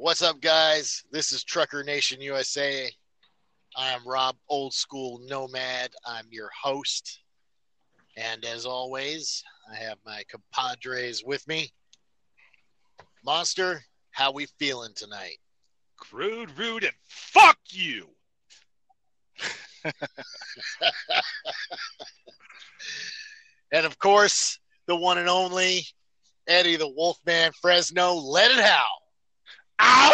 [0.00, 1.02] What's up, guys?
[1.10, 2.88] This is Trucker Nation USA.
[3.76, 5.90] I am Rob, old school nomad.
[6.06, 7.18] I'm your host.
[8.16, 11.72] And as always, I have my compadres with me.
[13.24, 13.82] Monster,
[14.12, 15.38] how we feeling tonight?
[15.96, 18.08] Crude, rude, and fuck you.
[23.72, 25.84] and of course, the one and only
[26.46, 28.12] Eddie the Wolfman Fresno.
[28.14, 29.07] Let it howl.
[29.80, 30.10] Ow!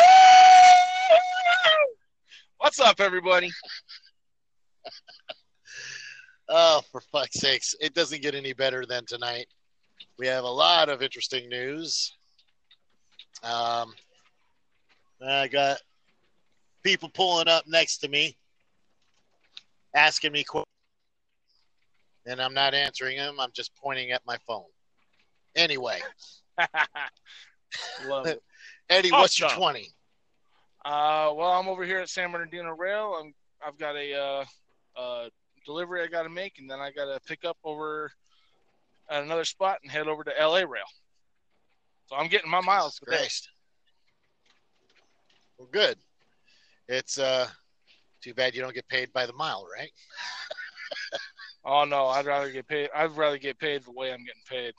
[2.58, 3.50] What's up, everybody?
[6.48, 7.74] oh, for fuck's sakes.
[7.80, 9.46] It doesn't get any better than tonight.
[10.18, 12.12] We have a lot of interesting news.
[13.42, 13.94] Um,
[15.26, 15.78] I got
[16.82, 18.36] people pulling up next to me,
[19.94, 20.66] asking me questions,
[22.26, 23.40] and I'm not answering them.
[23.40, 24.64] I'm just pointing at my phone.
[25.56, 26.00] Anyway,
[28.06, 28.42] Love it.
[28.90, 29.88] Eddie, what's your 20?
[30.84, 33.18] Uh, well, I'm over here at San Bernardino Rail.
[33.20, 33.34] I'm,
[33.66, 34.44] I've got a uh,
[35.00, 35.28] uh,
[35.64, 38.12] delivery I got to make, and then I got to pick up over
[39.08, 40.84] at another spot and head over to LA Rail.
[42.06, 43.16] So I'm getting my miles today.
[45.58, 45.96] Well, good.
[46.88, 47.48] It's uh,
[48.22, 49.90] too bad you don't get paid by the mile, right?
[51.66, 52.90] Oh no, I'd rather get paid.
[52.94, 54.74] I'd rather get paid the way I'm getting paid.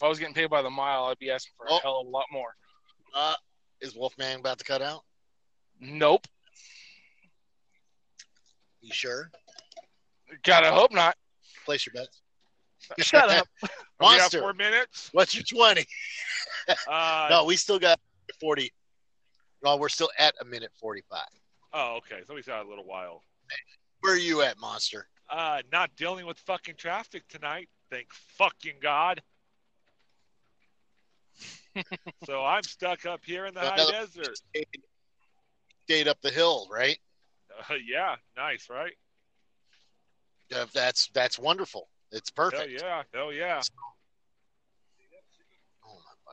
[0.00, 1.78] If I was getting paid by the mile, I'd be asking for a Oh.
[1.82, 2.56] hell of a lot more.
[3.12, 3.34] Uh,
[3.82, 5.04] is Wolfman about to cut out?
[5.78, 6.26] Nope.
[8.80, 9.30] You sure?
[10.42, 11.18] Gotta hope not.
[11.66, 12.22] Place your bets.
[13.06, 13.46] Shut up.
[13.62, 13.68] Are
[14.00, 15.10] we at Monster, four minutes.
[15.12, 15.84] what's your 20?
[16.88, 17.98] Uh, no, we still got
[18.40, 18.72] 40.
[19.64, 21.20] No, we're still at a minute 45.
[21.72, 22.20] Oh, okay.
[22.26, 23.22] So we got a little while.
[24.00, 25.08] Where are you at, Monster?
[25.28, 27.68] Uh, not dealing with fucking traffic tonight.
[27.90, 29.20] Thank fucking God.
[32.24, 34.36] So I'm stuck up here in the high Another- desert.
[34.50, 34.66] Stayed,
[35.84, 36.98] stayed up the hill, right?
[37.68, 38.92] Uh, yeah, nice, right?
[40.54, 41.88] Uh, that's that's wonderful.
[42.12, 42.80] It's perfect.
[42.80, 43.60] Hell yeah, hell yeah.
[45.86, 46.32] Oh, my.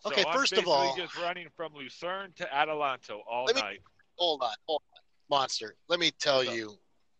[0.00, 3.80] So Okay, first of all- just running from Lucerne to Adelanto all me- night.
[4.16, 5.74] Hold on, hold on, Monster.
[5.88, 6.54] Let me tell up?
[6.54, 6.78] you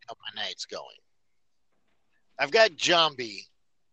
[0.09, 0.97] how my night's going.
[2.39, 2.71] I've got
[3.17, 3.43] B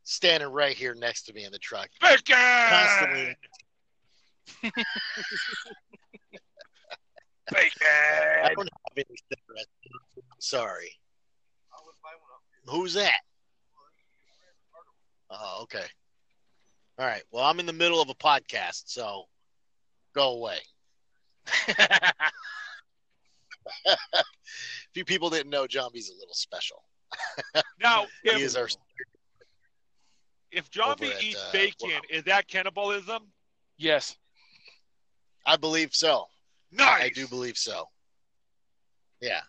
[0.03, 1.89] standing right here next to me in the truck.
[2.01, 2.35] Bacon!
[2.35, 3.35] Constantly.
[7.53, 9.69] I don't have any cigarettes.
[10.39, 10.91] Sorry.
[12.65, 13.19] Who's that?
[15.29, 15.85] Oh, okay.
[16.99, 17.23] All right.
[17.31, 19.23] Well, I'm in the middle of a podcast, so
[20.13, 20.57] go away.
[21.67, 22.11] a
[24.93, 26.83] few people didn't know John B's a little special.
[27.81, 28.67] Now, He if, is our
[30.51, 31.99] if John over B at, eats uh, bacon, wow.
[32.09, 33.23] is that cannibalism?
[33.77, 34.17] yes.
[35.45, 36.25] I believe so.
[36.71, 37.03] Nice.
[37.03, 37.85] I do believe so.
[39.21, 39.41] Yeah.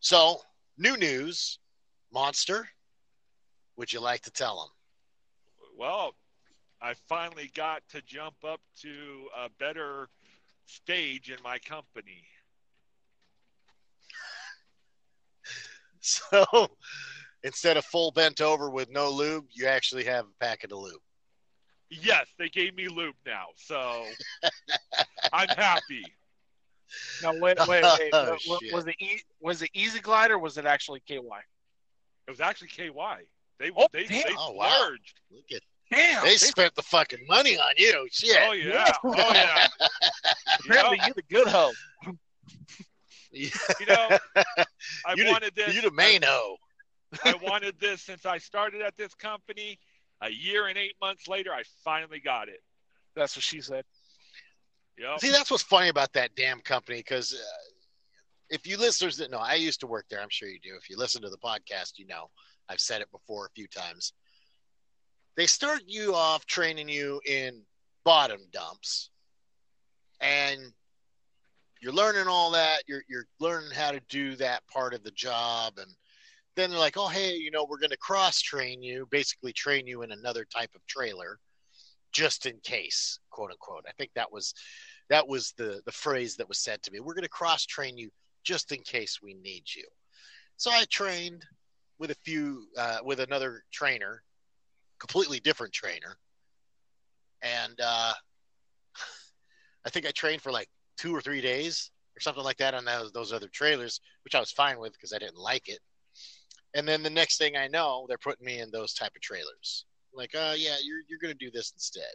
[0.00, 0.40] So,
[0.78, 1.58] new news,
[2.12, 2.68] Monster.
[3.76, 4.68] Would you like to tell them?
[5.78, 6.14] Well,
[6.82, 10.08] I finally got to jump up to a better
[10.66, 12.24] stage in my company.
[16.02, 16.46] So,
[17.42, 21.02] instead of full bent over with no lube, you actually have a packet of lube.
[21.90, 24.04] Yes, they gave me lube now, so
[25.32, 26.14] I'm happy.
[27.22, 28.10] Now wait, wait, wait.
[28.12, 31.16] Oh, was, was it e- was it Easy Glide or was it actually KY?
[31.16, 32.90] It was actually KY.
[33.58, 34.22] They Oh, they, damn.
[34.22, 34.90] they Oh, wow.
[35.30, 36.24] Look at Damn.
[36.24, 38.06] they spent the fucking money on you.
[38.12, 38.38] Shit.
[38.46, 39.66] Oh yeah, oh yeah.
[40.60, 41.72] Apparently, You know, you're the good hoe.
[43.32, 44.18] you know,
[45.04, 45.74] I you wanted the, this.
[45.74, 46.56] you the main hoe.
[47.24, 49.78] I wanted this since I started at this company.
[50.22, 52.62] A year and eight months later, I finally got it.
[53.16, 53.84] That's what she said.
[54.98, 55.20] Yep.
[55.20, 57.70] See, that's what's funny about that damn company because uh,
[58.50, 60.20] if you listeners that know, I used to work there.
[60.20, 60.74] I'm sure you do.
[60.76, 62.28] If you listen to the podcast, you know
[62.68, 64.12] I've said it before a few times.
[65.36, 67.62] They start you off training you in
[68.04, 69.10] bottom dumps,
[70.20, 70.60] and
[71.80, 72.82] you're learning all that.
[72.86, 75.90] You're you're learning how to do that part of the job, and
[76.56, 79.86] then they're like, "Oh, hey, you know, we're going to cross train you, basically train
[79.86, 81.38] you in another type of trailer,
[82.12, 84.54] just in case, quote unquote." I think that was
[85.08, 87.00] that was the the phrase that was said to me.
[87.00, 88.10] We're going to cross train you
[88.42, 89.86] just in case we need you.
[90.56, 91.44] So I trained
[91.98, 94.22] with a few uh, with another trainer,
[94.98, 96.16] completely different trainer,
[97.42, 98.12] and uh,
[99.84, 102.84] I think I trained for like two or three days or something like that on
[102.84, 105.78] those those other trailers, which I was fine with because I didn't like it.
[106.74, 109.86] And then the next thing I know, they're putting me in those type of trailers.
[110.12, 112.12] Like, uh, yeah, you're you're going to do this instead.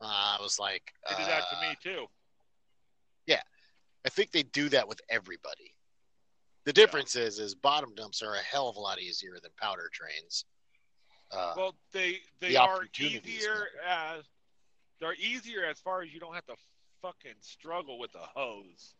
[0.00, 2.06] Uh, I was like, They did that to uh, me too.
[3.26, 3.40] Yeah,
[4.04, 5.74] I think they do that with everybody.
[6.64, 9.90] The difference is, is bottom dumps are a hell of a lot easier than powder
[9.92, 10.44] trains.
[11.30, 14.24] Uh, Well, they they the are easier as
[15.00, 16.56] they're easier as far as you don't have to
[17.02, 18.94] fucking struggle with a hose,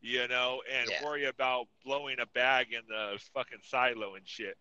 [0.00, 1.04] you know, and Yeah.
[1.04, 4.56] worry about blowing a bag in the fucking silo and shit.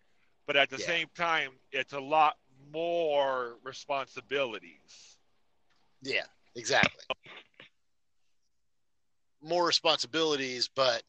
[0.47, 0.85] But at the Yeah.
[0.85, 2.37] same time, it's a lot
[2.71, 5.17] more responsibilities.
[6.01, 7.03] yeah, exactly.
[9.41, 11.03] More responsibilities, but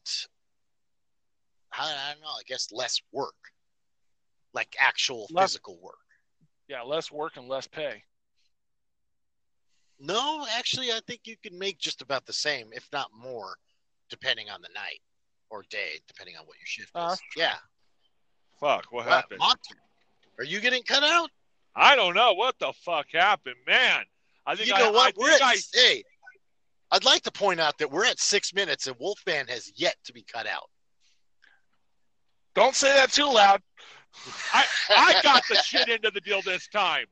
[1.71, 2.29] I, I don't know.
[2.29, 3.35] I guess less work,
[4.53, 5.99] like actual Less- physical work.
[6.67, 8.03] Yeah, less work and less pay.
[9.99, 13.57] No, actually, I think you can make just about the same, if not more,
[14.09, 15.01] depending on the night
[15.49, 17.19] or day, depending on what your shift Uh, is.
[17.35, 17.55] Yeah.
[18.59, 19.39] Fuck, what Wow, happened?
[19.39, 19.75] Monty,
[20.39, 21.29] are you getting cut out?
[21.75, 24.03] I don't know what the fuck happened, man.
[24.45, 25.09] I think You I, know what?
[25.09, 26.03] I we're at, I, hey,
[26.91, 30.13] I'd like to point out that we're at six minutes and Wolfman has yet to
[30.13, 30.69] be cut out.
[32.55, 33.61] Don't say that too loud.
[34.51, 37.05] I, I got the shit into the deal this time.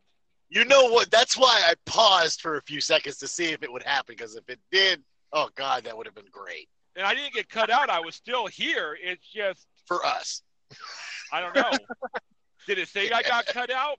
[0.49, 1.11] You know what?
[1.11, 4.15] That's why I paused for a few seconds to see if it would happen.
[4.17, 5.03] Because if it did,
[5.33, 7.89] oh god, that would have been great And I didn't get cut out.
[7.89, 8.97] I was still here.
[9.01, 10.41] It's just for us.
[11.31, 11.71] I don't know.
[12.67, 13.97] Did it say I got cut out?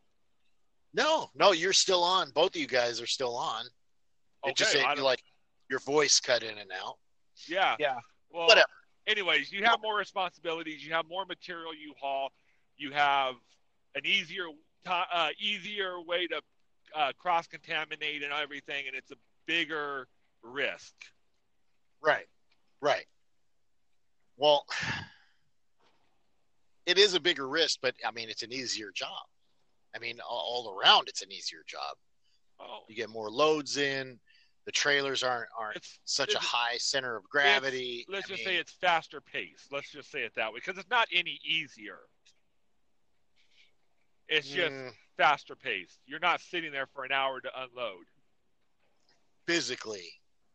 [0.95, 2.31] No, no, you're still on.
[2.31, 3.65] Both of you guys are still on.
[4.45, 5.23] It just Okay, I ain't don't- like
[5.69, 6.97] your voice cut in and out.
[7.49, 7.77] Yeah.
[7.79, 7.97] Yeah.
[8.31, 8.67] Well, Whatever.
[9.07, 10.85] anyways, you have more responsibilities.
[10.87, 12.31] You have more material you haul.
[12.79, 13.35] You have
[13.95, 14.47] an easier,
[14.87, 16.41] uh, easier way to
[16.95, 19.17] uh, cross contaminate and everything, and it's a
[19.47, 20.07] bigger
[20.43, 20.95] risk.
[22.03, 22.27] Right,
[22.81, 23.05] right.
[24.37, 24.64] Well,
[26.87, 29.08] it is a bigger risk, but I mean, it's an easier job.
[29.94, 31.96] I mean, all, around, it's an easier job.
[32.61, 34.19] Oh, You get more loads in.
[34.67, 38.05] The trailers aren't aren't it's such a high center of gravity.
[38.08, 39.73] let's I just mean, say it's faster paced.
[39.73, 41.99] Let's just say it that way because it's not any easier.
[44.28, 46.00] It's just mm, faster paced.
[46.06, 48.06] You're not sitting there for an hour to unload.
[49.46, 50.08] physically,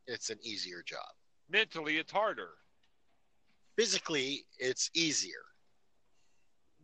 [0.07, 1.07] it's an easier job.
[1.51, 2.49] Mentally, it's harder.
[3.77, 5.43] Physically, it's easier.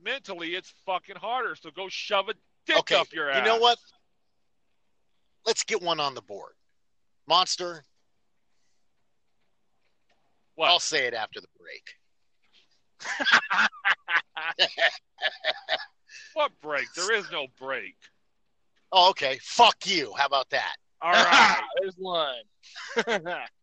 [0.04, 1.56] Mentally, it's fucking harder.
[1.56, 2.34] So go shove a
[2.66, 3.40] dick Okay, up your ass.
[3.40, 3.78] You know what?
[5.46, 6.54] Let's get one on the board.
[7.28, 7.84] Monster,
[10.56, 10.70] What?
[10.70, 11.96] I'll say it after the break.
[16.34, 16.86] What break?
[16.96, 17.96] There is no break.
[18.92, 19.40] Oh, okay.
[19.42, 20.14] Fuck you.
[20.16, 20.76] How about that?
[21.02, 21.62] All right.
[21.82, 22.36] There's one.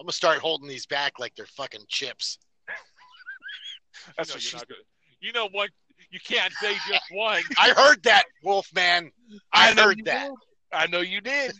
[0.00, 2.38] I'm gonna start holding these back like they're fucking chips.
[4.16, 4.80] That's you, know, what you're not gonna-
[5.20, 5.68] you know what?
[6.10, 7.42] You can't say just one.
[7.58, 9.12] I heard that, Wolfman.
[9.52, 10.28] I know heard that.
[10.28, 10.34] did.
[10.72, 11.52] I know you did.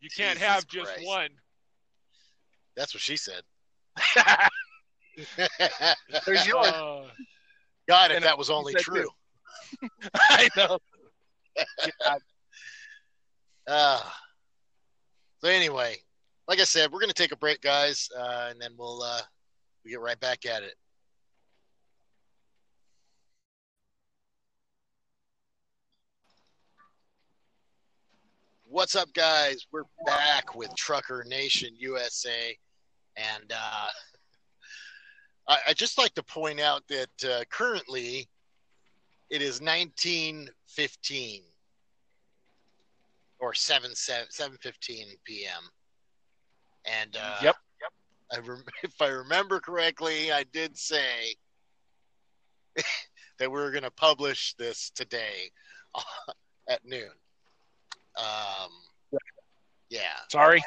[0.00, 1.06] You can't Jesus have just Christ.
[1.06, 1.28] one.
[2.76, 3.42] That's what she said.
[6.24, 6.68] There's yours.
[6.68, 7.02] Uh,
[7.88, 9.08] God, if that was only true.
[10.14, 10.78] I know.
[12.04, 12.20] God,
[13.66, 14.02] Uh,
[15.42, 15.96] so anyway,
[16.48, 19.20] like I said, we're gonna take a break, guys, uh, and then we'll uh,
[19.84, 20.74] we get right back at it.
[28.64, 29.66] What's up, guys?
[29.72, 32.56] We're back with Trucker Nation USA,
[33.16, 33.88] and uh,
[35.48, 38.26] I, I just like to point out that uh, currently
[39.28, 41.42] it is 1915
[43.38, 45.70] or 7 7 7:15 p.m.
[47.00, 47.56] And uh, Yep.
[48.32, 51.34] I rem- if I remember correctly, I did say
[53.38, 55.50] that we are going to publish this today
[56.68, 57.10] at noon.
[58.18, 58.70] Um,
[59.90, 60.62] yeah, Sorry.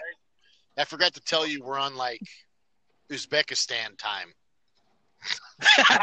[0.78, 2.22] I forgot to tell you we're on like
[3.12, 4.34] Uzbekistan time.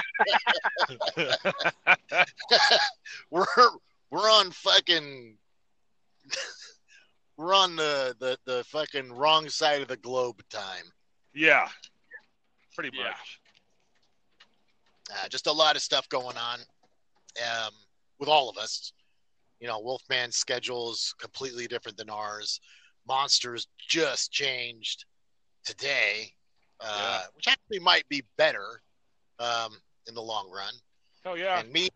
[3.30, 3.44] we're
[4.10, 5.36] we're on fucking
[7.38, 10.84] we're on the, the the fucking wrong side of the globe time.
[11.34, 11.68] yeah.
[12.74, 13.04] Pretty Yeah.
[13.04, 13.40] much.
[15.10, 16.60] Uh, just a lot of stuff going on
[17.42, 17.72] um,
[18.20, 18.92] with all of us.
[19.58, 22.60] You know, Wolfman's schedule is completely different than ours.
[23.08, 25.06] Monsters just changed
[25.64, 26.32] today,
[26.80, 28.82] uh, which actually might be better
[29.40, 29.72] um,
[30.06, 30.74] in the long run.
[31.24, 31.58] Oh yeah.
[31.58, 31.88] And me,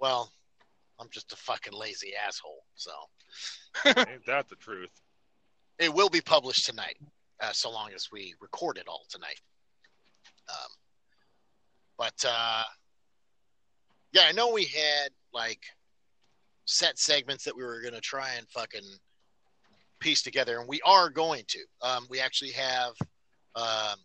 [0.00, 0.32] well,
[0.98, 2.64] I'm just a fucking lazy asshole.
[2.74, 2.90] So
[3.84, 4.90] Ain't that the truth?
[5.78, 6.96] it will be published tonight,
[7.40, 9.40] uh, so long as we record it all tonight.
[10.48, 10.70] Um,
[11.96, 12.64] but uh,
[14.12, 15.60] yeah, I know we had like
[16.64, 18.82] set segments that we were gonna try and fucking
[20.00, 21.60] piece together, and we are going to.
[21.82, 22.92] Um, we actually have
[23.54, 23.98] um,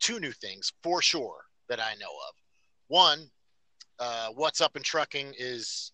[0.00, 2.34] two new things for sure that I know of.
[2.88, 3.28] One,
[3.98, 5.92] uh, what's up in trucking is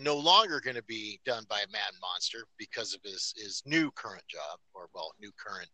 [0.00, 3.90] no longer going to be done by a Mad Monster because of his his new
[3.92, 5.68] current job or well new current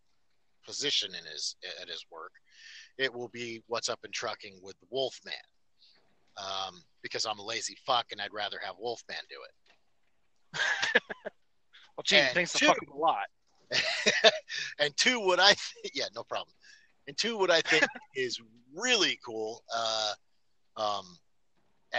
[0.64, 2.32] position in his at his work.
[2.98, 5.34] It will be what's up in trucking with the Wolfman.
[6.38, 9.36] Um, because I'm a lazy fuck and I'd rather have Wolfman do
[10.94, 11.02] it.
[11.96, 13.24] Well, gee, thanks a two- fucking lot.
[14.78, 16.54] and two, what I th- yeah, no problem.
[17.08, 18.38] And two, what I think is
[18.74, 20.12] really cool, uh,
[20.76, 21.16] um,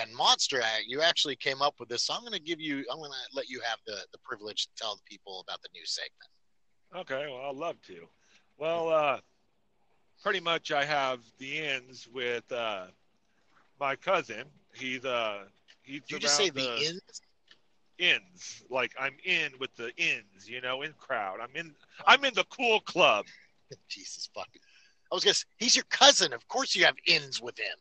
[0.01, 2.04] and Monster Act, you actually came up with this.
[2.04, 4.68] So I'm going to give you, I'm going to let you have the the privilege
[4.68, 6.30] to tell the people about the new segment.
[6.96, 8.08] Okay, well, I'd love to.
[8.58, 9.20] Well, uh,
[10.24, 12.88] pretty much I have the ends with uh,
[13.80, 14.46] my cousin.
[14.74, 15.44] He's uh,
[15.84, 17.22] he's Did you just say around the ins?
[17.98, 18.63] ins.
[18.70, 21.39] Like I'm in with the ins, you know, in crowd.
[21.42, 21.74] I'm in.
[22.06, 23.25] I'm in the cool club.
[23.89, 24.62] Jesus fucking.
[25.12, 25.46] I was going to.
[25.58, 26.34] He's your cousin.
[26.34, 27.75] Of course, you have ins with him.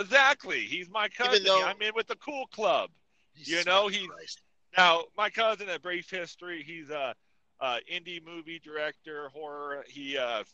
[0.00, 0.60] Exactly.
[0.60, 1.44] He's my cousin.
[1.44, 2.90] though- I'm in with the cool club.
[3.36, 4.42] Jesus know, fucking he- Christ.
[4.76, 7.14] Now, my cousin at Brief History, he's a,
[7.60, 9.84] a indie movie director, horror.
[9.88, 10.44] He uh,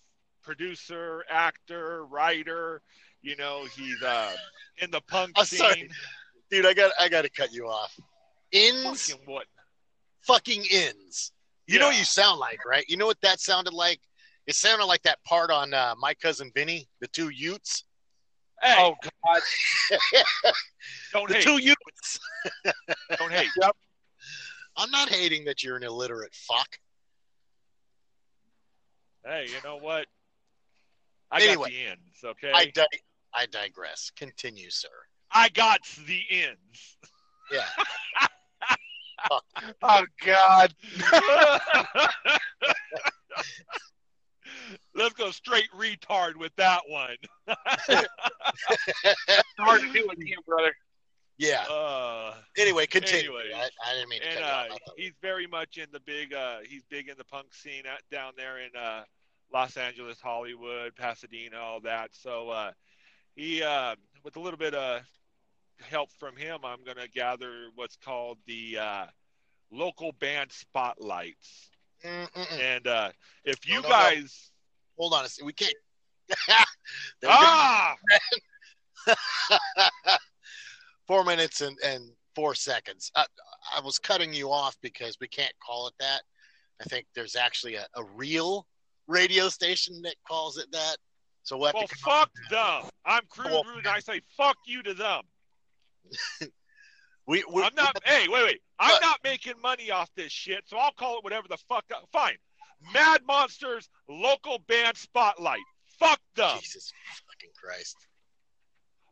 [0.43, 2.81] producer, actor, writer.
[3.23, 4.33] You know, he's uh,
[4.79, 5.59] in the punk I'm scene.
[5.59, 5.91] sorry.
[6.51, 6.65] dude.
[6.65, 7.99] I got I got to cut you off.
[8.53, 9.47] Ins, Fucking what?
[10.23, 11.33] fucking ins.
[11.67, 12.85] You know what you sound like, right?
[12.89, 13.99] You know what that sounded like?
[14.47, 17.83] It sounded like that part on uh, my cousin Vinny, the two Utes.
[18.63, 19.43] Hey, Oh God!
[21.13, 21.43] don't The hate.
[21.43, 22.19] two Utes.
[23.19, 23.51] Don't hate.
[23.61, 23.77] Yep.
[24.77, 26.79] I'm not hating that you're an illiterate fuck.
[29.25, 30.07] Hey, you know what?
[31.31, 32.25] I Anyway, got the ends.
[32.25, 32.51] Okay.
[32.55, 33.01] I di-
[33.35, 34.11] I digress.
[34.17, 34.89] Continue, sir.
[35.33, 36.97] I got the ends.
[37.51, 37.67] Yeah.
[39.83, 40.73] Oh God!
[44.95, 47.17] Let's go straight retard with that one.
[49.59, 50.73] Hard to do with you, brother.
[51.39, 51.65] Yeah.
[51.71, 53.37] Uh, Anyway, continue.
[53.37, 53.53] Anyways.
[53.55, 54.79] I, I didn't mean to and cut uh, off.
[54.97, 56.33] He's very much in the big.
[56.33, 59.03] Uh, he's big in the punk scene out, down there in uh,
[59.53, 62.11] Los Angeles, Hollywood, Pasadena, all that.
[62.13, 62.71] So uh,
[63.35, 65.03] he, uh, with a little bit of
[65.83, 69.07] help from him, I'm going to gather what's called the uh,
[69.71, 71.71] local band spotlights.
[72.07, 72.61] Mm, mm, mm.
[72.61, 73.11] And uh,
[73.45, 73.95] if you No, no, no.
[73.95, 74.51] guys,
[74.99, 75.47] Hold on a second.
[75.47, 75.75] We can't.
[77.23, 77.95] We ah,
[81.07, 83.11] four minutes and, and four seconds.
[83.15, 83.27] I,
[83.77, 86.23] I was cutting you off because we can't call it that.
[86.81, 88.67] I think there's actually a, a real
[89.07, 90.97] radio station that calls it that.
[91.43, 92.91] So we'll have well, to fuck them.
[93.05, 95.23] I'm crude, Well- rude, and I say fuck you to them.
[97.27, 97.97] We, we, I'm not.
[98.05, 98.61] Hey, wait, wait.
[98.79, 99.03] I'm What?
[99.03, 101.85] not making money off this shit, so I'll call it whatever the fuck.
[101.93, 102.37] I, Fine.
[102.93, 105.61] Mad Monsters local band spotlight.
[105.99, 106.59] Fuck them.
[106.61, 106.93] Jesus
[107.27, 107.97] fucking Christ.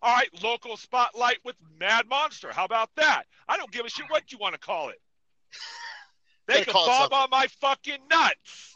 [0.02, 2.52] All right, local spotlight with Mad Monster.
[2.52, 3.22] How about that?
[3.48, 5.00] I don't give a shit what you want to call it.
[6.46, 8.74] They can call it bob on my fucking nuts.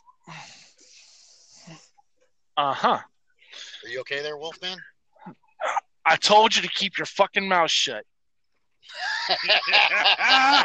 [2.57, 2.89] Uh huh.
[2.89, 4.79] Are you okay there, Wolfman?
[6.07, 8.05] I told you to keep your fucking mouth shut.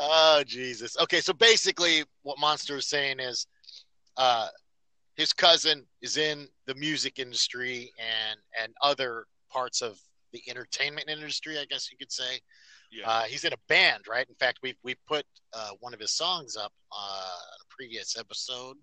[0.00, 0.96] Oh Jesus.
[1.00, 3.46] Okay, so basically what Monster is saying is
[4.16, 4.48] uh
[5.16, 9.98] his cousin is in the music industry and and other parts of
[10.32, 12.38] the entertainment industry, I guess you could say.
[12.92, 13.08] yeah.
[13.08, 14.28] Uh, he's in a band, right?
[14.28, 18.16] In fact, we we put uh, one of his songs up uh, on a previous
[18.16, 18.76] episode.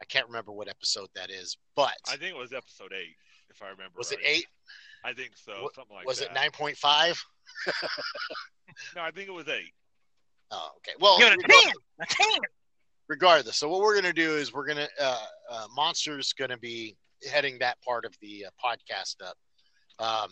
[0.00, 3.16] I can't remember what episode that is, but I think it was episode eight,
[3.50, 3.94] if I remember.
[3.98, 4.46] was it eight?
[5.04, 5.62] I think so.
[5.62, 6.30] What- something like was that.
[6.30, 7.22] it nine point five?
[8.94, 9.72] No, I think it was eight.
[10.50, 10.92] Oh, okay.
[11.00, 11.72] Well, Give it a regardless- ten.
[12.00, 12.40] A ten.
[13.08, 16.96] regardless, so what we're gonna do is we're gonna uh, uh, Monster's gonna be
[17.28, 19.36] heading that part of the uh, podcast up.
[19.98, 20.30] Um,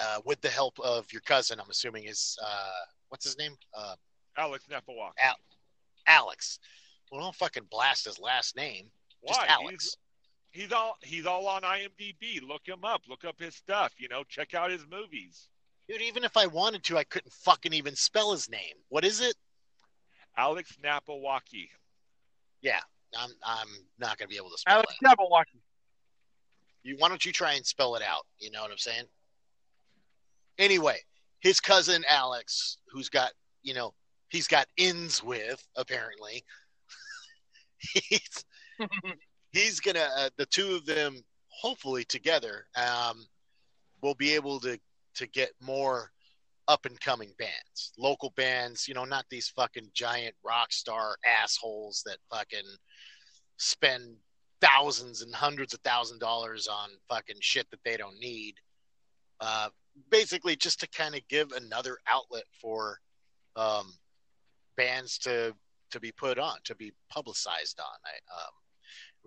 [0.00, 2.70] uh, with the help of your cousin, I'm assuming is uh,
[3.10, 3.52] what's his name?
[3.76, 3.94] Uh,
[4.38, 5.10] Alex Nepawak.
[5.22, 5.34] Al-
[6.06, 6.58] Alex.
[7.10, 8.86] Well, don't fucking blast his last name.
[9.26, 9.46] Just Why?
[9.48, 9.84] Alex.
[9.84, 9.96] He's,
[10.50, 12.42] he's all he's all on IMDb.
[12.46, 13.02] Look him up.
[13.08, 13.92] Look up his stuff.
[13.98, 15.48] You know, check out his movies.
[15.88, 18.74] Dude, even if I wanted to, I couldn't fucking even spell his name.
[18.88, 19.34] What is it?
[20.36, 21.68] Alex Napawaki.
[22.60, 22.80] Yeah,
[23.16, 24.86] I'm I'm not gonna be able to spell it.
[24.86, 25.06] Alex it.
[25.06, 25.60] Jabberwocky.
[26.82, 28.26] You why don't you try and spell it out?
[28.38, 29.04] You know what I'm saying?
[30.58, 30.98] Anyway,
[31.40, 33.94] his cousin Alex, who's got you know
[34.28, 36.44] he's got ins with apparently.
[37.78, 38.44] he's
[39.58, 43.26] he's gonna uh, the two of them hopefully together um,
[44.02, 44.78] will be able to
[45.14, 46.12] to get more
[46.68, 52.02] up and coming bands, local bands, you know, not these fucking giant rock star assholes
[52.04, 52.68] that fucking
[53.56, 54.14] spend
[54.60, 58.54] thousands and hundreds of thousand dollars on fucking shit that they don't need.
[59.40, 59.68] Uh,
[60.10, 62.98] basically, just to kind of give another outlet for
[63.56, 63.94] um,
[64.76, 65.54] bands to
[65.90, 67.86] to be put on, to be publicized on.
[68.04, 68.52] I, um,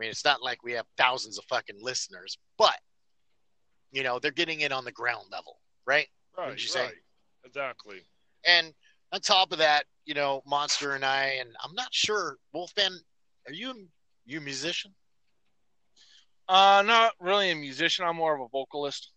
[0.01, 2.75] mean, it's not like we have thousands of fucking listeners, but
[3.91, 6.08] you know, they're getting it on the ground level, right?
[6.38, 6.86] Right, What'd you say?
[6.86, 6.93] right.
[7.46, 8.01] Exactly.
[8.46, 8.74] And
[9.12, 13.00] on top of that, you know, Monster and I, and I'm not sure, Wolfman,
[13.48, 13.88] are you
[14.25, 14.93] you a musician?
[16.48, 18.05] Uh, not really a musician.
[18.05, 19.12] I'm more of a vocalist.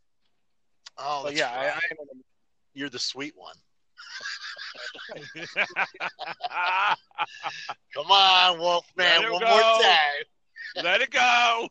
[0.99, 1.73] Oh, that's yeah, I, right.
[1.73, 2.23] I am.
[2.75, 3.57] you're the sweet one.
[7.95, 9.49] Come on, Wolfman, one go.
[9.49, 10.25] more time.
[10.77, 11.69] It go.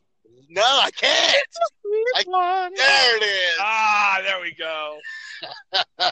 [0.49, 1.35] No, I can't.
[2.15, 3.57] I- There it is.
[3.59, 4.99] Ah, there we go.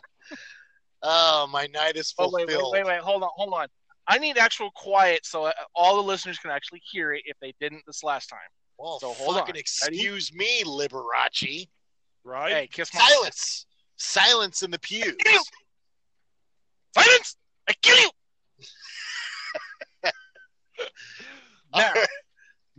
[1.03, 2.47] Oh, my night is Oh fulfilled.
[2.47, 2.99] wait, wait, wait, wait.
[3.01, 3.65] Hold on, hold on.
[4.07, 7.55] I need actual quiet so uh, all the listeners can actually hear it if they
[7.59, 8.37] didn't this last time.
[8.77, 9.59] Well, So hold fucking on.
[9.59, 11.67] excuse me, Liberace.
[12.23, 12.53] Right?
[12.53, 13.65] Hey, kiss my Silence.
[13.97, 15.15] Silence in the pews.
[15.25, 15.41] Ew.
[16.95, 17.35] silence.
[17.67, 18.09] I kill you.
[21.73, 22.07] Now, right.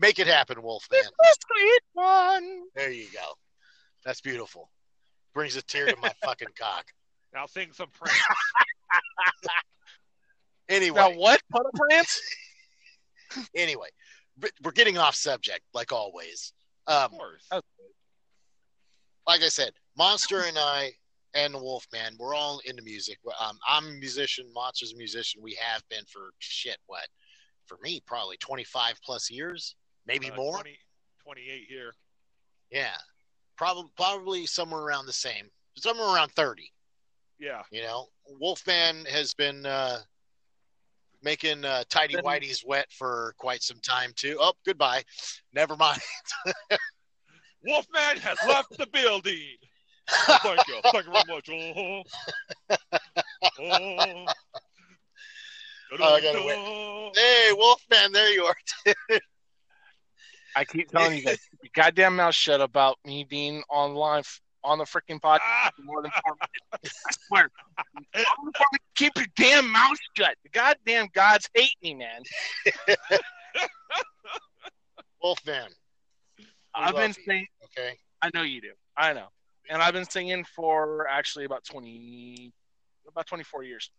[0.02, 1.00] Make it happen, Wolfman.
[1.00, 2.62] the sweet one.
[2.75, 3.35] There you go.
[4.04, 4.68] That's beautiful.
[5.32, 6.87] Brings a tear to my fucking cock.
[7.32, 8.18] Now sing some Prince.
[10.68, 11.40] Anyway, Now what?
[11.50, 12.18] Put a prance?
[13.54, 13.88] anyway,
[14.62, 16.52] we're getting off subject like always.
[16.87, 17.49] Um, Of course.
[19.26, 20.92] like I said, Monster and I
[21.35, 23.18] and the Wolfman, we're all into music.
[23.40, 24.47] Um, I'm a musician.
[24.54, 25.42] Monster's a musician.
[25.42, 26.78] We have been for shit.
[26.87, 27.06] What?
[27.66, 29.75] For me, probably 25 plus years,
[30.06, 30.54] maybe Uh, more.
[30.54, 30.78] 20,
[31.25, 31.94] 28 here.
[32.71, 32.94] Yeah,
[33.56, 35.50] probably probably somewhere around the same.
[35.76, 36.71] Somewhere around 30.
[37.38, 37.62] Yeah.
[37.70, 38.07] You know,
[38.40, 39.98] Wolfman has been uh,
[41.22, 44.37] making uh, tidy Been- whities wet for quite some time too.
[44.40, 45.03] Oh, goodbye.
[45.53, 46.00] Never mind.
[47.64, 49.57] Wolfman has left the building.
[50.09, 50.81] Thank you.
[50.83, 51.48] Thank you very much.
[51.50, 52.03] Oh.
[53.61, 54.26] Oh.
[56.00, 57.16] Oh, I gotta wait.
[57.16, 58.57] hey, Wolfman, there you are.
[60.56, 64.22] I keep telling you guys, keep your goddamn mouth shut about me being online
[64.64, 66.36] on the freaking podcast Ah, more than four
[66.72, 67.02] minutes.
[67.08, 67.50] I swear.
[68.94, 70.36] Keep your damn mouth shut.
[70.44, 72.22] The goddamn gods hate me, man.
[75.22, 75.70] Wolfman.
[76.74, 77.94] I've been saying, Okay.
[78.22, 78.72] I know you do.
[78.96, 79.28] I know.
[79.70, 82.52] And I've been singing for actually about 20,
[83.08, 83.90] about 24 years.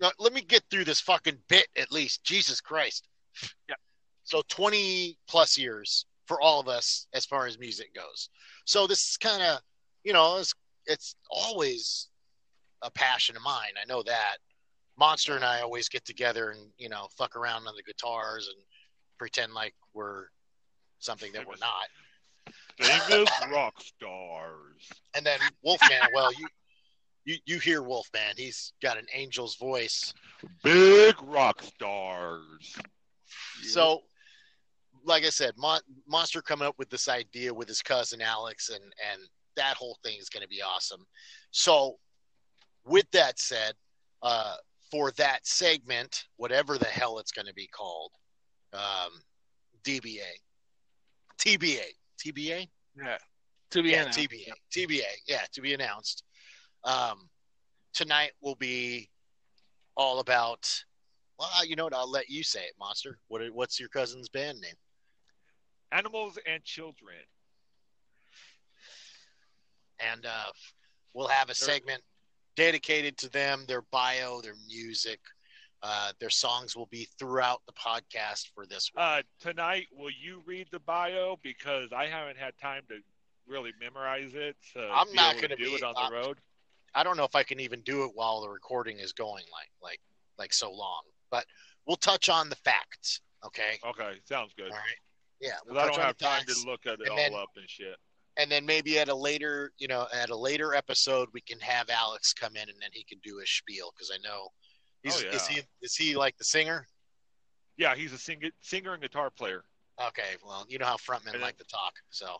[0.00, 2.22] Now, let me get through this fucking bit at least.
[2.24, 3.08] Jesus Christ.
[3.68, 3.74] Yeah.
[4.28, 8.28] So 20 plus years for all of us as far as music goes.
[8.66, 9.60] So this is kind of,
[10.04, 12.08] you know, it's, it's always
[12.82, 13.72] a passion of mine.
[13.82, 14.36] I know that.
[14.98, 18.62] Monster and I always get together and, you know, fuck around on the guitars and
[19.16, 20.26] pretend like we're
[20.98, 21.88] something that we're not.
[23.08, 24.90] famous rock stars.
[25.14, 26.48] And then Wolfman, well, you,
[27.24, 28.34] you, you hear Wolfman.
[28.36, 30.12] He's got an angel's voice.
[30.62, 32.76] Big rock stars.
[33.62, 34.02] So,
[35.04, 38.82] like I said, Mon- Monster coming up with this idea with his cousin Alex, and
[38.82, 39.22] and
[39.56, 41.04] that whole thing is going to be awesome.
[41.50, 41.96] So,
[42.84, 43.74] with that said,
[44.22, 44.56] uh,
[44.90, 48.12] for that segment, whatever the hell it's going to be called,
[48.72, 49.10] um,
[49.84, 50.20] DBA,
[51.38, 51.82] TBA,
[52.24, 53.18] TBA, Yeah.
[53.70, 54.18] To be yeah, announced.
[54.18, 56.24] TBA, TBA, yeah, to be announced.
[56.84, 57.28] Um,
[57.92, 59.10] tonight will be
[59.96, 60.70] all about.
[61.38, 61.94] Well, you know what?
[61.94, 63.18] I'll let you say it, Monster.
[63.28, 63.42] What?
[63.52, 64.74] What's your cousin's band name?
[65.92, 67.16] Animals and children.
[70.00, 70.52] And uh,
[71.14, 72.02] we'll have a segment
[72.56, 75.20] dedicated to them, their bio, their music.
[75.82, 79.04] Uh, their songs will be throughout the podcast for this one.
[79.04, 81.38] Uh, tonight, will you read the bio?
[81.42, 82.96] Because I haven't had time to
[83.46, 84.56] really memorize it.
[84.74, 86.38] To I'm not gonna do be- it on I'm- the road.
[86.94, 89.70] I don't know if I can even do it while the recording is going like
[89.82, 90.00] like
[90.38, 91.44] like so long, but
[91.86, 93.20] we'll touch on the facts.
[93.44, 93.78] Okay.
[93.86, 94.70] Okay, sounds good.
[94.72, 94.96] All right.
[95.40, 95.52] Yeah.
[95.66, 97.96] We'll I don't have time to look at it and all then- up and shit.
[98.38, 101.88] and then maybe at a later you know at a later episode we can have
[101.90, 104.48] alex come in and then he can do his spiel because i know
[105.02, 106.86] he's Oh, is he is he like the singer
[107.76, 109.64] Yeah, he's a sing- singer and guitar player.
[110.00, 112.36] okay well you know how frontmen And like to talk so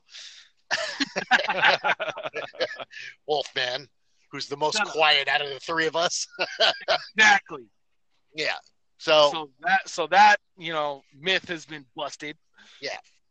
[3.26, 3.88] wolfman
[4.30, 6.26] who's the most Shut quiet out of the three of us
[7.16, 7.64] Exactly.
[8.34, 8.52] yeah
[8.98, 12.36] so So that so that you know myth has been busted.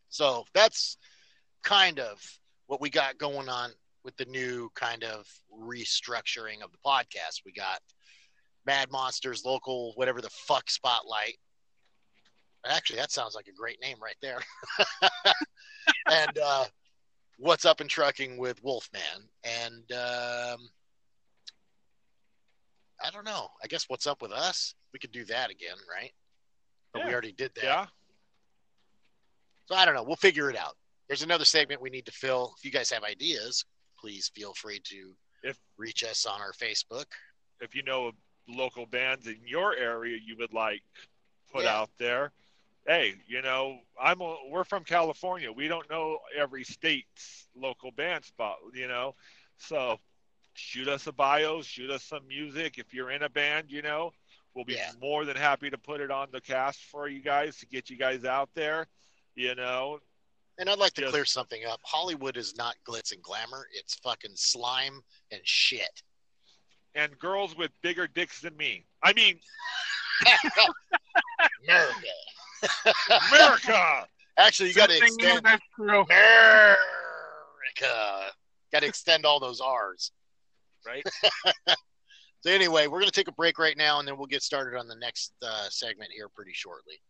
[0.10, 0.98] So that's
[1.64, 2.22] kind of
[2.68, 3.72] what we got going on
[4.04, 7.42] with the new kind of restructuring of the podcast.
[7.46, 7.80] We got
[8.66, 11.38] Mad Monsters, local, whatever the fuck spotlight.
[12.66, 14.40] Actually, that sounds like a great name right there.
[16.12, 16.66] and uh,
[17.38, 20.70] what's up in trucking with Wolfman, and um,
[23.02, 23.50] I don't know.
[23.64, 24.74] I guess what's up with us?
[24.92, 26.12] We could do that again, right?
[26.94, 27.64] But we already did that.
[27.64, 27.86] Yeah.
[29.68, 30.04] So I don't know.
[30.04, 30.76] We'll figure it out.
[31.08, 32.54] There's another segment we need to fill.
[32.58, 33.66] If you guys have ideas,
[34.00, 37.06] please feel free to If- reach us on our Facebook.
[37.60, 38.12] If you know
[38.48, 40.82] local bands in your area you would like
[41.52, 41.78] put Yeah.
[41.80, 42.32] out there,
[42.86, 45.52] hey, you know, I'm a, we're from California.
[45.52, 49.16] We don't know every state's local band spot, you know.
[49.58, 50.00] So
[50.54, 52.78] shoot us a bio, shoot us some music.
[52.78, 54.14] If you're in a band, you know,
[54.54, 54.94] we'll be Yeah.
[55.02, 57.98] more than happy to put it on the cast for you guys to get you
[57.98, 58.88] guys out there.
[59.38, 60.00] You know,
[60.58, 61.12] And I'd like to Yes.
[61.12, 61.80] clear something up.
[61.84, 63.68] Hollywood is not glitz and glamour.
[63.72, 66.02] It's fucking slime and shit.
[66.96, 68.84] and girls with bigger dicks than me.
[69.04, 69.40] I mean,
[71.64, 71.94] America.
[73.32, 74.08] America.
[74.40, 76.02] Actually, you got to Something extend that's true.
[76.02, 76.78] America.
[78.72, 80.12] Got to extend all those R's.
[80.86, 81.04] Right.
[82.42, 84.78] So anyway, we're going to take a break right now, and then we'll get started
[84.78, 87.02] on the next uh, segment here pretty shortly.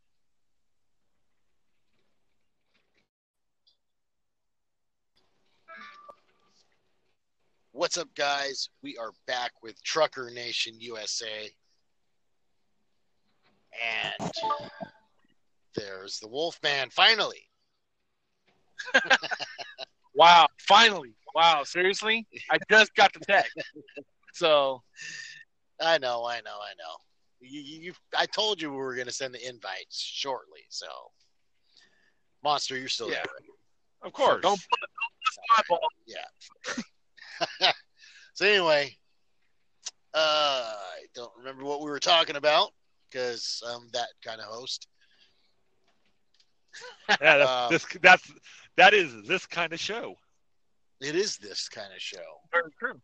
[7.78, 8.70] What's up, guys?
[8.82, 11.48] We are back with Trucker Nation USA.
[14.20, 14.32] And
[15.76, 17.44] there's the Wolfman finally.
[20.16, 20.48] Wow.
[20.68, 21.14] Finally.
[21.36, 21.62] Wow.
[21.64, 22.26] Seriously?
[22.50, 23.54] I just got the text.
[24.34, 24.82] So
[25.80, 26.96] I know, I know, I know.
[27.42, 30.62] You, you, you I told you we were going to send the invites shortly.
[30.70, 30.88] So,
[32.44, 33.18] Monster, you're still Yeah.
[33.18, 34.06] there.
[34.08, 34.42] Of course.
[34.42, 34.80] don't put
[35.56, 35.88] my ball.
[36.08, 36.26] Yeah.
[38.34, 38.96] so anyway,
[40.14, 42.72] uh, I don't remember what we were talking about
[43.10, 44.88] because I'm that kind of host.
[47.10, 48.32] Yeah, that's, Um, this that's
[48.78, 50.16] that is this kind of show.
[51.02, 52.42] It is this kind of show.
[52.52, 53.00] Very true.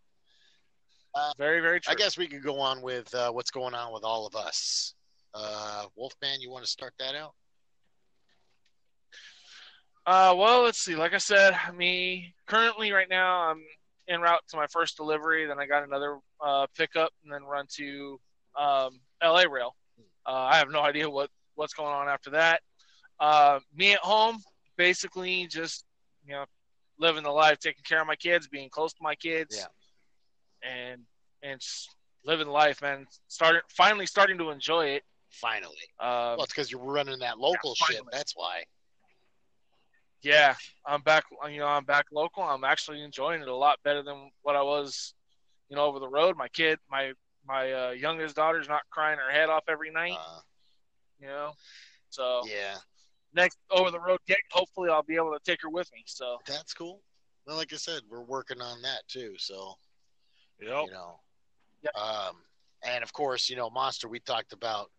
[1.15, 1.91] Uh, very, very true.
[1.91, 4.95] I guess we could go on with uh, what's going on with all of us.
[5.33, 7.33] Uh, Wolfman, you want to start that out?
[10.05, 10.95] Uh, well, let's see.
[10.95, 13.63] Like I said, me currently right now I'm
[14.07, 15.45] en route to my first delivery.
[15.45, 18.19] Then I got another uh, pickup, and then run to
[18.59, 19.75] um, LA Rail.
[20.25, 22.61] Uh, I have no idea what what's going on after that.
[23.19, 24.39] Uh, me at home,
[24.77, 25.85] basically just
[26.25, 26.45] you know
[26.99, 29.57] living the life, taking care of my kids, being close to my kids,
[30.63, 30.69] Yeah.
[30.91, 31.01] and
[31.41, 31.61] and
[32.25, 33.05] living life, man.
[33.27, 35.03] Starting finally starting to enjoy it.
[35.31, 35.75] Finally.
[35.99, 38.01] Um, Well, it's because you're running that local Yeah, shit.
[38.11, 38.63] That's why.
[40.23, 40.55] Yeah,
[40.85, 41.25] I'm back.
[41.49, 42.43] You know, I'm back local.
[42.43, 45.13] I'm actually enjoying it a lot better than what I was,
[45.69, 46.37] you know, over the road.
[46.37, 47.13] My kid, my
[47.45, 50.17] my uh, youngest daughter's not crying her head off every night.
[50.19, 50.39] Uh,
[51.19, 51.51] You know,
[52.09, 52.77] so yeah,
[53.33, 56.03] next over the road gig, hopefully I'll be able to take her with me.
[56.05, 57.01] So that's cool.
[57.45, 59.35] Well, like I said, we're working on that too.
[59.37, 59.75] So
[60.61, 60.85] Yep.
[60.85, 61.19] you know,
[61.83, 61.91] Yeah.
[62.01, 62.37] um,
[62.83, 64.07] and of course, you know, Monster.
[64.07, 64.89] We talked about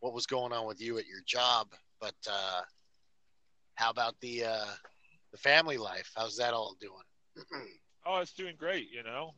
[0.00, 1.68] what was going on with you at your job,
[2.00, 2.60] but uh,
[3.76, 4.64] how about the uh,
[5.32, 6.10] the family life?
[6.16, 7.66] How's that all doing?
[8.06, 8.90] Oh, it's doing great.
[8.92, 9.30] You know,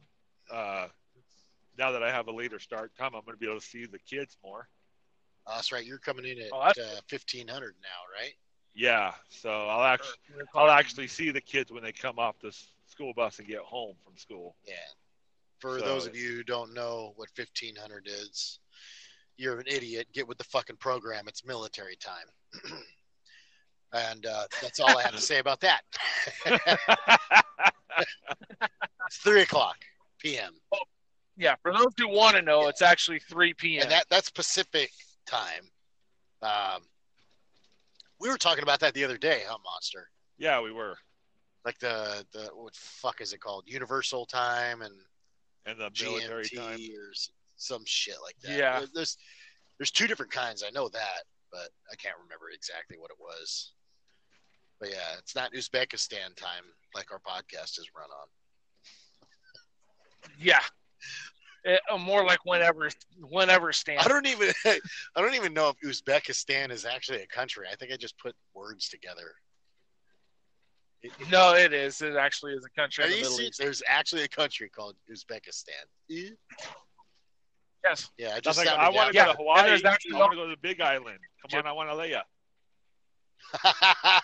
[0.53, 0.88] uh,
[1.79, 3.87] now that I have a later start time, I'm going to be able to see
[3.87, 4.66] the kids more.
[5.46, 5.85] Oh, that's right.
[5.87, 6.72] You're coming in at Oh, uh,
[7.07, 8.33] fifteen hundred now, right?
[8.75, 10.16] Yeah, so I'll actually
[10.57, 12.51] I'll actually see the kids when they come off the
[12.88, 14.57] school bus and get home from school.
[14.66, 14.75] Yeah.
[15.61, 18.59] For So those of you who don't know what fifteen hundred is,
[19.37, 20.09] you're an idiot.
[20.12, 21.29] Get with the fucking program.
[21.29, 22.27] It's military time.
[23.92, 25.83] and uh, that's all I have to say about that.
[29.07, 29.77] it's three o'clock
[30.20, 30.55] p.m.
[31.37, 31.55] yeah.
[31.62, 32.68] For those who want to know, Yeah.
[32.68, 33.83] it's actually 3 p.m.
[33.83, 34.90] and that that's Pacific
[35.27, 35.62] time.
[36.42, 36.83] Um,
[38.20, 40.09] we were talking about that the other day, huh, Monster?
[40.38, 40.96] yeah, we were,
[41.64, 43.64] Like the the what fuck is it called?
[43.66, 44.94] Universal time and
[45.66, 46.79] and the military GMT time.
[46.96, 47.12] or
[47.57, 48.57] some shit like that.
[48.59, 48.85] Yeah.
[48.94, 49.16] There's
[49.79, 50.62] there's two different kinds.
[50.66, 51.22] I know that,
[51.57, 53.73] but I can't remember exactly what it was.
[54.79, 56.64] But yeah, it's not Uzbekistan time
[56.95, 58.29] like our podcast is run on.
[60.38, 60.61] yeah.
[61.64, 62.90] It, uh, more like whenever,
[63.21, 64.01] whenever stand.
[64.01, 64.81] I don't even I
[65.16, 67.66] don't even know if Uzbekistan is actually a country.
[67.73, 69.33] I think I just put words together.
[71.03, 72.03] It- it- No, it is.
[72.03, 73.40] It actually is a country Are in the Middle?
[73.40, 73.59] East.
[73.59, 76.37] There's actually a country called Uzbekistan.
[78.18, 79.66] Yeah, I just like, I want to Yeah, go to Hawaii.
[79.66, 81.18] there's actually I want to go to the Big Island.
[81.42, 81.64] Come Yep.
[81.64, 82.22] on, I want to lay ya.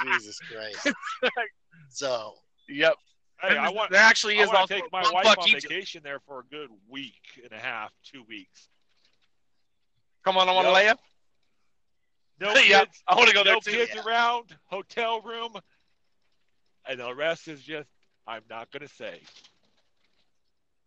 [0.00, 0.92] Jesus Christ.
[1.90, 2.34] So
[2.68, 2.94] Yep.
[3.40, 5.64] Hey, I want there actually I is want also to take my wife on each.
[5.64, 8.68] vacation there for a good week and a half, two weeks.
[10.24, 10.74] Come on, I want to Yep.
[10.74, 10.94] lay you.
[12.40, 13.70] No yeah, kids, I want to go there no too.
[13.70, 14.02] kids yeah.
[14.02, 15.52] around, hotel room,
[16.88, 17.88] and the rest is just
[18.26, 19.20] I'm not gonna say.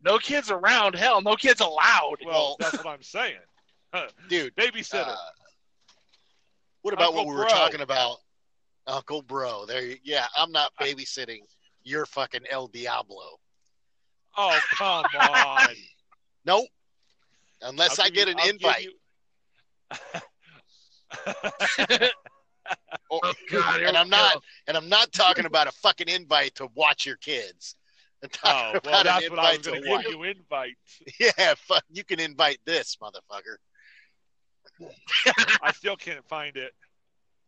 [0.03, 0.95] No kids around.
[0.95, 2.17] Hell, no kids allowed.
[2.25, 3.37] Well, that's what I'm saying.
[4.29, 5.07] dude, Babysitter.
[5.07, 5.15] uh,
[6.81, 8.17] what about Uncle what we were talking about?
[8.85, 9.65] Uncle Bro.
[9.65, 11.39] There you yeah, I'm not babysitting
[11.83, 13.39] your fucking El Diablo.
[14.37, 15.67] oh come on!
[16.45, 16.67] Nope.
[17.61, 18.83] Unless I'll I get you- an I'll invite.
[18.83, 18.93] you-
[23.09, 24.41] Oh, God, and I'm not go.
[24.67, 27.75] and I'm not talking about a fucking invite to watch your kids.
[28.23, 28.37] I'm oh
[28.79, 30.03] talking well, about that's an what I was going to to watch.
[30.05, 31.01] give you invites.
[31.19, 33.57] Yeah, fuck you can invite this motherfucker.
[35.63, 36.71] I still can't find it.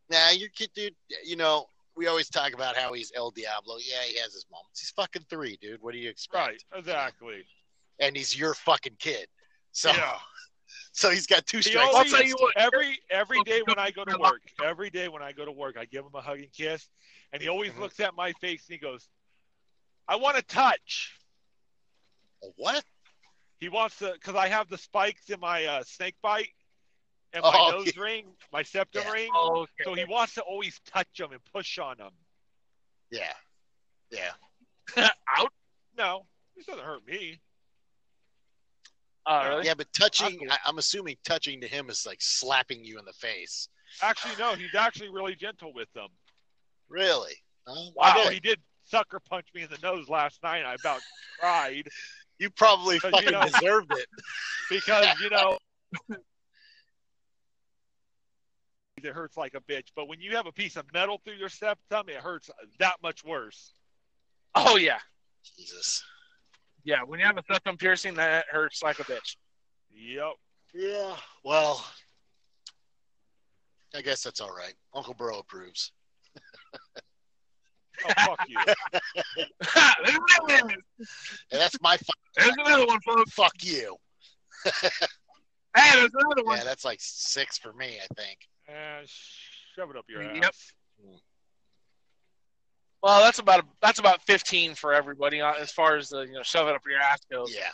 [0.10, 3.78] Nah, your kid dude, you know, we always talk about how he's El Diablo.
[3.78, 4.80] Yeah, he has his moments.
[4.80, 5.82] He's fucking three, dude.
[5.82, 6.48] What do you expect?
[6.48, 7.44] Right, exactly.
[8.00, 9.28] And he's your fucking kid.
[9.72, 10.18] So Yeah.
[10.94, 11.94] so he's got two He strikes.
[11.94, 12.56] always- I'll tell you what.
[12.58, 15.78] Every every day when I go to work, every day when I go to work,
[15.78, 16.88] I give him a hug and kiss,
[17.34, 17.80] and he always Mhm.
[17.80, 19.08] looks at my face and he goes,
[20.10, 21.14] "I want to touch."
[22.56, 22.84] What?
[23.60, 26.50] He wants to because I have the spikes in my uh, snake bite
[27.34, 29.12] and my Oh, nose ring, my septum Yeah.
[29.12, 29.32] ring.
[29.34, 29.84] Oh, okay.
[29.84, 32.12] So he wants to always touch them and push on them.
[33.12, 33.34] Yeah.
[34.10, 34.32] Yeah.
[35.38, 35.54] Out.
[35.98, 37.40] No, this doesn't hurt me.
[39.26, 39.66] Oh, really?
[39.66, 40.48] Yeah, but touching, cool.
[40.50, 43.68] I, I'm assuming touching to him is like slapping you in the face.
[44.02, 46.08] Actually, no, he's actually really gentle with them.
[46.90, 47.34] Really?
[47.68, 48.14] Oh, Wow.
[48.16, 48.60] Although he did
[48.90, 51.00] sucker punched me in the nose last night, I about
[51.40, 51.88] cried
[52.40, 54.08] You probably But, fucking you know- deserved it.
[54.70, 55.58] because you know
[58.98, 59.88] it hurts like a bitch.
[59.96, 62.50] But when you have a piece of metal through your septum, it hurts
[62.80, 63.74] that much worse.
[64.56, 65.00] Oh yeah.
[65.58, 66.04] Jesus.
[66.84, 67.04] Yeah.
[67.04, 69.38] When you have a septum piercing, that hurts like a bitch.
[69.92, 70.34] Yep.
[70.74, 71.16] Yeah.
[71.44, 71.86] Well,
[73.96, 74.74] I guess that's all right.
[74.94, 75.92] Uncle Bro approves.
[78.06, 78.58] Oh fuck you.
[79.36, 80.76] There's another one.
[81.52, 82.06] And that's my fu-
[82.38, 83.32] There's another one, folks.
[83.34, 83.96] fuck you.
[85.78, 86.58] Hey, there's another one.
[86.58, 88.40] Yeah, that's like six for me, I think.
[88.68, 89.08] And
[89.76, 90.44] shove it up your Yep.
[90.46, 90.74] ass.
[91.06, 91.20] Yep.
[93.04, 96.42] Well, that's about that's about 15 for everybody uh, as far as the you know
[96.44, 97.54] shove it up your ass goes.
[97.56, 97.70] Yeah.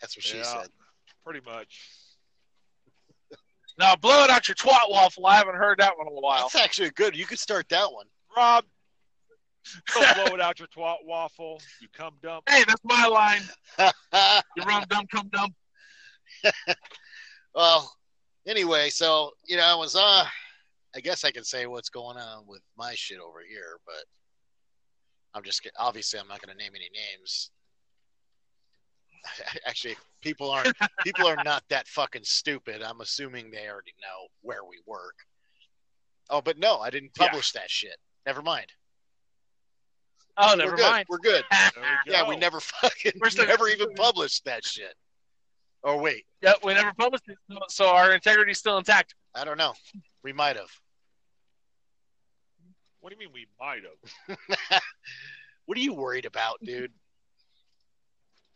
[0.00, 0.44] That's what she Yeah.
[0.62, 0.68] said.
[1.24, 1.80] Pretty much.
[3.78, 5.26] Now blow it out your twat waffle.
[5.26, 6.42] I haven't heard that one in a while.
[6.42, 7.16] That's actually good.
[7.16, 8.06] You could start that one.
[8.36, 8.64] Rob,
[9.94, 11.60] don't blow it out your twat waffle.
[11.80, 12.44] You come dump.
[12.48, 13.42] Hey, that's my line.
[14.56, 15.48] You rum dum come dum.
[17.54, 17.92] well,
[18.46, 20.24] anyway, so you know, I was uh
[20.94, 24.04] I guess I can say what's going on with my shit over here, but
[25.34, 27.50] I'm just get- obviously I'm not going to name any names.
[29.66, 32.82] Actually, people aren't people are not that fucking stupid.
[32.82, 35.14] I'm assuming they already know where we work.
[36.28, 37.28] Oh, but no, I didn't Yeah.
[37.28, 37.96] publish that shit.
[38.26, 38.66] Never mind.
[40.38, 40.90] Oh, never We're good.
[40.90, 41.06] mind.
[41.08, 41.44] We're good.
[41.50, 41.72] There
[42.06, 44.94] we Yeah, we never fucking We're still- never even published that shit.
[45.84, 47.36] Oh wait, Yep, we never published it,
[47.68, 49.14] so our integrity's still intact.
[49.34, 49.74] I don't know.
[50.22, 50.70] We might have.
[53.00, 53.80] What do you mean we might
[54.28, 54.38] have?
[55.66, 56.92] what are you worried about, dude?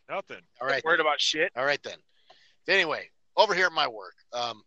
[0.09, 0.39] Nothing.
[0.61, 0.81] All right.
[0.85, 1.51] Worried about shit.
[1.57, 1.97] All right then.
[2.69, 4.63] Anyway, over here at my work, um,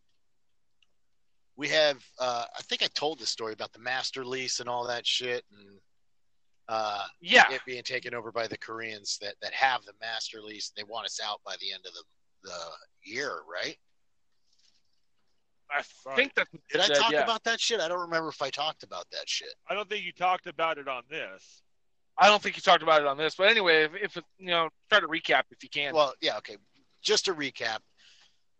[1.57, 1.97] we have.
[2.19, 5.45] Uh, I think I told the story about the master lease and all that shit,
[5.59, 5.79] and
[6.71, 7.51] uh, Yeah.
[7.51, 10.73] it being taken over by the Koreans that that have the master lease.
[10.77, 12.03] They want us out by the end of the
[12.43, 13.77] the year, right?
[15.73, 15.83] I
[16.17, 17.23] think that's what Did I said, talk yeah.
[17.23, 17.81] about that shit?
[17.81, 19.55] I don't remember if I talked about that shit.
[19.69, 21.63] I don't think you talked about it on this.
[22.19, 24.69] I don't think you talked about it on this, but anyway, if, if you know,
[24.91, 25.95] try to recap if you can.
[25.95, 26.57] Well, yeah, okay.
[27.03, 27.79] Just to recap,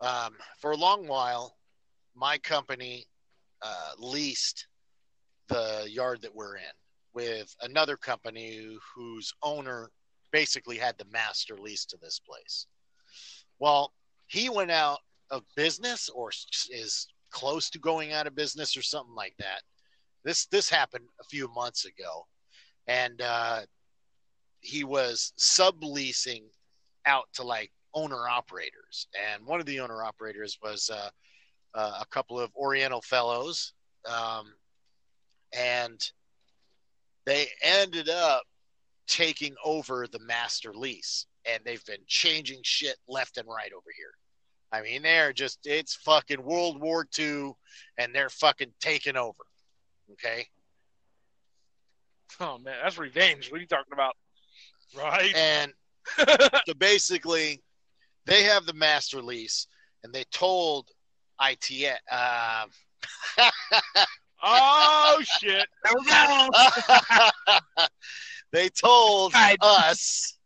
[0.01, 1.57] um, for a long while,
[2.15, 3.07] my company
[3.63, 4.69] uh, leased
[5.49, 6.73] the yard that we're in
[7.15, 9.91] with another company whose owner
[10.33, 12.67] basically had the master lease to this place.
[13.59, 13.93] Well,
[14.27, 16.31] he went out of business or
[16.71, 19.63] is close to going out of business or something like that.
[20.25, 22.27] This this happened a few months ago,
[22.87, 23.61] and uh,
[24.61, 26.43] he was subleasing
[27.07, 31.11] out to like owner operators, and one of the owner operators was uh,
[31.75, 33.73] uh, a couple of Oriental fellows,
[34.07, 34.53] um,
[35.53, 36.13] and
[37.27, 38.43] they ended up
[39.07, 44.13] taking over the master lease, and they've been changing shit left and right over here.
[44.73, 47.53] I mean, they're just it's fucking World War II,
[47.99, 49.45] and they're fucking taking over.
[50.13, 50.47] Okay.
[52.39, 53.51] Oh man, that's revenge.
[53.51, 54.17] What are you talking about?
[54.97, 55.35] Right?
[55.35, 55.73] And
[56.67, 57.63] so basically,
[58.27, 59.67] they have the master lease,
[60.05, 60.89] and they told
[61.41, 61.99] IT.
[62.11, 62.67] Uh,
[64.43, 65.67] oh shit!
[65.85, 66.49] There we go.
[68.53, 69.57] they told Right.
[69.61, 70.39] us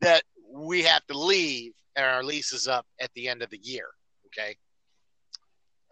[0.00, 3.58] that we have to leave, and our lease is up at the end of the
[3.62, 3.86] year.
[4.26, 4.56] Okay.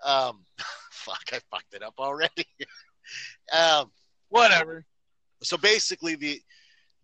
[0.05, 0.45] Um,
[0.91, 2.47] fuck, I fucked it up already.
[3.53, 3.91] um,
[4.29, 4.85] Whatever.
[5.43, 6.41] so basically the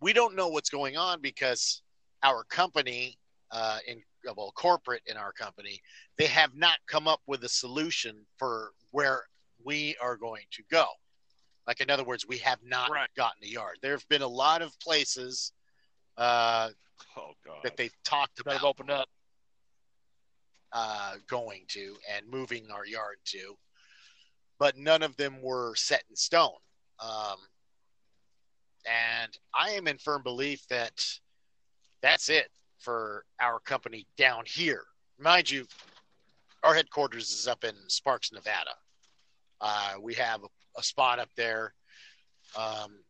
[0.01, 1.81] we don't know what's going on because
[2.23, 3.17] our company
[3.51, 4.01] uh, in
[4.35, 5.79] well corporate in our company
[6.17, 9.23] they have not come up with a solution for where
[9.63, 10.85] we are going to go
[11.67, 13.09] like in other words we have not Right.
[13.15, 15.53] gotten a yard there have been a lot of places
[16.17, 16.69] uh,
[17.17, 17.57] Oh god.
[17.63, 19.07] that they've talked about opened up.
[20.73, 23.55] uh, going to and moving our yard to,
[24.59, 26.55] but none of them were set in stone.
[26.99, 27.37] Um,
[28.85, 31.03] and I am in firm belief that
[32.01, 34.83] that's it for our company down here.
[35.19, 35.65] Mind you,
[36.63, 38.71] our headquarters is up in Sparks, Nevada.
[39.61, 41.73] Uh, we have a, a spot up there,
[42.57, 43.03] um,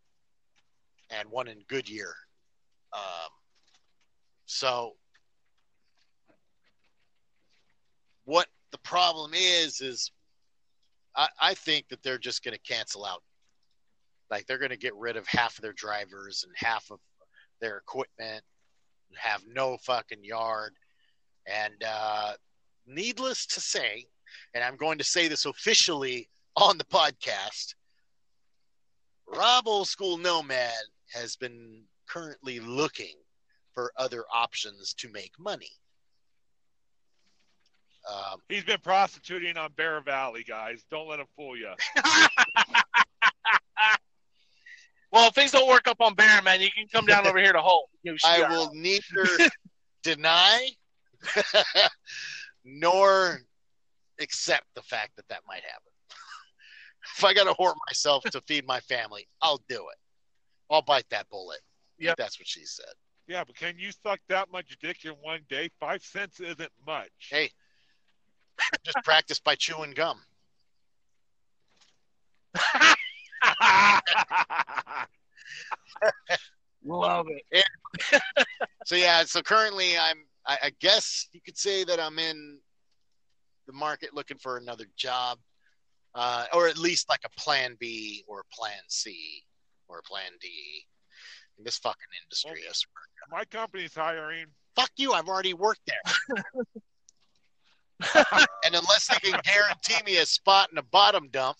[1.09, 2.13] and one in Goodyear.
[2.93, 3.29] Um,
[4.45, 4.95] so
[8.25, 10.11] what the problem is is
[11.15, 13.23] I, I think that they're just going to cancel out
[14.29, 16.99] like they're going to get rid of half of their drivers and half of
[17.59, 18.43] their equipment
[19.17, 20.73] have no fucking yard
[21.45, 22.33] and uh,
[22.87, 24.05] needless to say
[24.53, 27.75] and i'm going to say this officially on the podcast
[29.27, 30.71] rob old school nomad
[31.13, 33.15] has been currently looking
[33.73, 35.71] for other options to make money
[38.09, 40.83] um, He's been prostituting on Bear Valley, guys.
[40.89, 41.69] Don't let him fool you.
[45.11, 47.51] Well, if things don't work up on Bear, man, you can come down over here
[47.51, 47.89] to Holt.
[48.03, 48.49] Give us a I shot.
[48.49, 49.27] will neither
[50.03, 50.69] deny
[52.63, 53.41] nor
[54.19, 55.90] accept the fact that that might happen.
[57.17, 59.97] If I got to hurt myself to feed my family, I'll do it.
[60.69, 61.60] I'll bite that bullet.
[61.97, 62.93] Yeah, That's what she said.
[63.28, 65.69] Yeah, but can you suck that much dick in one day?
[65.80, 67.10] Five cents isn't much.
[67.30, 67.52] Hey,
[68.86, 70.19] just practice by chewing gum.
[76.84, 77.65] Love it.
[78.86, 82.58] So yeah, so currently I'm I, I guess you could say that I'm in
[83.67, 85.38] the market looking for another job.
[86.13, 89.43] Uh, or at least like a plan B or a plan C
[89.88, 90.50] or a plan D
[91.58, 92.62] in this fucking industry.
[92.71, 93.04] Swear.
[93.30, 94.47] My company's hiring.
[94.76, 96.02] Fuck you, I've already worked there.
[98.65, 101.58] and unless they can guarantee me a spot in a bottom dump,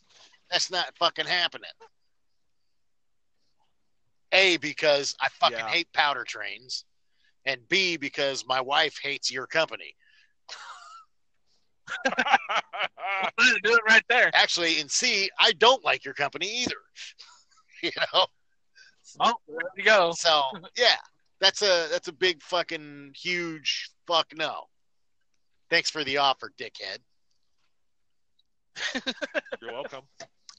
[0.50, 1.70] that's not fucking happening.
[4.34, 5.68] A, because I fucking Yeah.
[5.68, 6.86] hate powder trains,
[7.46, 9.96] and B, because my wife hates your company.
[13.63, 14.32] Do it right there.
[14.34, 16.75] Actually, in C, I don't like your company either.
[17.84, 18.25] you know?
[19.19, 20.12] Oh, there you go.
[20.13, 20.41] So
[20.77, 20.95] yeah,
[21.39, 24.63] that's a that's a big fucking huge fuck no.
[25.69, 26.99] Thanks for the offer, dickhead.
[29.62, 30.01] You're welcome.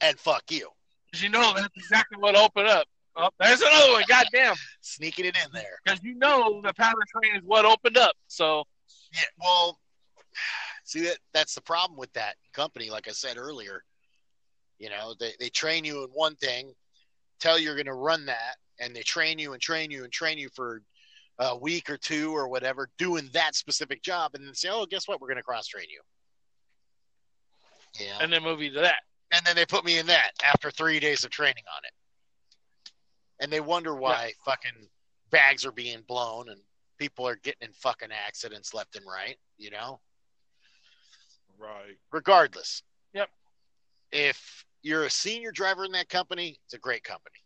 [0.01, 0.69] And fuck you.
[1.11, 2.87] 'Cause you know that's exactly what opened up.
[3.15, 4.03] Oh, there's another one.
[4.07, 4.55] Goddamn.
[4.81, 5.77] Sneaking it in there.
[5.83, 8.15] Because you know the powder train is what opened up.
[8.27, 8.63] So
[9.13, 9.79] Yeah, well,
[10.83, 12.89] see that that's the problem with that company.
[12.89, 13.83] Like I said earlier,
[14.79, 16.73] you know, they they train you in one thing,
[17.39, 20.11] tell you you're going to run that, and they train you and train you and
[20.11, 20.81] train you for
[21.39, 25.07] a week or two or whatever, doing that specific job, and then say, oh, guess
[25.07, 25.19] what?
[25.19, 26.01] We're going to cross train you.
[27.99, 29.01] Yeah, and, and then move you to that.
[29.31, 32.93] And then they put me in that after three days of training on it,
[33.39, 34.87] and they wonder why fucking
[35.31, 36.61] bags are being blown and
[36.99, 39.37] people are getting in fucking accidents left and right.
[39.57, 39.99] You know.
[41.63, 41.95] Right.
[42.11, 42.83] regardless.
[43.13, 43.29] Yep.
[44.11, 47.37] If you're a senior driver in that company, it's a great company.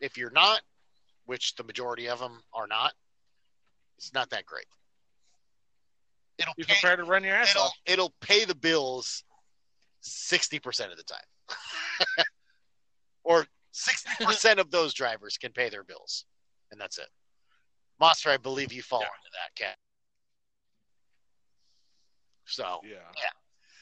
[0.00, 0.60] If you're not,
[1.26, 2.92] which the majority of them are not,
[3.98, 4.66] it's not that great.
[6.38, 7.72] It'll You're pay, prepared to run your ass it'll, off.
[7.86, 9.24] it'll pay the bills
[10.04, 11.56] 60% of the time.
[13.24, 16.24] or 60% of those drivers can pay their bills.
[16.70, 17.08] And that's it.
[18.00, 19.06] Monster, I believe you fall Yeah.
[19.06, 19.76] into that cat.
[22.46, 22.98] So, Yeah.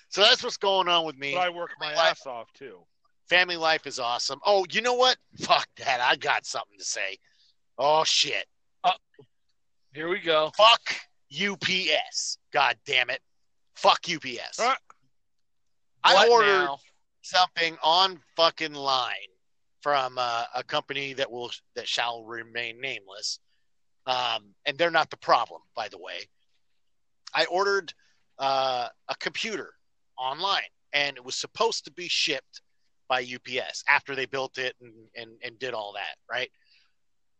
[0.08, 1.34] so that's what's going on with me.
[1.34, 2.86] But I work my Life- ass off too.
[3.28, 4.40] Family life is awesome.
[4.44, 5.16] Oh, you know what?
[5.40, 6.00] Fuck that.
[6.00, 7.18] I got something to say.
[7.78, 8.46] Oh shit.
[9.94, 10.50] Here we go.
[10.56, 10.94] Fuck
[11.30, 12.38] UPS.
[12.50, 13.20] God damn it.
[13.74, 14.58] Fuck UPS.
[14.58, 14.74] Huh?
[16.02, 16.78] I What ordered now?
[17.22, 19.14] something on fucking line
[19.82, 23.38] from uh, a company that will that shall remain nameless,
[24.06, 26.26] um, and they're not the problem, by the way.
[27.34, 27.92] I ordered
[28.38, 29.74] uh, a computer
[30.18, 30.62] online,
[30.92, 32.62] and it was supposed to be shipped
[33.08, 36.50] by UPS after they built it and, and, and did all that, right?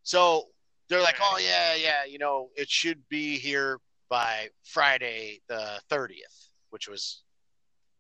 [0.02, 0.48] So
[0.88, 3.78] they're like, oh, yeah, yeah, you know, it should be here
[4.08, 7.22] by Friday the 30th, which was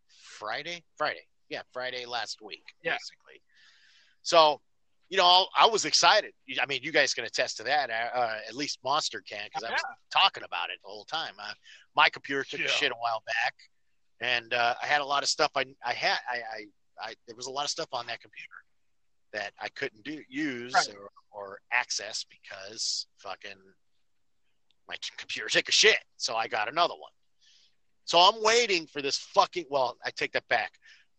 [0.08, 0.82] Friday?
[0.96, 1.26] Friday.
[1.48, 2.92] Yeah, Friday last week, Yeah.
[2.92, 3.40] basically.
[4.22, 4.60] So,
[5.08, 6.32] you know, I was excited.
[6.60, 7.90] I mean, you guys can attest to that.
[7.90, 11.34] Uh, at least Monster can, because I was talking about it the whole time.
[11.38, 11.52] Uh,
[11.96, 12.66] my computer took Yeah.
[12.66, 13.54] a shit a while back,
[14.20, 15.50] and uh, I had a lot of stuff.
[15.56, 16.64] I I had I, I
[17.08, 18.54] I there was a lot of stuff on that computer
[19.32, 20.90] that I couldn't do use Right.
[20.94, 23.56] or, or access because fucking
[24.88, 25.98] my computer took a shit.
[26.16, 27.12] So I got another one.
[28.04, 29.66] So I'm waiting for this fucking.
[29.70, 30.72] Well, I take that back.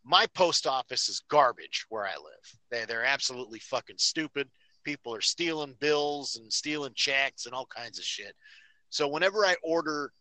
[0.06, 2.60] My post office is garbage where I live.
[2.72, 4.50] They they're absolutely fucking stupid.
[4.84, 8.36] People are stealing bills and stealing checks and all kinds of shit.
[8.90, 10.12] So whenever I order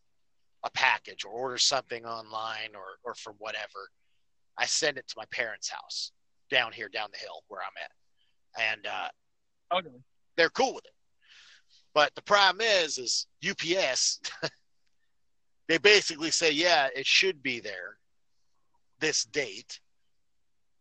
[0.64, 3.90] a package or order something online or or from whatever,
[4.58, 6.12] I send it to my parents' house
[6.50, 9.08] down here down the hill where I'm at, and uh,
[9.78, 10.02] Okay.
[10.36, 10.92] they're cool with it.
[11.94, 14.20] But the problem is, is UPS.
[15.68, 17.98] they basically say, yeah, it should be there
[18.98, 19.80] this date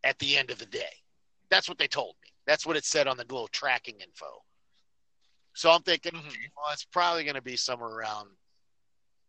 [0.03, 0.91] at the end of the day.
[1.49, 2.29] That's what they told me.
[2.45, 4.43] That's what it said on the little tracking info.
[5.53, 6.51] So I'm thinking, Mhm.
[6.55, 8.29] well, it's probably going to be somewhere around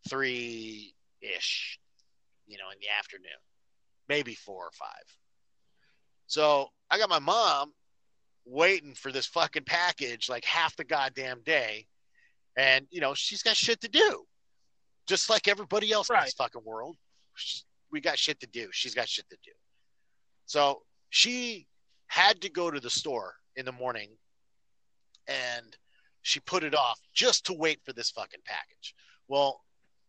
[0.09, 1.79] three ish,
[2.47, 3.31] you know, in the afternoon,
[4.09, 5.05] maybe four or five.
[6.27, 7.73] So I got my mom
[8.45, 11.87] waiting for this fucking package like half the goddamn day.
[12.57, 14.25] And, you know, she's got shit to do.
[15.07, 16.97] Just like everybody else in this fucking world.
[17.35, 18.69] She's, we got shit to do.
[18.73, 19.53] She's got shit to do.
[20.47, 21.67] So she
[22.07, 24.11] had to go to the store in the morning
[25.29, 25.77] and
[26.23, 28.95] she put it off just to wait for this fucking package.
[29.29, 29.61] Well,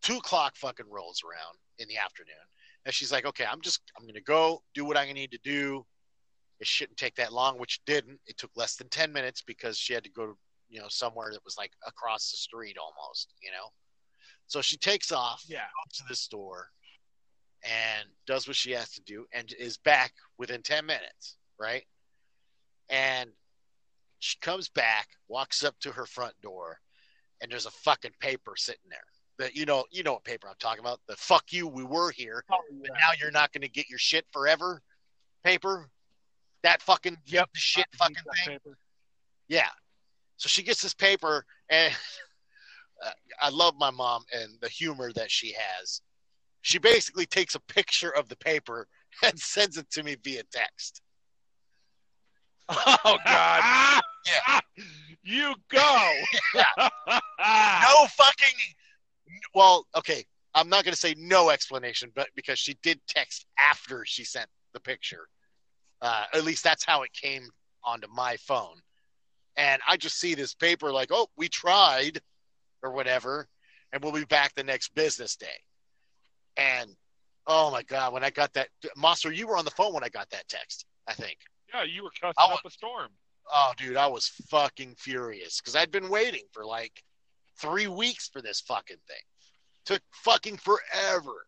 [0.04, 2.36] two o'clock fucking rolls around in the afternoon.
[2.86, 5.40] And she's like, okay, I'm just, I'm going to go do what I need to
[5.44, 5.86] do.
[6.60, 8.20] It shouldn't take that long, which didn't.
[8.28, 10.38] It took less than 10 minutes because she had to go,
[10.70, 13.70] you know, somewhere that was like across the street almost, you know?
[14.48, 15.62] So she takes off Yeah.
[15.86, 16.70] goes to the store
[17.64, 21.86] and does what she has to do and is back within 10 minutes, right?
[22.90, 23.32] And
[24.20, 26.80] she comes back, walks up to her front door,
[27.42, 29.00] and there's a fucking paper sitting there.
[29.40, 31.00] That you know, you know what paper I'm talking about.
[31.08, 33.98] The fuck you, we were here, Oh, but now you're not going to get your
[34.00, 34.82] shit forever.
[35.44, 35.90] Paper,
[36.62, 37.50] that fucking Yep.
[37.56, 38.54] shit fucking thing.
[38.60, 38.78] Paper.
[39.48, 39.70] Yeah.
[40.38, 41.94] So she gets this paper, and
[43.06, 43.12] uh,
[43.42, 46.02] I love my mom and the humor that she has.
[46.62, 48.88] She basically takes a picture of the paper
[49.24, 51.02] and sends it to me via text.
[52.70, 54.02] Oh God.
[54.26, 54.60] Yeah.
[55.22, 56.12] You go.
[56.56, 56.62] No
[58.08, 58.58] fucking.
[59.54, 60.26] Well, okay.
[60.56, 64.48] I'm not going to say no explanation, but because she did text after she sent
[64.74, 65.28] the picture.
[66.02, 67.50] Uh, at least that's how it came
[67.84, 68.76] onto my phone.
[69.56, 72.20] And I just see this paper like, oh, we tried
[72.82, 73.48] or whatever,
[73.92, 75.48] and we'll be back the next business day.
[76.58, 76.96] And
[77.48, 80.10] oh my God, when I got that, Monster, you were on the phone when I
[80.10, 81.38] got that text, I think.
[81.74, 83.10] Yeah, you were cussing I up a storm.
[83.52, 87.04] Oh, dude, I was fucking furious because I'd been waiting for like
[87.60, 89.18] three weeks for this fucking thing.
[89.86, 91.46] Took fucking forever.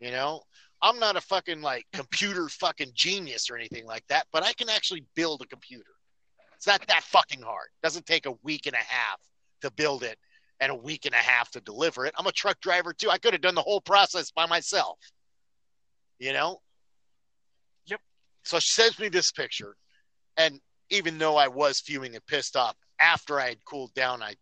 [0.00, 0.42] You know,
[0.82, 4.68] I'm not a fucking like computer fucking genius or anything like that, but I can
[4.68, 5.90] actually build a computer.
[6.56, 7.68] It's not that fucking hard.
[7.82, 9.20] doesn't take a week and a half
[9.62, 10.18] to build it
[10.60, 12.14] and a week and a half to deliver it.
[12.18, 13.10] I'm a truck driver too.
[13.10, 14.98] I could have done the whole process by myself.
[16.18, 16.60] You know?
[17.86, 18.00] Yep.
[18.44, 19.76] So she sends me this picture,
[20.36, 24.30] and even though I was fuming and pissed off, after I had cooled down, I
[24.30, 24.34] I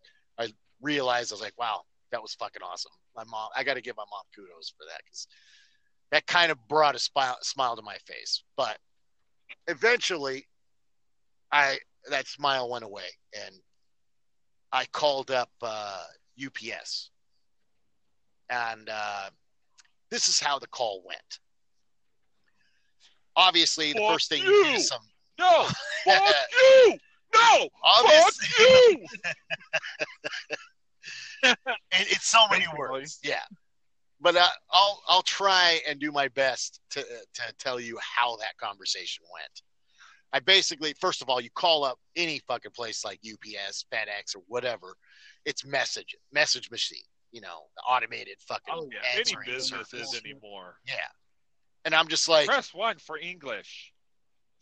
[0.81, 2.91] realized I was like, wow, that was fucking awesome.
[3.15, 5.27] My mom, I got to give my mom kudos for that because
[6.11, 8.43] that kind of brought a smile, smile to my face.
[8.55, 8.77] But
[9.67, 10.47] eventually,
[11.51, 11.77] I
[12.09, 13.55] that smile went away, and
[14.71, 16.03] I called up uh,
[16.43, 17.09] UPS,
[18.49, 19.29] and uh,
[20.09, 21.39] this is how the call went.
[23.35, 24.63] Obviously, the Fuck first thing you you.
[24.65, 25.01] do is some
[25.39, 25.67] No,
[26.05, 26.97] fuck you.
[27.33, 29.05] No, obviously fuck you.
[31.43, 31.57] it,
[31.91, 32.79] it's so many Basically.
[32.79, 33.19] words.
[33.23, 33.43] Yeah,
[34.21, 38.57] but uh, I'll I'll try and do my best to to tell you how that
[38.57, 39.61] conversation went.
[40.33, 44.41] I basically, first of all, you call up any fucking place like UPS, FedEx, or
[44.47, 44.95] whatever.
[45.45, 46.99] It's message message machine.
[47.31, 48.99] You know, the automated fucking Oh, yeah.
[49.13, 50.13] Any business service.
[50.13, 50.77] is anymore.
[50.85, 50.95] Yeah,
[51.85, 53.93] and I'm just like, Press one for English.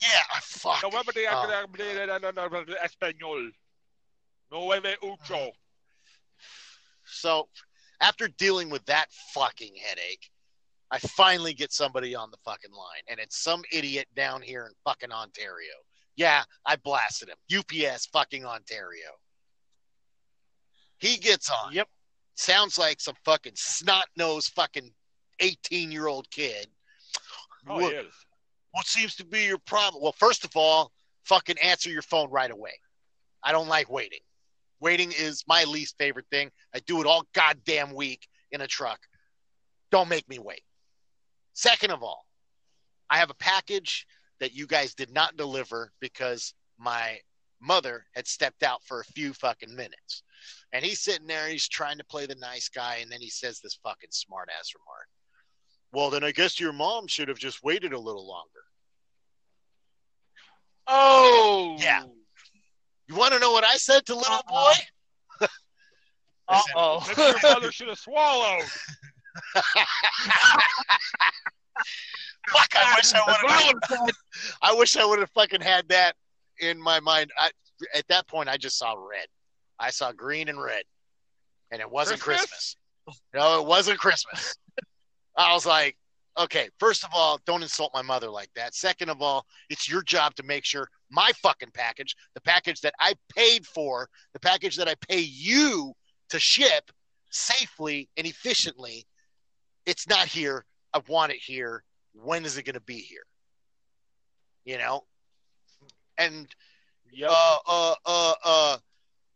[0.01, 0.83] Yeah, fuck.
[0.83, 2.75] No November de Oh.
[2.83, 3.51] Español.
[4.51, 5.51] Nueve ocho.
[7.05, 7.49] So
[8.01, 10.29] after dealing with that fucking headache,
[10.91, 14.71] I finally get somebody on the fucking line, and it's some idiot down here in
[14.83, 15.73] fucking Ontario.
[16.15, 17.37] Yeah, I blasted him.
[17.59, 19.09] UPS fucking Ontario.
[20.97, 21.73] He gets on.
[21.73, 21.89] Yep.
[22.35, 24.91] Sounds like some fucking snot nosed fucking
[25.39, 26.67] 18 year old kid.
[27.67, 28.13] Oh, what, he is.
[28.75, 30.03] What seems to be your problem?
[30.03, 30.91] Well, first of all,
[31.23, 32.73] fucking answer your phone right away.
[33.41, 34.19] I don't like waiting.
[34.81, 36.51] Waiting is my least favorite thing.
[36.73, 38.99] I do it all goddamn week in a truck.
[39.91, 40.63] Don't make me wait.
[41.53, 42.25] Second of all,
[43.09, 44.05] I have a package
[44.41, 47.17] that you guys did not deliver because my
[47.61, 50.23] mother had stepped out for a few fucking minutes.
[50.73, 53.61] And he's sitting there, he's trying to play the nice guy, and then he says
[53.61, 55.07] this fucking smart ass remark.
[55.95, 58.49] Well, then I guess your mom should have just waited a little longer.
[60.87, 61.77] Oh.
[61.79, 62.03] Yeah.
[63.07, 64.73] You want to know what I said to little boy?
[66.49, 67.03] Uh oh.
[67.07, 68.61] Maybe your mother should have swallowed.
[72.49, 72.75] Fuck!
[72.75, 74.09] I wish I would have.
[74.61, 76.15] I wish I would have fucking had that
[76.59, 77.31] in my mind.
[77.39, 77.49] I,
[77.95, 79.27] at that point, I just saw red.
[79.79, 80.83] I saw green and red,
[81.71, 82.75] and it wasn't Christmas?
[83.07, 83.21] Christmas.
[83.33, 84.55] No, it wasn't Christmas.
[85.37, 85.97] I was like,
[86.37, 86.69] okay.
[86.79, 88.73] First of all, don't insult my mother like that.
[88.75, 92.93] Second of all, it's your job to make sure my fucking package, the package that
[92.99, 95.93] I paid for, the package that I pay you
[96.29, 96.91] to ship
[97.29, 99.05] safely and efficiently,
[99.85, 100.65] it's not here.
[100.93, 101.83] I want it here.
[102.13, 103.25] When is it going to be here?
[104.63, 105.03] You know?
[106.17, 106.47] And
[107.11, 107.29] Yep.
[107.31, 108.77] uh, uh, uh, uh,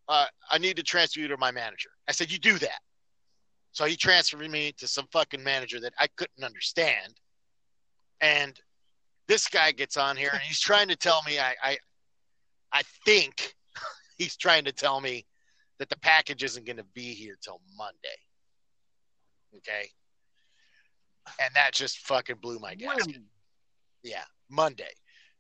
[0.07, 1.89] uh, I need to transfer you to my manager.
[2.07, 2.79] I said, you do that.
[3.71, 7.13] So he transferred me to some fucking manager that I couldn't understand.
[8.21, 8.59] And
[9.27, 11.77] this guy gets on here and he's trying to tell me, I, I,
[12.73, 13.55] I think
[14.17, 15.25] he's trying to tell me
[15.77, 17.97] that the package isn't going to be here till Monday.
[19.55, 19.89] Okay.
[21.41, 23.21] And that just fucking blew my gasket.
[24.03, 24.91] Yeah, Monday.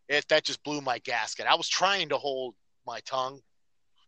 [0.07, 1.45] It that just blew my gasket.
[1.47, 2.55] I was trying to hold
[2.85, 3.39] my tongue,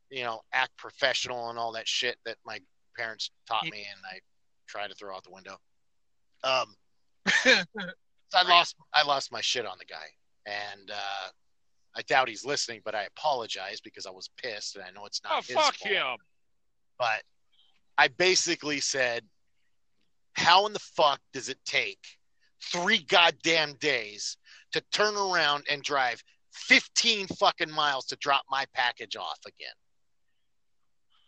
[0.10, 2.60] you know, act professional and all that shit that my
[2.98, 4.20] parents taught me, and I
[4.68, 5.58] tried to throw out the window.
[6.44, 6.76] Um,
[7.44, 7.64] so
[8.34, 10.08] I lost I lost my shit on the guy,
[10.46, 11.30] and uh,
[11.96, 15.22] I doubt he's listening, but I apologize because I was pissed, and I know it's
[15.24, 15.34] not.
[15.34, 16.18] Oh, his fuck fault him.
[16.98, 17.24] but
[17.98, 19.24] I basically said,
[20.34, 22.00] How in the fuck does it take
[22.72, 24.38] three goddamn days
[24.72, 26.24] to turn around and drive
[26.54, 29.76] 15 fucking miles to drop my package off again?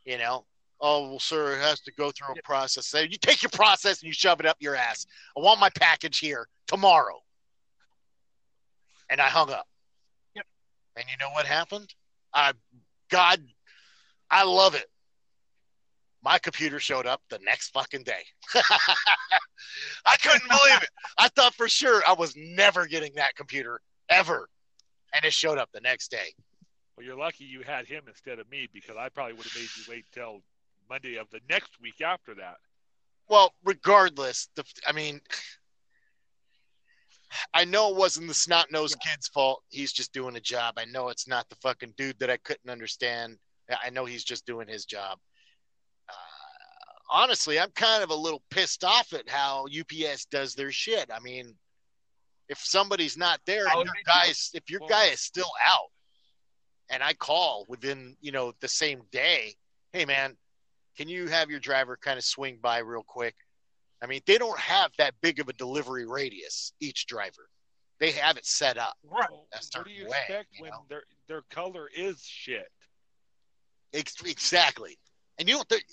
[0.05, 0.45] You know?
[0.85, 2.87] Oh, well, sir, it has to go through a process.
[2.87, 5.05] So you take your process and you shove it up your ass.
[5.37, 7.19] I want my package here tomorrow.
[9.09, 9.65] And I hung up.
[10.35, 10.45] Yep.
[10.97, 11.93] And you know what happened?
[12.33, 12.51] I,
[13.09, 13.41] God,
[14.29, 14.87] I love it
[16.23, 18.23] my computer showed up the next fucking day.
[20.05, 20.89] I couldn't believe it.
[21.17, 24.47] I thought for sure I was never getting that computer ever.
[25.13, 26.33] And it showed up the next day.
[26.95, 29.69] Well, you're lucky you had him instead of me because I probably would have made
[29.75, 30.41] you wait till
[30.89, 32.57] Monday of the next week after that.
[33.29, 35.21] Well, regardless, the, I mean,
[37.53, 39.63] I know it wasn't the snot nosed kid's fault.
[39.69, 40.75] He's just doing a job.
[40.77, 43.37] I know it's not the fucking dude that I couldn't understand.
[43.83, 45.17] I know he's just doing his job.
[46.09, 46.13] Uh,
[47.09, 51.09] honestly, I'm kind of a little pissed off at how UPS does their shit.
[51.13, 51.55] I mean,
[52.49, 55.89] if somebody's not there, and your guys, if your Well- guy is still out,
[56.89, 59.55] and I call within you know the same day,
[59.93, 60.37] hey man,
[60.97, 63.35] can you have your driver kind of swing by real quick?
[64.01, 67.47] I mean, they don't have that big of a delivery radius, each driver.
[67.99, 68.95] They have it set up.
[69.03, 69.27] Right.
[69.31, 72.67] Well, That's what do you way, expect you when their their color is shit?
[73.93, 74.97] Exactly.
[75.39, 75.69] And you don't.
[75.71, 75.83] know, the-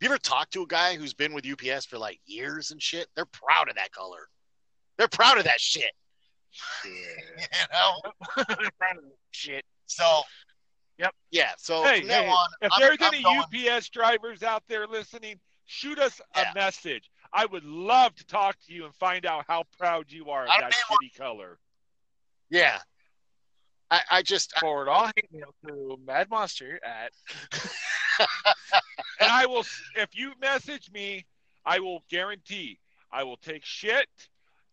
[0.00, 3.08] you ever talk to a guy who's been with UPS for like years and shit?
[3.14, 4.28] They're proud of that color.
[4.98, 5.92] They're proud of that shit.
[6.84, 6.90] Yeah.
[8.46, 8.94] you know?
[9.30, 9.64] Shit.
[9.86, 10.22] So,
[10.98, 11.14] Yep.
[11.30, 11.50] Yeah.
[11.58, 15.40] So hey, hey, on, if I'm- there's I'm any going- UPS drivers out there listening,
[15.66, 16.50] shoot us Yeah.
[16.50, 17.10] a message.
[17.32, 20.50] I would love to talk to you and find out how proud you are of
[20.50, 21.58] I that shitty color.
[22.48, 22.80] yeah.
[23.90, 27.12] I, I just, I, Forward all hate mail to Mad Monster at
[29.20, 29.64] And I will,
[29.96, 31.26] if you message me,
[31.66, 32.78] I will guarantee
[33.12, 34.08] I will take shit,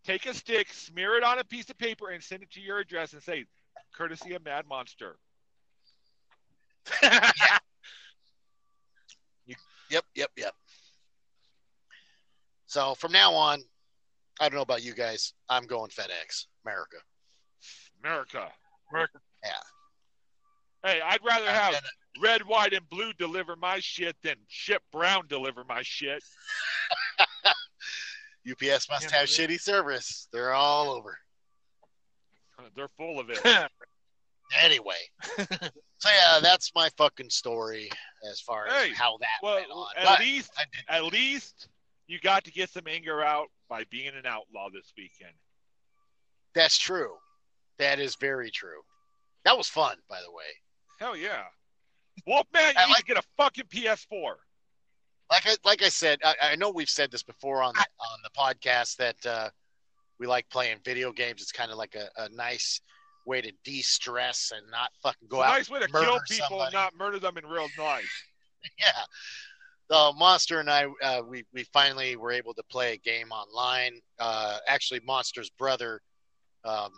[0.04, 2.80] take a stick, smear it on a piece of paper, and send it to your
[2.80, 3.46] address and say,
[3.94, 5.18] courtesy of Mad Monster.
[9.90, 10.54] Yep, yep, yep.
[12.66, 13.60] So from now on,
[14.40, 15.34] I don't know about you guys.
[15.50, 16.98] I'm going FedEx America.
[18.04, 18.50] America.
[18.92, 19.20] America.
[19.44, 19.52] Yeah.
[20.90, 21.84] Hey, I'd rather have And-
[22.24, 26.24] red, white, and blue deliver my shit than Chip Brown deliver my shit.
[28.50, 29.48] UPS must Yeah, have yeah.
[29.48, 30.28] shitty service.
[30.34, 31.18] They're all over.
[32.76, 33.40] They're full of it.
[34.62, 34.98] Anyway,
[36.02, 37.90] so yeah, that's my fucking story
[38.30, 39.88] as far as Hey, how that Well, went on.
[39.98, 40.52] at But least,
[40.90, 41.68] at least
[42.08, 45.34] you got to get some anger out by being an outlaw this weekend.
[46.54, 47.14] that's true.
[47.80, 48.82] That is very true.
[49.46, 50.44] That was fun, by the way.
[51.00, 51.44] Hell yeah.
[52.28, 54.34] Wolfman, you I need like- to get a fucking PS4.
[55.32, 58.20] Like I like I said, I, I know we've said this before on the, on
[58.24, 59.50] the podcast that uh,
[60.20, 61.42] we like playing video games.
[61.42, 62.82] It's kind of like a, a nice
[63.26, 65.50] way to de-stress and not fucking go out.
[65.50, 66.66] nice way to kill people somebody.
[66.66, 68.24] and not murder them in real life.
[68.80, 69.04] yeah.
[69.90, 74.00] The monster and I, uh, we we finally were able to play a game online.
[74.20, 76.02] Uh, actually, Monster's brother.
[76.64, 76.92] Um,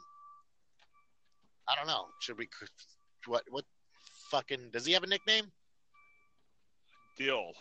[1.67, 2.05] I don't know.
[2.19, 2.47] Should we?
[3.25, 3.43] What?
[3.49, 3.65] What?
[4.29, 4.69] Fucking?
[4.71, 5.45] Does he have a nickname?
[7.17, 7.51] Dill.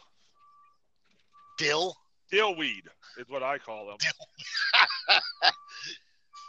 [1.58, 1.94] Dill.
[2.32, 2.86] Dillweed
[3.18, 3.96] is what I call them.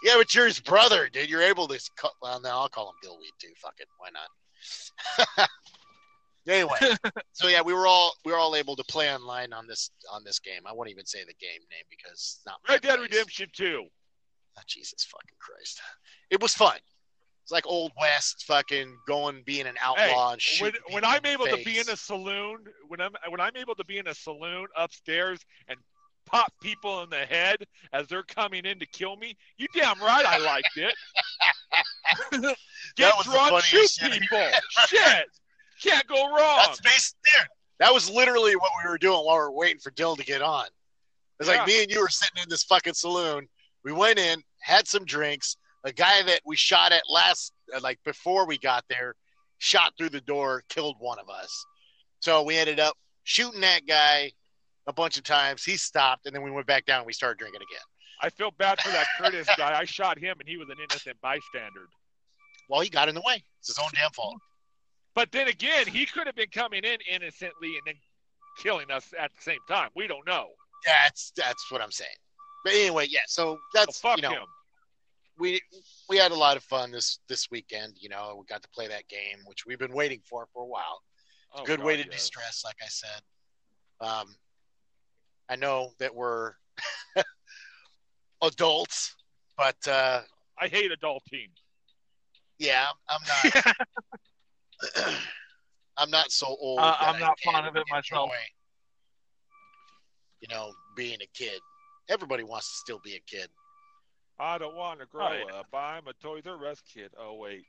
[0.03, 1.29] Yeah, but you're his brother, dude.
[1.29, 1.79] You're able to.
[1.97, 3.53] Call, well, no, I'll call him Dillweed too.
[3.57, 5.49] Fuck it, why not?
[6.47, 6.97] anyway,
[7.31, 10.23] so yeah, we were all we were all able to play online on this on
[10.25, 10.61] this game.
[10.65, 13.11] I won't even say the game name because it's not my Red Dead place.
[13.11, 13.85] Redemption 2.
[14.55, 15.81] Oh, Jesus fucking Christ!
[16.29, 16.77] It was fun.
[17.43, 20.81] It's like old west, fucking going, being an outlaw and When, shooting.
[20.91, 23.83] when I'm able the to be in a saloon, when I'm when I'm able to
[23.83, 25.77] be in a saloon upstairs and
[26.25, 27.57] pop people in the head
[27.93, 30.93] as they're coming in to kill me, you damn right I liked it.
[32.95, 34.11] Get drunk, shoot shit.
[34.11, 34.47] people.
[34.87, 35.25] Shit,
[35.81, 36.59] can't go wrong.
[36.65, 37.47] That's based there.
[37.79, 40.41] That was literally what we were doing while we were waiting for Dill to get
[40.41, 40.65] on.
[41.39, 41.57] It's Yeah.
[41.57, 43.47] like me and you were sitting in this fucking saloon.
[43.83, 45.57] We went in, had some drinks.
[45.83, 49.15] A guy that we shot at last, uh, like before we got there,
[49.57, 51.65] shot through the door, killed one of us.
[52.21, 54.31] So we ended up shooting that guy
[54.87, 55.63] a bunch of times.
[55.63, 57.81] He stopped, and then we went back down and we started drinking again.
[58.21, 59.77] I feel bad for that Curtis guy.
[59.77, 61.87] I shot him and he was an innocent bystander.
[62.69, 63.43] Well, he got in the way.
[63.59, 64.37] It's his own damn fault.
[65.13, 67.95] But then again, he could have been coming in innocently and then
[68.57, 69.89] killing us at the same time.
[69.95, 70.47] We don't know.
[70.85, 72.15] That's that's what I'm saying.
[72.63, 73.19] But anyway, yeah.
[73.27, 74.43] So So that's fuck you know, him.
[75.37, 75.61] we
[76.09, 77.95] we had a lot of fun this this weekend.
[77.99, 80.67] You know, we got to play that game, which we've been waiting for for a
[80.67, 81.01] while.
[81.55, 82.11] Oh, Good God, way to yes.
[82.11, 83.21] de-stress, like I said.
[84.01, 84.35] Um,
[85.49, 86.53] I know that we're
[88.41, 89.15] adults,
[89.57, 90.21] but uh,
[90.59, 91.49] I hate adult adulting.
[92.59, 93.21] yeah, I'm
[93.55, 93.75] not.
[95.97, 96.79] I'm not so old.
[96.79, 98.31] Uh, I'm not can't fond of it myself.
[100.41, 101.59] You know, being a kid.
[102.09, 103.47] Everybody wants to still be a kid.
[104.39, 105.59] I don't want to grow Oh, yeah.
[105.59, 105.67] up.
[105.73, 107.11] I'm a Toys R Us kid.
[107.17, 107.63] Oh wait,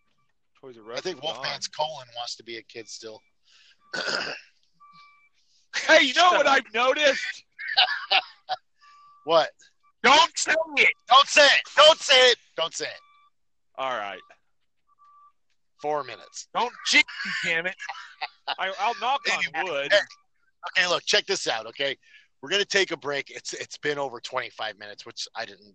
[0.60, 0.98] Toys R Us.
[0.98, 1.22] I think.
[1.22, 3.20] Wolfman's colon wants to be a kid still.
[5.86, 6.46] Hey, you know what.
[6.46, 7.22] I've noticed?
[9.24, 9.50] what?
[10.02, 10.92] Don't say it.
[11.08, 11.62] Don't say it.
[11.76, 12.36] Don't say it.
[12.56, 13.00] Don't say it.
[13.76, 14.20] All right,
[15.82, 16.48] Four minutes.
[16.54, 17.04] Don't cheat,
[17.44, 17.74] damn it.
[18.58, 19.92] I, I'll knock on wood.
[19.92, 21.66] Okay, look, check this out.
[21.66, 21.96] Okay,
[22.40, 23.30] we're gonna take a break.
[23.30, 25.74] It's it's been over 25 minutes, which I didn't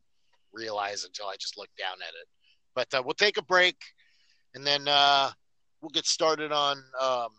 [0.54, 2.28] realize until I just looked down at it.
[2.74, 3.76] But uh, we'll take a break,
[4.56, 5.30] and then uh,
[5.82, 6.78] we'll get started on.
[6.78, 7.30] Um,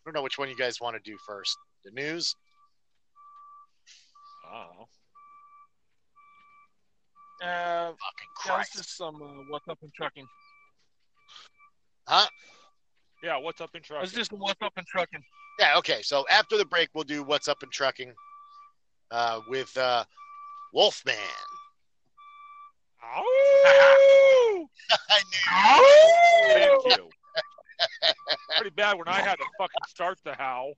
[0.00, 1.56] I don't know which one you guys want to do first.
[1.84, 2.34] The news.
[4.50, 4.88] Oh,
[7.42, 7.96] Uh, Fucking
[8.46, 8.72] yeah, let's Christ.
[8.74, 10.26] just some uh, what's up in trucking.
[12.06, 12.26] Huh?
[13.22, 13.36] yeah.
[13.36, 14.00] What's up in trucking?
[14.02, 15.22] Let's just what's up in trucking.
[15.60, 15.76] Yeah.
[15.78, 16.02] Okay.
[16.02, 18.12] So after the break, we'll do what's up in trucking
[19.10, 20.04] uh, with uh,
[20.72, 21.14] Wolfman.
[23.02, 24.60] I
[25.30, 26.54] knew.
[26.54, 27.08] Thank you.
[28.56, 30.72] Pretty bad when I had to fucking start the howl.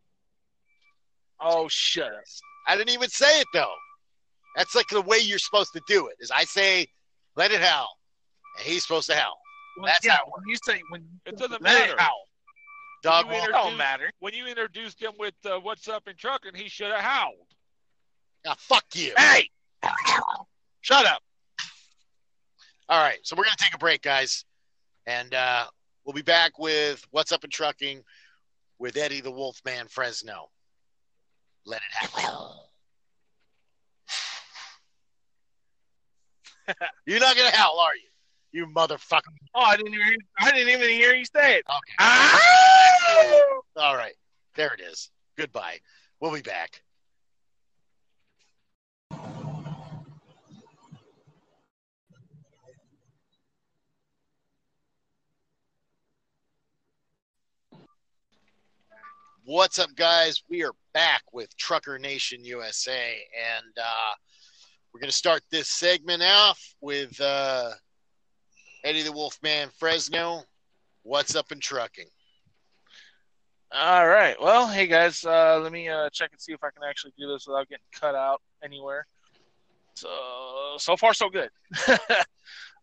[1.41, 2.21] Oh, shut up.
[2.67, 3.73] I didn't even say it though.
[4.57, 6.17] That's like the way you're supposed to do it.
[6.21, 6.87] Is I say,
[7.37, 7.97] "Let it howl,"
[8.59, 9.39] and he's supposed to howl.
[9.79, 11.93] Well, That's yeah, how it when you say when It doesn't let matter.
[11.95, 12.25] it howl.
[13.03, 13.33] Dog You.
[13.33, 14.11] It introduce- don't matter.
[14.19, 17.47] When you introduced him with uh, "What's up in trucking," he should have howled.
[18.47, 19.15] Ah, fuck you.
[19.17, 19.49] Hey,
[20.81, 21.23] shut up.
[22.89, 24.45] All right, so we're gonna take a break, guys,
[25.07, 25.67] and uh,
[26.05, 28.03] we'll be back with what's up in trucking
[28.79, 30.51] with Eddie the Wolfman Fresno.
[31.67, 32.25] Let it happen.
[37.07, 38.09] You're not gonna howl, are you?
[38.53, 39.21] You motherfucker!
[39.55, 40.17] Oh, I didn't even.
[40.39, 41.65] I didn't even hear you say it.
[41.69, 41.95] Okay.
[41.99, 42.41] Ah!
[43.77, 44.15] All right,
[44.57, 45.11] there it is.
[45.37, 45.79] Goodbye.
[46.21, 46.83] We'll be back.
[59.45, 60.43] What's up, guys?
[60.49, 63.19] We are back with Trucker Nation USA,
[63.57, 64.15] and uh,
[64.93, 67.71] we're going to start this segment off with uh,
[68.85, 70.43] Eddie the Wolfman Fresno.
[71.03, 72.09] What's up in trucking?
[73.73, 74.35] All right.
[74.41, 77.29] Well, hey guys, uh, let me uh, check and see if I can actually do
[77.29, 79.07] this without getting cut out anywhere.
[79.95, 80.09] So
[80.79, 81.51] so far so good.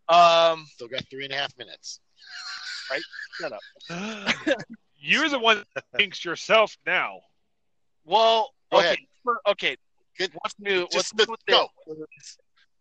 [0.07, 1.99] um, Still got three and a half minutes.
[2.89, 3.01] Right.
[3.39, 4.55] Shut up.
[4.99, 7.19] You're the one that thinks yourself now.
[8.07, 8.97] Well, Go okay, ahead.
[9.49, 9.77] okay.
[10.17, 10.31] Good.
[10.33, 10.81] What's new?
[10.81, 11.67] What's Just new go.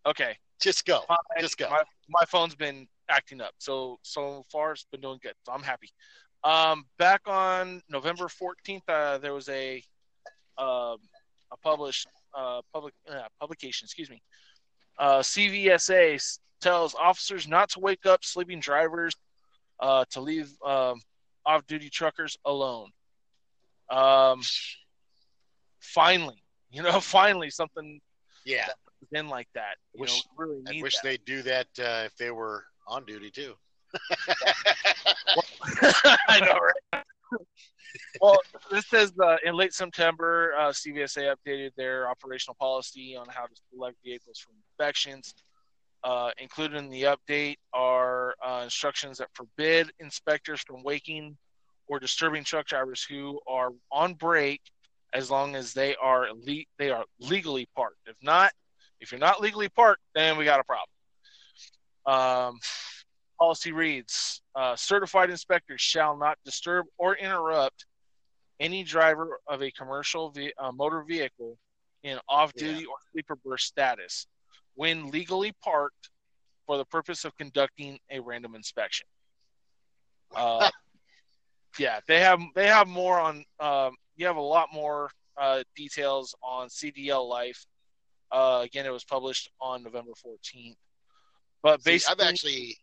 [0.05, 1.01] Okay, Just go.
[1.09, 1.69] my, Just go.
[1.69, 5.33] My, my phone's been acting up, so so far it's been doing good.
[5.45, 5.89] So I'm happy.
[6.43, 9.83] Um, back on November 14th, uh, there was a
[10.57, 10.97] um,
[11.51, 13.85] a published uh, public uh, publication.
[13.85, 14.21] Excuse me.
[14.97, 19.13] Uh, CVSA tells officers not to wake up sleeping drivers,
[19.79, 20.99] uh, to leave um,
[21.45, 22.89] off-duty truckers alone.
[23.89, 24.41] Um,
[25.79, 27.99] finally, you know, finally something
[28.45, 28.67] Yeah.
[29.11, 29.75] in like that.
[29.93, 31.03] You Wish- know, really I wish that.
[31.03, 33.55] they'd do that uh, if they were on duty too.
[36.29, 36.59] I know,
[36.93, 37.03] right?
[38.21, 38.39] well,
[38.71, 43.55] this says uh, in late September, uh, CVSA updated their operational policy on how to
[43.73, 45.33] select vehicles for inspections.
[46.03, 51.35] Uh, included in the update are uh, instructions that forbid inspectors from waking
[51.87, 54.61] or disturbing truck drivers who are on break
[55.17, 57.97] as long as they are le- they are legally parked.
[58.05, 58.51] If not,
[58.99, 60.89] if you're not legally parked, then we got a problem.
[62.05, 62.59] Um,
[63.39, 67.85] policy reads uh, certified inspectors shall not disturb or interrupt
[68.59, 71.57] any driver of a commercial ve- uh, motor vehicle
[72.03, 74.27] in off duty or sleeper berth status
[74.75, 76.11] when legally parked
[76.67, 79.07] for the purpose of conducting a random inspection.
[80.35, 80.69] Uh,
[81.79, 83.43] yeah, they have they have more on.
[83.59, 85.09] Um, you have a lot more
[85.39, 87.65] uh, details on CDL Life.
[88.31, 90.75] Uh, again, it was published on November 14th.
[91.63, 92.77] But See, I've actually,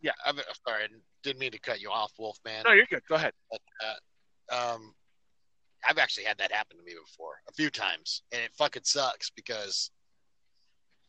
[0.00, 0.12] Yeah.
[0.26, 0.36] I'm
[0.66, 0.88] sorry, I
[1.22, 2.64] didn't mean to cut you off, Wolfman.
[2.64, 3.02] no, you're good.
[3.08, 3.32] Go ahead.
[3.50, 4.94] But, uh, um,
[5.86, 9.30] I've actually had that happen to me before a few times, and it fucking sucks
[9.30, 9.90] because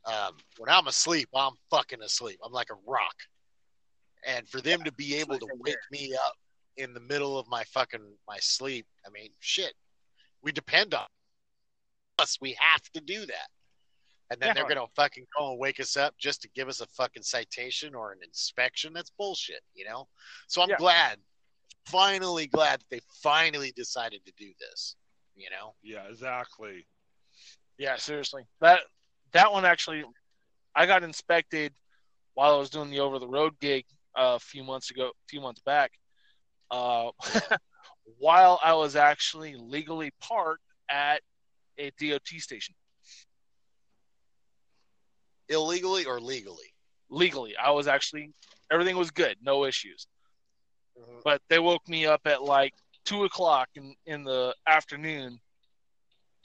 [0.05, 2.39] um, when I'm asleep, I'm fucking asleep.
[2.43, 3.15] I'm like a rock,
[4.27, 6.33] and for them to be able to wake me up
[6.77, 9.73] in the middle of my fucking my sleep, I mean, shit,
[10.41, 11.05] we depend on
[12.19, 12.37] us.
[12.41, 13.49] We have to do that.
[14.31, 14.53] And then Yeah.
[14.53, 17.93] they're gonna fucking go and wake us up just to give us a fucking citation
[17.93, 18.91] or an inspection.
[18.93, 20.07] That's bullshit, you know.
[20.47, 20.77] So I'm Yeah.
[20.77, 21.21] glad,
[21.85, 24.95] finally glad that they finally decided to do this.
[25.35, 26.87] You know, Yeah, exactly.
[27.77, 28.47] Yeah, seriously.
[28.61, 28.81] That
[29.31, 30.05] that one actually,
[30.75, 31.75] I got inspected
[32.35, 35.27] while I was doing the over the road gig uh, a few months ago, a
[35.27, 35.91] few months back.
[36.71, 37.11] Uh,
[38.19, 41.21] while I was actually legally parked at
[41.77, 42.75] a DOT station,
[45.49, 46.73] illegally or legally.
[47.09, 48.31] legally, I was actually
[48.71, 50.07] everything was good, no issues.
[51.23, 52.73] But they woke me up at like
[53.05, 55.39] two o'clock in in the afternoon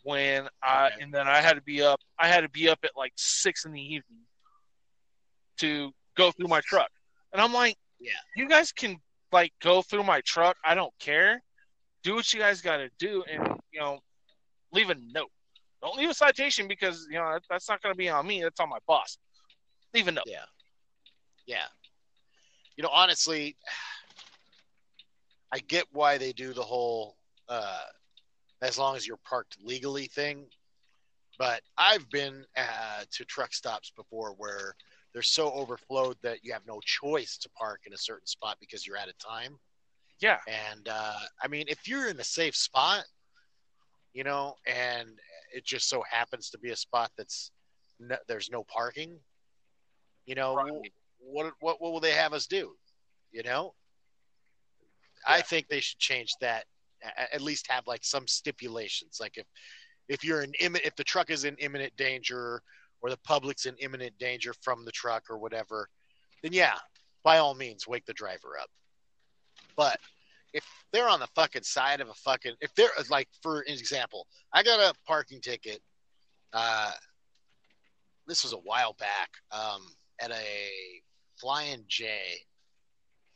[0.02, 1.02] when I Okay.
[1.02, 2.00] and then I had to be up.
[2.18, 4.24] I had to be up at like six in the evening
[5.58, 6.90] to go through my truck,
[7.32, 8.12] and I'm like, Yeah.
[8.36, 8.96] you guys can
[9.32, 10.56] like go through my truck.
[10.64, 11.42] I don't care.
[12.02, 14.00] Do what you guys got to do, and you know,
[14.72, 15.30] leave a note.
[15.82, 18.42] Don't leave a citation because you know that's not going to be on me.
[18.42, 19.18] That's on my boss.
[19.94, 20.24] Leave a note.
[20.26, 20.44] Yeah.
[21.46, 21.66] Yeah.
[22.76, 23.56] You know, honestly,
[25.52, 27.16] I get why they do the whole
[27.48, 27.80] uh,
[28.62, 30.46] as long as you're parked legally thing.
[31.38, 34.74] But I've been uh, to truck stops before where
[35.12, 38.86] they're so overflowed that you have no choice to park in a certain spot because
[38.86, 39.58] you're out of time.
[40.20, 40.38] Yeah.
[40.46, 43.04] And uh, I mean, if you're in a safe spot,
[44.12, 45.08] you know, and
[45.54, 47.50] it just so happens to be a spot that's
[47.98, 49.18] no, there's no parking,
[50.26, 50.92] you know, Right.
[51.18, 52.74] what what what will they have us do?
[53.32, 53.74] You know,
[55.26, 56.64] I think they should change that.
[57.32, 59.46] At least have like some stipulations, like if
[60.08, 62.62] if you're in if the truck is in imminent danger
[63.02, 65.88] or the public's in imminent danger from the truck or whatever,
[66.42, 66.76] then yeah,
[67.22, 68.68] by all means, wake the driver up.
[69.76, 69.98] But
[70.52, 74.62] if they're on the fucking side of a fucking, if they're like, for example, I
[74.62, 75.80] got a parking ticket.
[76.52, 76.92] Uh,
[78.26, 79.82] this was a while back um,
[80.20, 80.44] at a
[81.36, 82.10] Flying J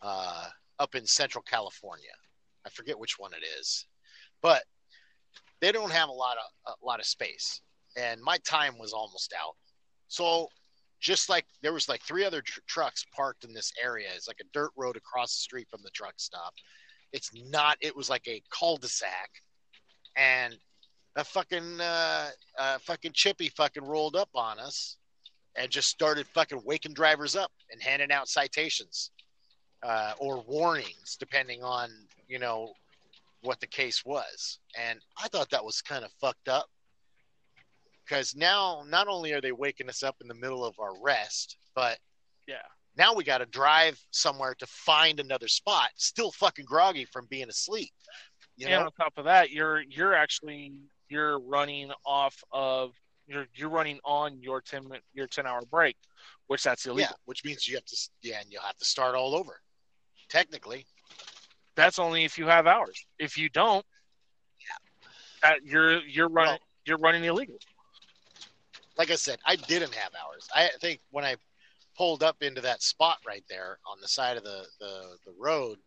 [0.02, 0.46] uh,
[0.78, 2.10] up in Central California.
[2.66, 3.86] I forget which one it is,
[4.42, 4.62] but
[5.60, 7.60] they don't have a lot of a lot of space,
[7.96, 9.54] and my time was almost out.
[10.08, 10.48] So,
[11.00, 14.40] just like there was like three other tr- trucks parked in this area, it's like
[14.40, 16.54] a dirt road across the street from the truck stop.
[17.12, 17.76] It's not.
[17.80, 19.30] It was like a cul-de-sac,
[20.16, 20.56] and
[21.16, 24.96] a fucking uh, uh, fucking chippy fucking rolled up on us,
[25.56, 29.10] and just started fucking waking drivers up and handing out citations
[29.84, 31.90] uh, or warnings, depending on
[32.28, 32.72] you know
[33.42, 34.58] what the case was.
[34.80, 36.66] And I thought that was kind of fucked up
[38.06, 41.56] because now not only are they waking us up in the middle of our rest,
[41.74, 41.98] but
[42.46, 42.62] Yeah.
[42.96, 47.48] now we got to drive somewhere to find another spot, still fucking groggy from being
[47.48, 47.92] asleep.
[48.56, 50.72] You and know, on top of that, you're you're actually
[51.08, 52.92] you're running off of
[53.26, 55.96] you're you're running on your ten your ten hour break,
[56.46, 57.10] which that's illegal.
[57.10, 59.60] yeah, which means you have to, yeah, and you'll have to start all over.
[60.28, 60.86] Technically,
[61.74, 63.04] That's only if you have hours.
[63.18, 63.84] If you don't,
[65.42, 67.58] yeah, you're you're running Well- you're running illegal.
[68.96, 70.48] Like I said, I didn't have hours.
[70.54, 71.36] I think when I
[71.96, 75.78] pulled up into that spot right there on the side of the the, the road,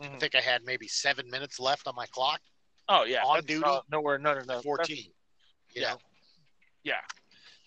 [0.00, 0.20] I Mhm.
[0.20, 2.40] think I had maybe seven minutes left on my clock.
[2.88, 3.64] Oh yeah, on duty?
[3.64, 4.62] uh, nowhere, no, no, no.
[4.62, 5.12] Fourteen.
[5.74, 5.92] You yeah.
[5.92, 6.00] know?
[6.84, 7.00] Yeah,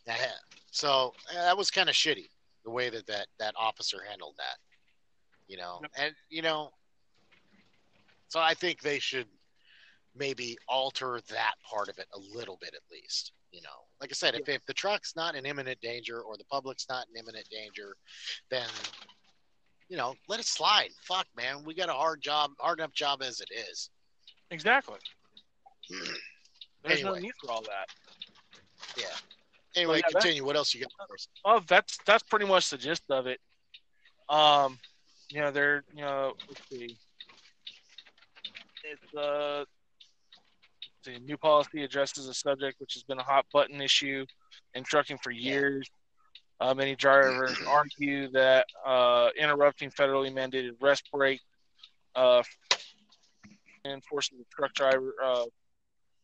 [0.07, 0.31] Yeah.
[0.71, 2.29] So uh, that was kind of shitty
[2.63, 4.57] the way that, that that officer handled that.
[5.47, 5.91] You know, Yep.
[5.97, 6.71] and you know,
[8.29, 9.27] so I think they should
[10.15, 13.31] maybe alter that part of it a little bit at least.
[13.51, 16.43] You know, like I said, if, if the truck's not in imminent danger or the
[16.45, 17.95] public's not in imminent danger,
[18.51, 18.67] then
[19.89, 20.89] you know, let it slide.
[21.01, 23.89] Fuck, man, we got a hard job, hard enough job as it is.
[24.51, 24.99] exactly.
[26.83, 27.21] There's no Anyway.
[27.21, 27.87] need for all that.
[28.95, 29.05] Yeah.
[29.75, 30.45] Anyway, yeah, continue.
[30.45, 31.27] what else you got for us?
[31.43, 33.39] Oh, that's that's pretty much the gist of it.
[34.29, 34.77] Um,
[35.29, 36.97] you know, they're you know, let's see.
[38.83, 39.65] It's uh,
[41.03, 44.25] the new policy addresses a subject which has been a hot button issue
[44.73, 45.89] in trucking for years.
[46.61, 51.39] Uh, many drivers argue that uh, interrupting federally mandated rest break
[52.15, 52.43] uh,
[53.85, 55.45] and forces the truck driver, uh,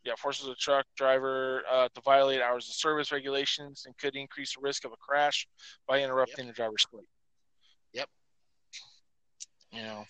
[0.04, 4.56] yeah, forces a truck driver uh, to violate hours of service regulations and could increase
[4.56, 5.48] the risk of a crash
[5.88, 7.08] by interrupting the driver's sleep.
[7.94, 8.10] Yep.
[9.72, 10.06] You know,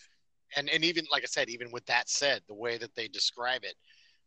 [0.55, 3.63] and and even like I said, even with that said, the way that they describe
[3.63, 3.75] it,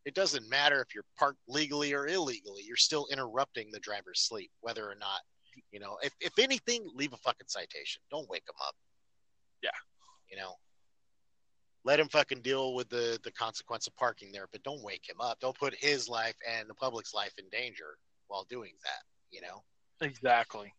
[0.09, 2.63] it doesn't matter if you're parked legally or illegally.
[2.65, 5.19] You're still interrupting the driver's sleep, whether or not
[5.71, 5.99] you know.
[6.01, 8.01] If if anything, leave a fucking citation.
[8.09, 8.73] Don't wake them up.
[9.61, 9.69] Yeah.
[10.31, 10.55] You know.
[11.85, 15.21] Let him fucking deal with the the consequence of parking there, but don't wake him
[15.21, 15.39] up.
[15.41, 17.95] Don't put his life and the public's life in danger
[18.29, 19.03] while doing that.
[19.29, 19.61] You know.
[20.01, 20.73] exactly.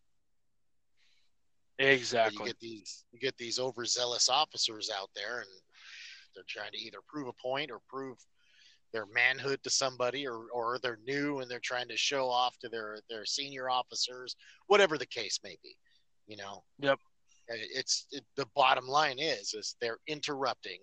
[1.79, 2.37] Exactly.
[2.37, 5.47] You get these you get these overzealous officers out there, and
[6.35, 8.17] they're trying to either prove a point or prove
[8.93, 12.69] their manhood to somebody, or or they're new and they're trying to show off to
[12.69, 14.35] their their senior officers,
[14.67, 15.75] whatever the case may be.
[16.27, 16.63] You know.
[16.79, 16.99] Yep.
[17.51, 20.79] Uh, it's it, the bottom line is is they're interrupting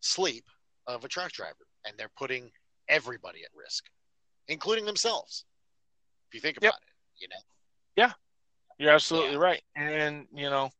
[0.00, 0.44] sleep
[0.86, 2.50] of a truck driver, and they're putting
[2.88, 3.84] everybody at risk,
[4.48, 5.44] including themselves.
[6.28, 6.70] If you think Yep.
[6.72, 7.40] about it, you know.
[7.96, 8.12] Yeah.
[8.78, 9.38] You're absolutely Yeah.
[9.38, 9.62] right.
[9.76, 10.70] And you know,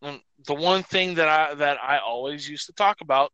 [0.00, 3.32] the one thing that I that I always used to talk about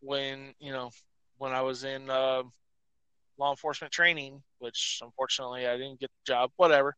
[0.00, 0.90] when you know
[1.38, 2.42] when I was in uh,
[3.38, 6.50] law enforcement training, which unfortunately I didn't get the job.
[6.56, 6.94] Whatever.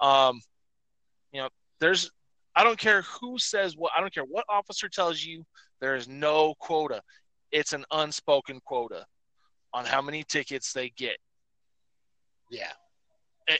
[0.00, 0.40] Um,
[1.32, 1.48] you know,
[1.80, 2.10] there's
[2.54, 3.92] I don't care who says what.
[3.96, 5.44] I don't care what officer tells you.
[5.80, 7.02] There is no quota.
[7.50, 9.04] It's an unspoken quota
[9.74, 11.16] on how many tickets they get
[12.50, 12.72] Yeah.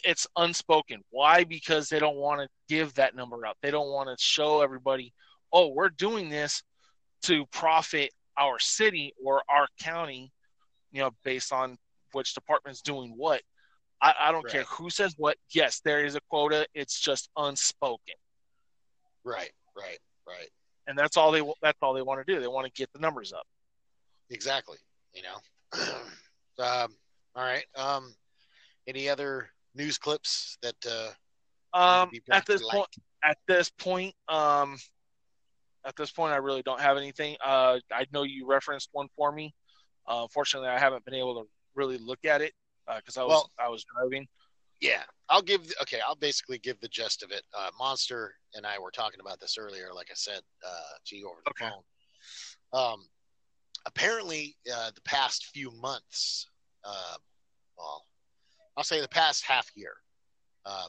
[0.04, 1.02] it's unspoken.
[1.10, 1.44] Why?
[1.44, 3.56] Because they don't want to give that number up.
[3.62, 5.12] They don't want to show everybody,
[5.52, 6.62] oh, we're doing this
[7.22, 10.32] to profit our city or our county,
[10.92, 11.76] you know, based on
[12.12, 13.42] which department's doing what.
[14.00, 15.36] I, I don't care who says what.
[15.54, 16.66] Yes, there is a quota.
[16.74, 18.14] It's just unspoken,
[19.24, 19.52] Right.
[19.76, 19.98] Right.
[20.26, 20.48] Right.
[20.86, 22.40] and that's all they that's all they want to do.
[22.40, 23.46] They want to get the numbers up.
[24.30, 24.78] Exactly.
[25.14, 25.84] You know.
[26.64, 26.94] um,
[27.34, 27.64] all right.
[27.76, 28.14] Um,
[28.86, 31.10] any other news clips that uh,
[31.78, 32.74] Um, at this light?
[32.74, 32.88] point,
[33.24, 34.76] at this point, um,
[35.84, 37.36] at this point, I really don't have anything.
[37.44, 39.54] Uh, I know you referenced one for me.
[40.06, 42.52] Uh, unfortunately, I haven't been able to really look at it
[42.96, 44.28] because I was Well- I was driving.
[44.80, 45.72] Yeah, I'll give.
[45.82, 47.44] Okay, I'll basically give the gist of it.
[47.54, 51.28] Uh, Monster and I were talking about this earlier, like I said uh, to you
[51.30, 51.68] over the Okay.
[51.70, 51.84] phone.
[52.72, 53.08] Um,
[53.86, 56.48] apparently, uh, the past few months,
[56.84, 57.16] uh,
[57.78, 58.06] well,
[58.76, 59.94] I'll say the past half year,
[60.64, 60.88] um,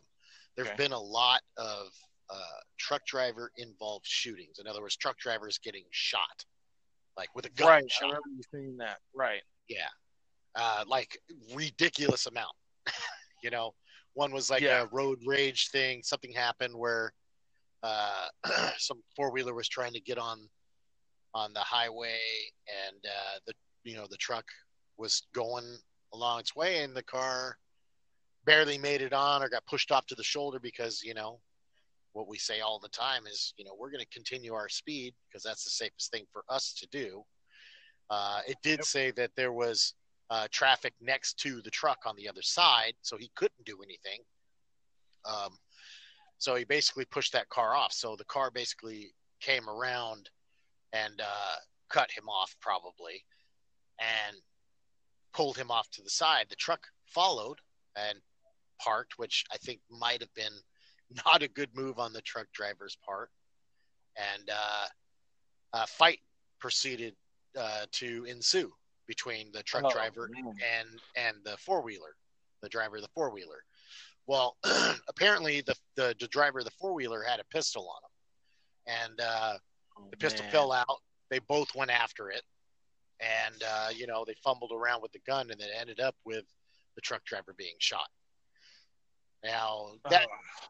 [0.55, 0.77] there's Okay.
[0.77, 1.93] been a lot of
[2.29, 4.59] uh, truck driver involved shootings.
[4.59, 6.45] In other words, truck drivers getting shot,
[7.17, 8.97] like with a gun Right, I remember you saying that.
[9.15, 9.41] Right.
[9.67, 9.87] Yeah.
[10.55, 11.17] Uh, like
[11.53, 12.55] ridiculous amount.
[13.43, 13.73] you know,
[14.13, 14.83] one was like Yeah.
[14.83, 16.01] a road rage thing.
[16.03, 17.13] Something happened where
[17.81, 18.27] uh,
[18.77, 20.47] some four wheeler was trying to get on
[21.35, 22.19] on the highway,
[22.87, 23.53] and uh, the
[23.83, 24.45] you know the truck
[24.97, 25.77] was going
[26.13, 27.57] along its way, and the car
[28.45, 31.39] barely made it on or got pushed off to the shoulder because you know
[32.13, 35.13] what we say all the time is you know we're going to continue our speed
[35.27, 37.23] because that's the safest thing for us to do.
[38.09, 38.85] Uh, it did Yep.
[38.85, 39.93] say that there was
[40.29, 44.19] uh, traffic next to the truck on the other side, so he couldn't do anything.
[45.25, 45.57] Um,
[46.37, 47.93] so he basically pushed that car off.
[47.93, 50.29] So the car basically came around
[50.91, 51.55] and uh,
[51.89, 53.23] cut him off, probably,
[53.99, 54.37] and
[55.33, 56.45] pulled him off to the side.
[56.49, 57.59] The truck followed
[57.95, 58.19] and
[58.81, 60.53] parked, which I think might have been
[61.25, 63.29] not a good move on the truck driver's part.
[64.17, 64.85] And uh,
[65.73, 66.19] a fight
[66.59, 67.15] proceeded
[67.57, 68.71] uh, to ensue
[69.07, 70.53] between the truck Oh, driver man.
[70.79, 70.87] and
[71.17, 72.15] and the four wheeler,
[72.61, 73.63] the driver of the four wheeler.
[74.27, 74.57] Well,
[75.09, 79.21] apparently the, the the driver of the four wheeler had a pistol on him, and
[79.21, 79.53] uh,
[80.11, 80.51] the pistol Man.
[80.51, 80.99] fell out.
[81.29, 82.43] They both went after it,
[83.19, 86.45] and uh, you know they fumbled around with the gun, and it ended up with
[86.95, 88.07] the truck driver being shot.
[89.43, 90.67] Now that Oh,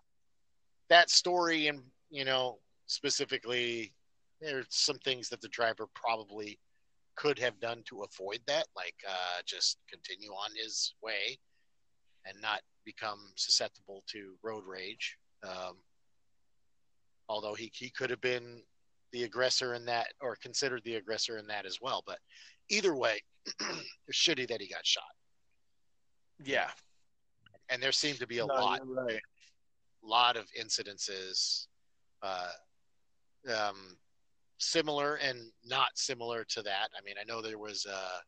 [0.89, 3.93] that story, and you know specifically,
[4.41, 6.59] there's some things that the driver probably
[7.15, 11.37] could have done to avoid that, like uh, just continue on his way
[12.25, 15.17] and not become susceptible to road rage.
[15.43, 15.77] Um,
[17.29, 18.61] although he, he could have been
[19.11, 22.03] the aggressor in that, or considered the aggressor in that as well.
[22.05, 22.17] But
[22.69, 23.19] either way,
[24.07, 25.03] it's shitty that he got shot.
[26.43, 26.69] yeah.
[27.69, 29.21] And there seemed to be a No, lot right.
[30.03, 31.67] Lot of incidences
[32.21, 32.49] uh,
[33.53, 33.97] um,
[34.57, 36.89] similar and not similar to that.
[36.97, 38.21] I mean, I know there was a,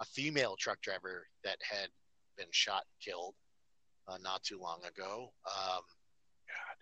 [0.00, 1.88] a female truck driver that had
[2.36, 3.34] been shot and killed
[4.08, 5.32] uh, not too long ago.
[5.46, 5.82] Um,
[6.48, 6.76] God.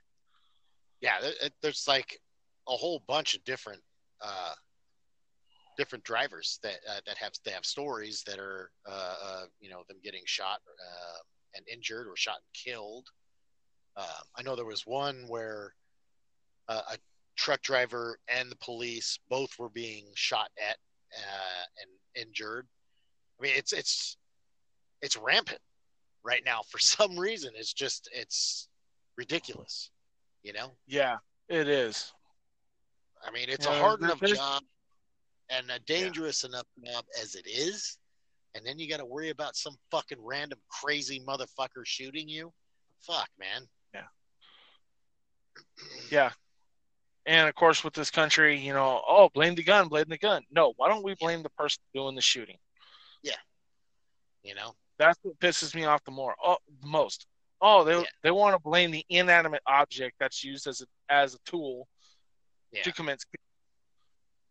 [1.01, 2.18] Yeah, there- it, there's like
[2.68, 3.80] a whole bunch of different
[4.20, 4.55] uh,
[5.76, 9.83] different drivers that uh, that have they have stories that are uh, uh, you know
[9.89, 11.18] them getting shot uh,
[11.57, 13.09] and injured or shot and killed.
[13.97, 14.05] Um,
[14.36, 15.74] I know there was one where
[16.68, 16.99] uh, a
[17.36, 20.76] truck driver and the police both were being shot at
[21.16, 22.66] uh, and injured.
[23.38, 24.16] I mean, it's it's
[25.03, 25.61] it's rampant
[26.24, 27.53] right now for some reason.
[27.55, 28.68] It's just it's
[29.16, 29.90] ridiculous,
[30.43, 30.72] you know.
[30.86, 31.16] Yeah,
[31.49, 32.12] it is.
[33.24, 34.62] I mean, it's Yeah, a hard enough job
[35.51, 37.99] and a dangerous enough job as it is,
[38.55, 42.53] and then you got to worry about some fucking random crazy motherfucker shooting you.
[43.01, 43.68] Fuck, man.
[46.11, 46.30] Yeah.
[47.26, 50.42] And of course, with this country, you know, oh, blame the gun, blame the gun.
[50.50, 52.59] No, why don't we blame the person doing the shooting?
[53.22, 53.36] Yeah.
[54.42, 54.74] You know.
[54.98, 57.26] That's what pisses me off the more, oh, most.
[57.61, 58.05] Oh, they Yeah.
[58.22, 61.86] they want to blame the inanimate object that's used as a as a tool
[62.72, 62.82] Yeah.
[62.82, 63.22] to commit.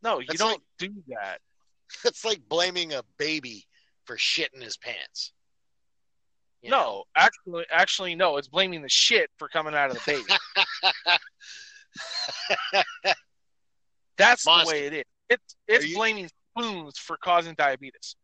[0.01, 1.41] No, you That's don't like- do that.
[2.05, 3.67] It's like blaming a baby
[4.05, 5.33] for shitting in his pants.
[6.61, 8.37] You no, actually, actually, no.
[8.37, 10.23] It's blaming the shit for coming out of the baby.
[14.17, 14.65] That's Monster.
[14.75, 15.03] the way it is.
[15.29, 18.15] It's it's you- blaming spoons for causing diabetes.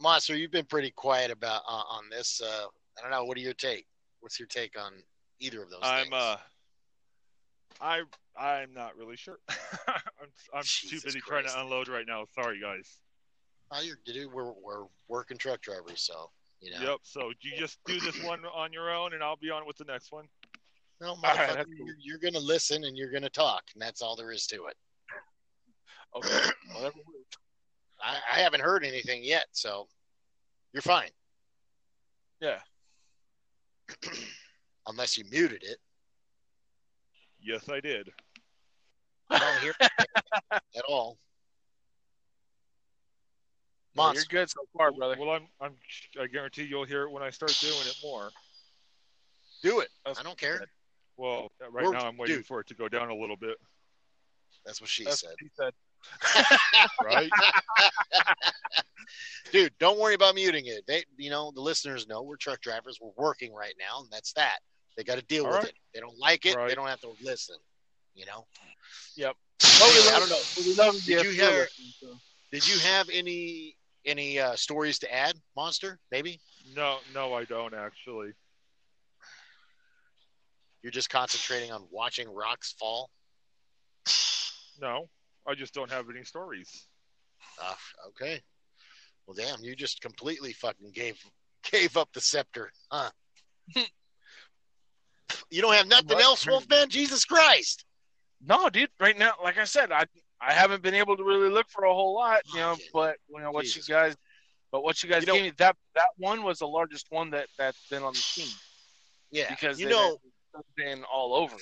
[0.00, 2.40] Monster, you've been pretty quiet about uh, on this.
[2.44, 2.66] Uh,
[2.98, 3.24] I don't know.
[3.24, 3.86] What are your take?
[4.20, 4.92] What's your take on
[5.40, 5.80] either of those?
[5.82, 6.14] I'm things?
[6.14, 6.36] uh
[7.80, 8.02] I
[8.38, 9.38] I'm not really sure.
[9.48, 12.24] I'm I'm too Jesus busy trying to unload right now.
[12.34, 12.98] Sorry guys.
[13.72, 16.30] Oh, you're, dude, we're we're working truck drivers, so
[16.60, 16.90] you know.
[16.90, 16.98] Yep.
[17.02, 19.84] So you just do this one on your own, and I'll be on with the
[19.84, 20.26] next one.
[21.00, 21.86] No, right, motherfucker, cool.
[21.86, 24.46] you're, you're going to listen and you're going to talk, and that's all there is
[24.48, 24.76] to it.
[26.16, 26.94] Okay, whatever.
[28.00, 29.88] I, I haven't heard anything yet, so
[30.72, 31.10] you're fine.
[32.40, 32.58] Yeah.
[34.86, 35.78] Unless you muted it.
[37.42, 38.10] Yes, I did.
[39.30, 39.74] I don't hear
[40.50, 41.18] at all.
[43.96, 45.16] No, you're good so far, brother.
[45.18, 45.72] Well, I'm I'm
[46.20, 48.30] I guarantee you'll hear it when I start doing it more.
[49.62, 49.88] Do it.
[50.04, 50.58] That's I don't care.
[50.58, 50.68] good.
[51.16, 52.46] Well, right We're- now I'm waiting dude.
[52.46, 53.56] for it to go down a little bit,
[54.66, 55.30] That's what she That's said.
[55.30, 55.72] what he said.
[57.04, 57.30] right?
[59.52, 60.84] Dude, don't worry about muting it.
[60.86, 62.98] They, you know, the listeners know we're truck drivers.
[63.00, 64.58] We're working right now, and that's that.
[64.96, 65.68] They got to deal All with right.
[65.68, 65.74] it.
[65.94, 66.56] They don't like it.
[66.68, 67.56] They don't have to listen.
[68.14, 68.46] You know.
[69.16, 69.36] Yep.
[69.82, 70.38] Anyway, I don't know.
[70.58, 72.08] We love Did you hear- you're listening, so.
[72.52, 73.76] Did you have any
[74.06, 75.98] any uh, stories to add, Monster?
[76.10, 76.40] Maybe
[76.74, 78.32] no, no, I don't actually.
[80.82, 83.10] you're just concentrating on watching rocks fall.
[84.80, 85.08] No,
[85.46, 86.88] I just don't have any stories.
[87.62, 87.74] Uh,
[88.08, 88.40] okay.
[89.26, 91.18] Well, damn, you just completely fucking gave
[91.70, 93.10] gave up the scepter, huh?
[95.50, 96.24] you don't have nothing What?
[96.24, 96.88] else, Wolfman?
[96.90, 97.84] Jesus Christ!
[98.46, 98.90] No, dude.
[99.00, 100.04] Right now, like I said, I
[100.46, 102.76] I haven't been able to really look for a whole lot, you know.
[102.92, 104.16] But you know what Jesus you guys,
[104.70, 107.30] but what you guys You know- gave me that that one was the largest one
[107.30, 108.48] that that's been on the team
[109.30, 110.18] Yeah, because you know,
[110.76, 111.56] been all over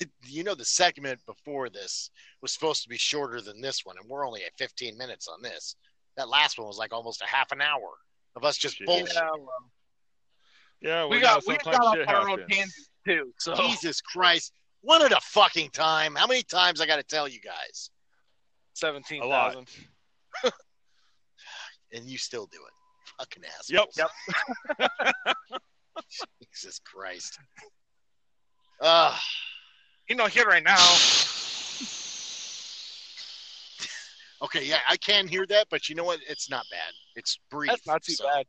[0.00, 0.10] it.
[0.26, 2.10] you know, the segment before this
[2.42, 5.40] was supposed to be shorter than this one, and we're only at 15 minutes on
[5.40, 5.74] this.
[6.16, 7.88] That last one was like almost a half an hour
[8.36, 9.14] of us just bullshit.
[9.14, 9.70] Yeah, well,
[10.80, 12.50] Yeah, we well, got we got sometimes off shit on our own happens.
[12.56, 13.32] tangents too.
[13.38, 14.52] So Jesus Christ.
[14.82, 16.14] One at a fucking time.
[16.14, 17.90] How many times I got to tell you guys?
[18.74, 19.64] Seventeen A
[21.92, 22.72] And you still do it.
[23.18, 23.96] Fucking assholes.
[23.96, 24.10] Yep.
[24.78, 24.90] Yep.
[26.52, 27.38] Jesus Christ.
[28.80, 29.16] Uh,
[30.08, 30.76] You know, here right now.
[34.42, 36.20] okay, yeah, I can hear that, but you know what?
[36.28, 36.92] It's not bad.
[37.16, 37.70] It's brief.
[37.70, 38.46] That's not too so bad.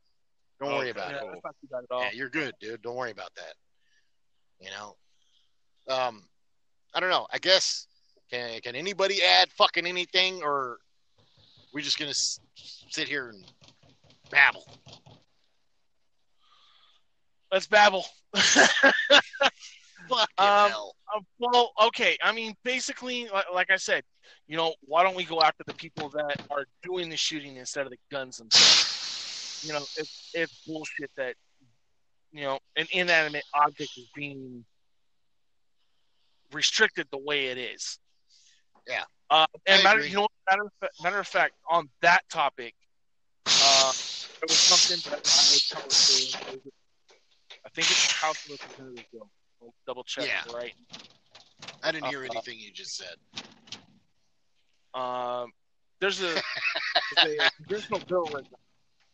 [0.59, 0.99] Don't worry Okay.
[0.99, 1.28] about Yeah, it.
[1.32, 2.01] that's not too bad at all.
[2.03, 2.82] Yeah, you're good, dude.
[2.84, 3.55] Don't worry about that.
[4.59, 4.95] You know,
[5.93, 6.28] um,
[6.93, 7.26] I don't know.
[7.32, 7.88] I guess
[8.32, 10.77] can can anybody add fucking anything, or
[11.73, 12.39] we just gonna s-
[12.89, 13.43] sit here and
[14.32, 14.65] babble?
[17.51, 18.05] Let's babble.
[20.09, 20.95] Fucking Um, hell.
[21.13, 22.17] Uh, well, okay.
[22.23, 24.03] I mean, basically, like, like I said,
[24.47, 27.86] you know, why don't we go after the people that are doing the shooting instead
[27.86, 28.88] of the guns themselves?
[29.63, 31.36] You know, it's it's bullshit that
[32.32, 34.65] you know an inanimate object is being
[36.51, 37.99] restricted the way it is.
[38.88, 39.03] Yeah.
[39.29, 42.73] Uh, and matter, you know, matter of, fa- matter of fact, on that topic,
[43.47, 45.93] uh, there was something that I covered.
[45.93, 46.71] for-
[47.63, 49.29] I think it's the House of Representatives bill.
[49.61, 50.41] I'll double check Yeah.
[50.51, 50.73] right.
[51.84, 53.15] I didn't hear uh, anything you just said.
[54.93, 55.51] Um,
[55.99, 56.36] there's a,
[57.15, 58.57] there's a congressional bill right now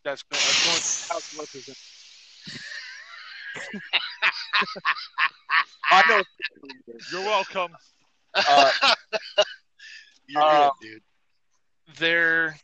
[0.04, 1.94] that's going, that's going to the House of Representatives.
[5.92, 6.24] I know.
[7.12, 7.72] You're welcome.
[8.34, 8.72] Uh,
[10.28, 11.02] You're uh, good, dude.
[11.98, 12.58] they're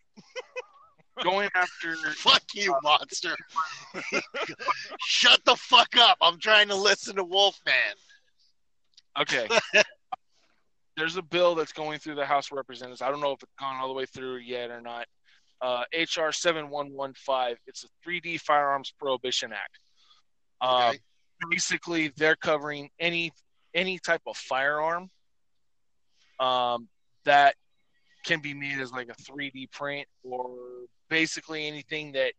[1.23, 1.95] going after.
[2.17, 3.35] Fuck you, monster.
[5.05, 6.17] Shut the fuck up.
[6.21, 7.73] I'm trying to listen to Wolfman.
[9.19, 9.47] Okay.
[10.97, 13.01] There's a bill that's going through the House of Representatives.
[13.01, 15.07] I don't know if it's gone all the way through yet or not.
[15.61, 17.55] Uh, HR 7115.
[17.67, 19.79] It's a 3D Firearms Prohibition Act.
[20.61, 20.99] Uh, Okay.
[21.49, 23.31] basically they're covering any
[23.73, 25.09] any type of firearm
[26.39, 26.87] um,
[27.25, 27.55] that
[28.25, 30.55] can be made as like a 3D print or
[31.09, 32.33] basically anything that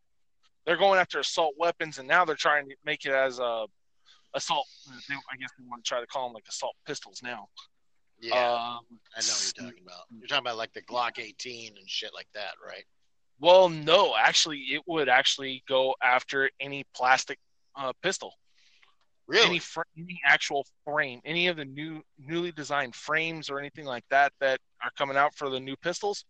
[0.64, 3.66] they're going after assault weapons and now they're trying to make it as a
[4.35, 4.66] assault
[5.09, 7.49] they- I guess we want to try to call them like assault pistols now.
[8.20, 10.05] Yeah, Um, I know what you're talking about.
[10.18, 12.85] You're talking about like the Glock 18 and shit like that, right?
[13.41, 17.39] well, no, actually it would actually go after any plastic
[17.76, 18.32] uh, pistol.
[19.27, 19.47] Really?
[19.47, 24.05] any fr- any actual frame, any of the new newly designed frames or anything like
[24.11, 26.25] that that are coming out for the new pistols.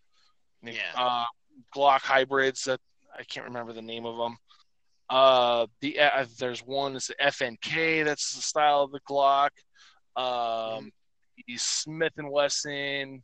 [0.62, 0.80] Yeah.
[0.96, 1.24] Uh,
[1.74, 2.80] Glock hybrids that
[3.18, 4.36] I can't remember the name of them.
[5.10, 8.04] Uh, the uh, there's one that's the FNK.
[8.04, 9.50] That's the style of the Glock.
[10.16, 10.90] Um,
[11.46, 13.22] the Smith and Wesson.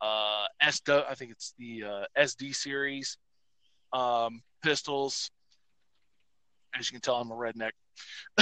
[0.00, 1.04] Uh, SD.
[1.08, 3.16] I think it's the uh, SD series.
[3.92, 5.30] Um, pistols.
[6.78, 7.70] As you can tell, I'm a redneck.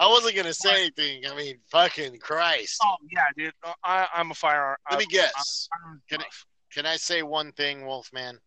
[0.00, 1.26] I wasn't gonna say anything.
[1.30, 2.80] I mean, fucking Christ.
[2.82, 3.52] Oh yeah, dude.
[3.64, 4.76] Uh, I, I'm a firearm.
[4.90, 5.68] Let me I'm- guess.
[6.08, 6.24] Can I-
[6.72, 8.38] Can I say one thing, Wolfman?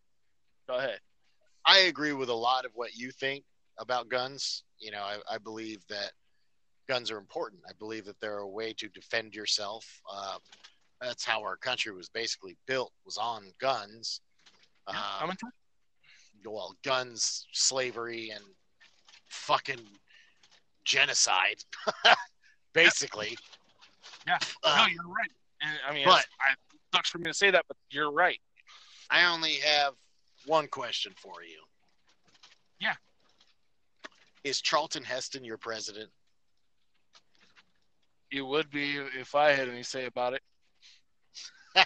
[0.70, 1.00] Go ahead.
[1.66, 3.44] I agree with a lot of what you think
[3.80, 4.64] about guns.
[4.80, 6.12] You know, I, I believe that
[6.88, 7.62] guns are important.
[7.68, 9.86] I believe that they're a way to defend yourself.
[10.12, 10.38] Uh,
[11.02, 14.22] that's how our country was basically built, was on guns.
[14.90, 15.36] Yeah, Um,
[16.46, 18.44] well, guns, slavery, and
[19.32, 19.80] fucking
[20.84, 21.64] genocide,
[22.74, 23.38] basically.
[24.28, 24.38] Yeah.
[24.64, 25.32] Uh, no, you're right.
[25.62, 28.40] And I mean, but- I, it sucks for me to say that, but you're right.
[29.10, 29.94] I only have
[30.46, 31.62] one question for you.
[32.80, 32.96] Yeah.
[34.44, 36.10] Is Charlton Heston your president?
[38.32, 40.42] You would be if I had any say about it.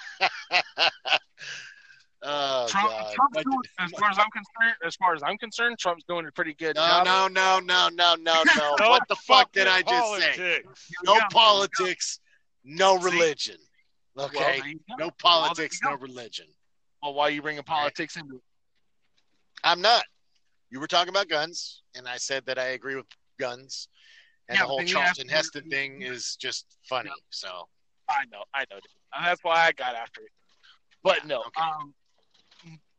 [2.26, 6.04] oh Trump, Trump's doing, as far as I'm concerned, as far as I'm concerned, Trump's
[6.08, 7.06] doing a pretty good No, job.
[7.06, 8.76] no, no, no, no, no, no.
[8.80, 10.62] No what the fuck did I fucking just say?
[11.06, 11.28] No Yeah.
[11.32, 12.20] politics,
[12.64, 13.58] no religion.
[14.16, 14.96] Well, Okay, there you go.
[15.06, 16.48] no politics, Well, no religion.
[17.04, 18.42] Well, why are you bringing politics into it?
[19.64, 20.04] I'm not.
[20.72, 23.06] You were talking about guns, and I said that I agree with
[23.40, 23.88] guns.
[24.48, 27.10] And Yeah, the whole Charlton have to- Heston thing is just funny.
[27.30, 27.68] So
[28.10, 28.80] I know, I know.
[29.14, 30.32] And that's why I got after it.
[31.04, 31.62] But Yeah, no, okay.
[31.62, 31.94] um,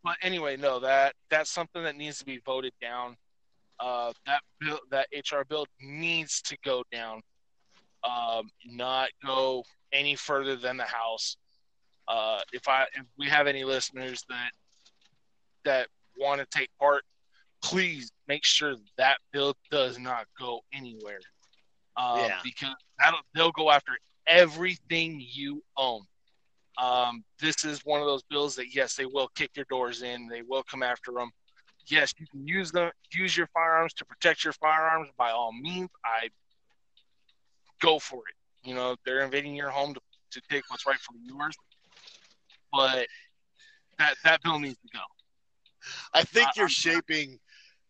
[0.06, 3.16] but anyway, no that that's something that needs to be voted down.
[3.80, 7.20] Uh, that bill, that HR bill needs to go down.
[8.04, 11.36] Um, not go any further than the house.
[12.06, 14.52] Uh, if I if we have any listeners that
[15.64, 17.02] that want to take part,
[17.62, 21.18] please make sure that bill does not go anywhere.
[21.96, 22.38] Um, Yeah.
[22.44, 26.02] Because that'll, they'll go after everything you own.
[26.78, 30.28] Um, this is one of those bills that yes, they will kick your doors in.
[30.28, 31.30] They will come after them.
[31.88, 35.08] Yes, you can use them, use your firearms to protect your firearms.
[35.16, 36.28] By all means, I
[37.80, 38.68] go for it.
[38.68, 40.00] You know, they're invading your home to,
[40.32, 41.56] to take what's rightfully yours.
[42.72, 43.06] But
[43.98, 45.00] that that bill needs to go.
[46.12, 47.38] I think I- you're I'm- shaping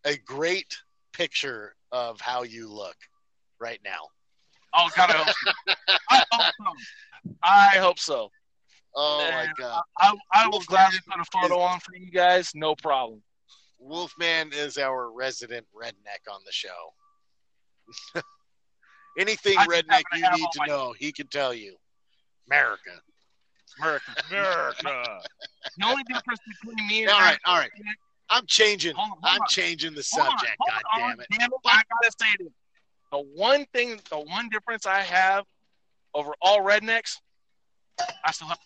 [0.04, 0.76] a great
[1.12, 2.96] picture of how you look
[3.58, 4.00] right now.
[4.74, 5.74] Oh God, I hope so.
[6.10, 7.30] I hope so.
[7.42, 8.30] I hope so.
[8.96, 9.82] Oh my god.
[9.98, 12.52] I, I will gladly put a photo on for you guys.
[12.54, 13.22] No problem.
[13.78, 16.94] Wolfman is our resident redneck on the show.
[19.18, 21.76] Anything I redneck you need to know, he can tell you.
[22.48, 22.90] America.
[23.78, 24.12] America.
[24.30, 25.20] America.
[25.78, 27.70] The only difference between me and All right, all right.
[28.30, 28.94] I'm changing.
[28.94, 29.46] Hold on, hold I'm on.
[29.48, 30.56] changing the Hold subject.
[30.58, 31.26] hold God on, damn it.
[31.38, 31.58] damn it!
[31.66, 32.52] I gotta say this.
[33.12, 35.44] The one thing, the one difference I have
[36.14, 37.16] over all rednecks,
[38.24, 38.58] I still have.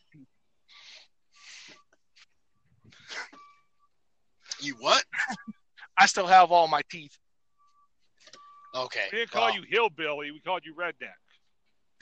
[4.60, 5.04] You what?
[5.96, 7.16] I still have all my teeth.
[8.74, 9.06] Okay.
[9.12, 10.30] We didn't call well, you hillbilly.
[10.30, 11.14] We called you redneck.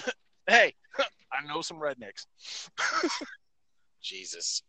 [0.47, 2.25] Hey, I know some rednecks.
[4.03, 4.63] Jesus.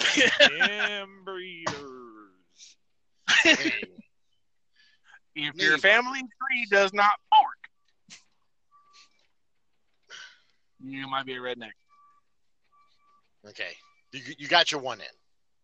[0.00, 1.66] Inbreeders.
[3.42, 3.84] Hey,
[5.34, 5.64] If Me.
[5.64, 7.57] your family tree does not fork,
[10.82, 11.72] you might be a redneck.
[13.48, 13.72] okay.
[14.12, 15.06] You, you got your one in.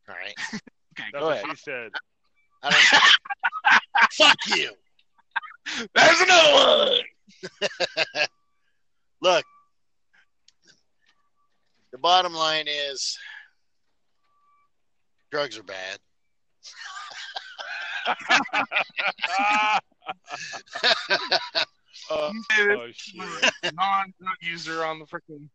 [0.09, 0.61] All right.
[0.97, 1.47] Okay, That's go what ahead.
[1.51, 1.91] she said.
[2.63, 3.83] I don't,
[4.13, 4.71] fuck you.
[5.93, 7.01] There's another
[8.13, 8.27] one.
[9.21, 9.45] Look,
[11.91, 13.19] the bottom line is
[15.33, 15.99] drugs are bad.
[22.11, 25.49] Uh, You say this oh non-drug user on the freaking.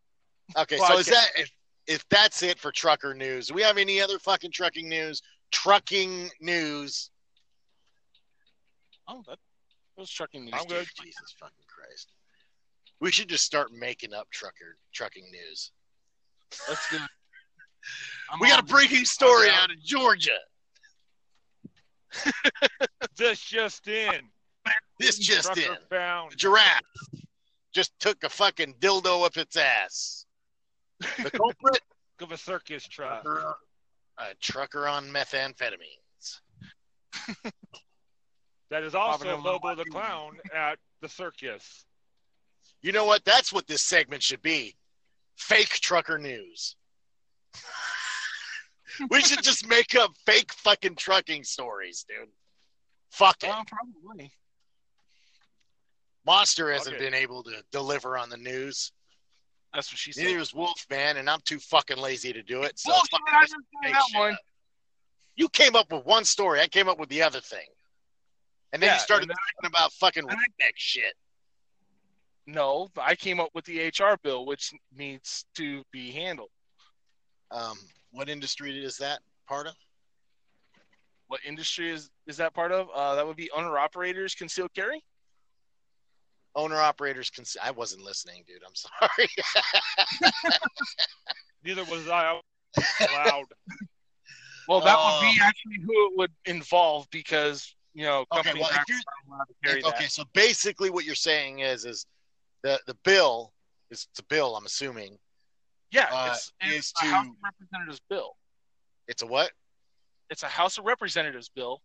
[0.57, 1.51] Okay, so is that if,
[1.87, 3.47] if that's it for trucker news?
[3.47, 5.21] Do we have any other fucking trucking news?
[5.51, 7.11] Trucking news.
[9.07, 9.37] Oh, that
[9.97, 10.53] was trucking news.
[10.55, 10.87] I'm good.
[11.01, 12.11] Jesus fucking Christ.
[12.99, 15.71] We should just start making up trucker trucking news.
[16.67, 17.01] Let's do it.
[18.41, 20.31] We got a on- breaking story out of Georgia.
[23.17, 24.21] This just in.
[24.99, 25.77] This just Trucker in.
[25.89, 26.81] found A giraffe
[27.73, 30.25] just took a fucking dildo up its ass.
[31.23, 31.81] The culprit?
[32.21, 33.23] of a circus truck.
[33.23, 33.55] trucker,
[34.17, 36.41] uh, a trucker on methamphetamines.
[38.69, 41.85] That is also them Lobo the clown at the circus.
[42.81, 43.25] You know what?
[43.25, 44.75] That's what this segment should be.
[45.37, 46.75] Fake trucker news.
[49.09, 52.29] we should just make up fake fucking trucking stories, dude.
[53.11, 53.47] Fuck it.
[53.47, 54.31] Well, probably.
[56.25, 57.05] Monster hasn't Okay.
[57.05, 58.91] been able to deliver on the news.
[59.73, 60.25] That's what she said.
[60.25, 62.77] Neither is Wolfman, and I'm too fucking lazy to do it.
[62.79, 64.33] So I fake said that one.
[64.33, 64.39] up.
[65.35, 66.59] You came up with one story.
[66.59, 67.67] I came up with the other thing.
[68.73, 71.15] And then Yeah, you started then- talking about fucking redneck shit.
[72.45, 76.51] No, I came up with the HR bill, which needs to be handled.
[77.51, 77.77] Um,
[78.11, 79.75] what industry is that part of?
[81.27, 82.89] What industry is is that part of?
[82.89, 85.03] Uh, that would be owner operators concealed carry.
[86.55, 87.45] Owner operators can.
[87.61, 88.61] I wasn't listening, dude.
[88.65, 89.29] I'm sorry.
[91.63, 92.39] Neither was I
[93.01, 93.45] allowed.
[94.67, 95.19] Well, that Oh.
[95.21, 99.45] would be actually who it would involve because you know Okay, well, if you're- allowed
[99.45, 100.11] to carry okay, that.
[100.11, 102.05] so basically, what you're saying is, is
[102.63, 103.53] the the bill
[103.89, 104.55] is it's a bill.
[104.55, 105.17] I'm assuming
[105.91, 108.35] Yeah, uh, it's, it's is a House of Representatives bill.
[109.07, 109.51] it's a what?
[110.29, 111.81] It's a House of Representatives bill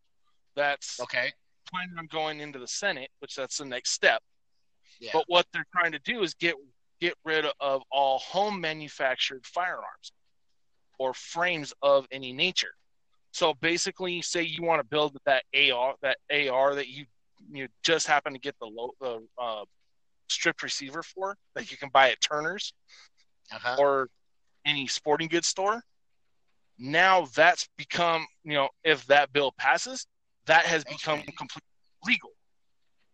[0.57, 1.32] that's Okay.
[1.70, 4.23] planning on going into the Senate, which that's the next step.
[5.05, 5.11] Yeah.
[5.13, 6.55] But what they're trying to do is get
[7.01, 10.13] get rid of all home manufactured firearms
[10.99, 12.75] or frames of any nature.
[13.33, 17.07] So basically, say you want to build that AR, that AR that you
[17.53, 19.65] you just happen to get the low the uh,
[20.29, 22.73] stripped receiver for that you can buy at Turner's
[23.53, 23.77] Uh-huh.
[23.79, 24.09] or
[24.65, 25.83] any sporting goods store.
[26.79, 30.07] Now that's become you know if that bill passes,
[30.47, 31.69] that has That's become completely
[32.07, 32.31] legal.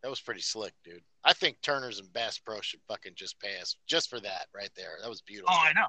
[0.03, 1.03] That was pretty slick, dude.
[1.25, 4.97] I think Turner's and Bass Pro should fucking just pass just for that right there.
[5.03, 5.53] That was beautiful.
[5.53, 5.87] Oh, I know.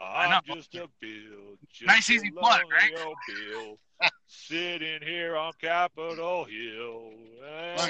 [0.00, 0.54] I know.
[0.54, 1.56] just a bill.
[1.72, 2.92] Just Nice, easy plug, right?
[2.94, 3.78] lonely old bill.
[4.26, 7.10] Sitting here on Capitol Hill.
[7.46, 7.80] And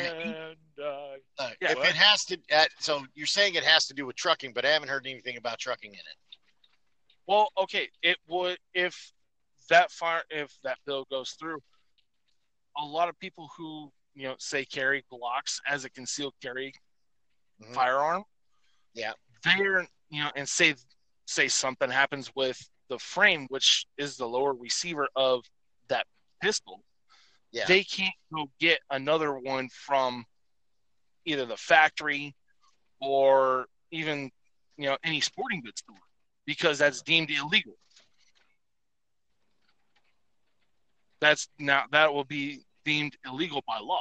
[0.78, 1.16] I.
[1.60, 1.88] Yeah, if what?
[1.88, 4.68] it has to, uh, so you're saying it has to do with trucking, but I
[4.70, 6.36] haven't heard anything about trucking in it.
[7.26, 9.12] Well, okay, it would if
[9.68, 11.58] that fire if that bill goes through.
[12.78, 16.74] A lot of people who you know say carry Glocks as a concealed carry
[17.62, 17.74] Mhm.
[17.74, 18.24] firearm.
[18.94, 19.12] Yeah.
[19.44, 20.74] They're you know, and say
[21.26, 25.44] say something happens with the frame, which is the lower receiver of
[25.88, 26.06] that
[26.40, 26.84] pistol.
[27.50, 27.66] Yeah.
[27.66, 30.24] They can't go get another one from
[31.24, 32.34] either the factory
[33.00, 34.30] or even
[34.76, 35.96] you know any sporting goods store
[36.46, 37.78] because that's deemed illegal.
[41.20, 44.00] That's now that will be deemed illegal by law.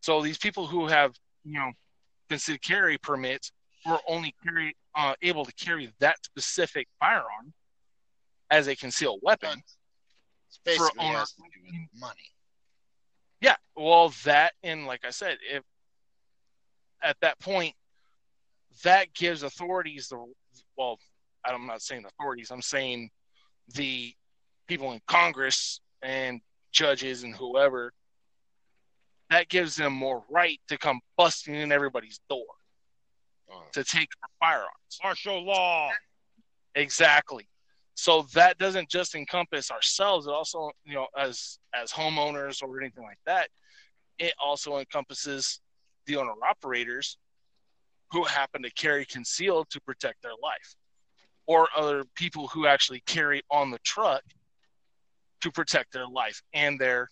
[0.00, 1.14] So these people who have
[1.44, 1.70] you know
[2.28, 3.52] concealed carry permits
[3.84, 7.52] were only carry uh, able to carry that specific firearm
[8.50, 9.62] as a concealed weapon.
[10.64, 12.32] Basically owner- has to do with money.
[13.40, 15.62] Yeah, well, that and like I said, if
[17.02, 17.74] at that point,
[18.82, 20.24] that gives authorities the
[20.76, 20.98] well,
[21.44, 23.10] I'm not saying authorities, I'm saying
[23.74, 24.12] the
[24.66, 26.40] people in Congress and
[26.72, 27.92] judges and whoever.
[29.30, 32.46] That gives them more right to come busting in everybody's door
[33.48, 33.64] Oh.
[33.72, 34.98] to take their firearms.
[35.02, 35.90] Martial law.
[36.74, 37.48] Exactly.
[37.94, 40.26] So that doesn't just encompass ourselves.
[40.26, 43.48] It also, you know, as as homeowners or anything like that,
[44.18, 45.60] it also encompasses
[46.06, 47.18] the owner operators
[48.12, 50.76] who happen to carry concealed to protect their life,
[51.46, 54.22] or other people who actually carry on the truck
[55.40, 57.08] to protect their life and their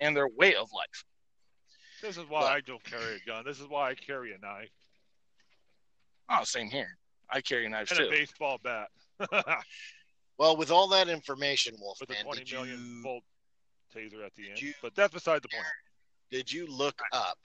[0.00, 1.04] and their way of life.
[2.02, 2.50] This is why Look.
[2.50, 3.44] I don't carry a gun.
[3.44, 4.70] This is why I carry a knife
[6.32, 6.96] Oh, same here.
[7.28, 8.88] I carry knives and a baseball bat
[10.38, 13.24] Well, with all that information, with a Wolfman, 20 did million you, volt
[13.94, 14.62] taser at the end.
[14.62, 15.64] you- But that's beside the point.
[16.30, 17.36] did you look up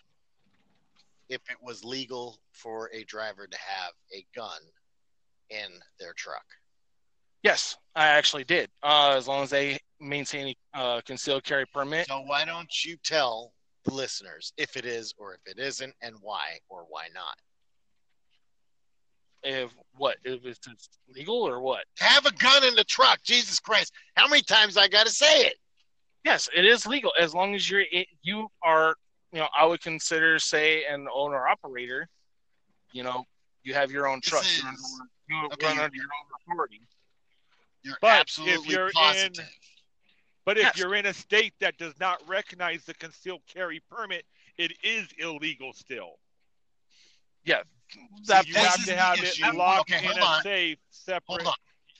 [1.27, 4.61] if it was legal for a driver to have a gun
[5.49, 5.67] in
[5.99, 6.45] their truck?
[7.45, 8.71] Yes, I actually did.
[8.81, 12.07] Uh, as long as they maintain a uh, concealed carry permit.
[12.07, 13.53] So why don't you tell
[13.83, 17.37] the listeners if it is or if it isn't, and why or why not?
[19.43, 20.67] if what if it's
[21.07, 23.93] legal or what Have a gun in the truck, Jesus Christ!
[24.15, 25.53] How many times I got to say it?
[26.23, 28.95] yes it is legal as long as you're it, you are
[29.31, 32.09] you know i would consider say an owner operator
[32.91, 33.23] you know
[33.63, 34.79] you have your own truck is- you're under,
[35.29, 36.81] you okay, run under your own authority
[37.85, 39.33] You're But if you're in-
[40.43, 40.77] But if Yes.
[40.77, 44.25] you're in a state that does not recognize the concealed carry permit,
[44.57, 46.19] it is illegal still.
[47.45, 47.67] that
[48.23, 49.45] So you have to have issue.
[49.45, 50.43] it locked Okay, in hold a on.
[50.43, 51.43] safe, separate.
[51.43, 51.55] Hold on.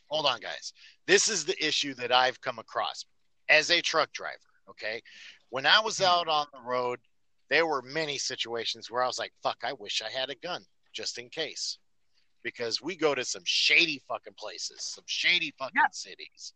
[0.10, 0.74] Hold on, guys.
[1.06, 3.06] This is the issue that I've come across
[3.50, 4.40] as a truck driver.
[4.68, 5.04] Okay.
[5.50, 7.00] When I was out on the road,
[7.50, 10.66] there were many situations where I was like, fuck, I wish I had a gun
[10.94, 11.78] just in case.
[12.46, 15.88] Because we go to some shady fucking places, some shady fucking Yeah.
[15.92, 16.54] cities.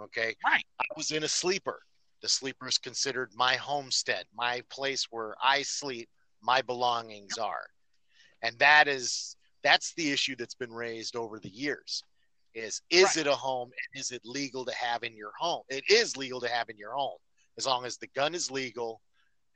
[0.00, 0.34] Okay.
[0.42, 0.64] Right.
[0.80, 1.82] I was in a sleeper.
[2.22, 6.08] The sleeper is considered my homestead, my place where I sleep,
[6.40, 7.66] my belongings are.
[8.40, 12.02] And that is that's the issue that's been raised over the years
[12.54, 13.16] is is Right.
[13.18, 16.40] it a home and is it legal to have in your home it is legal
[16.40, 17.18] to have in your home
[17.58, 19.02] as long as the gun is legal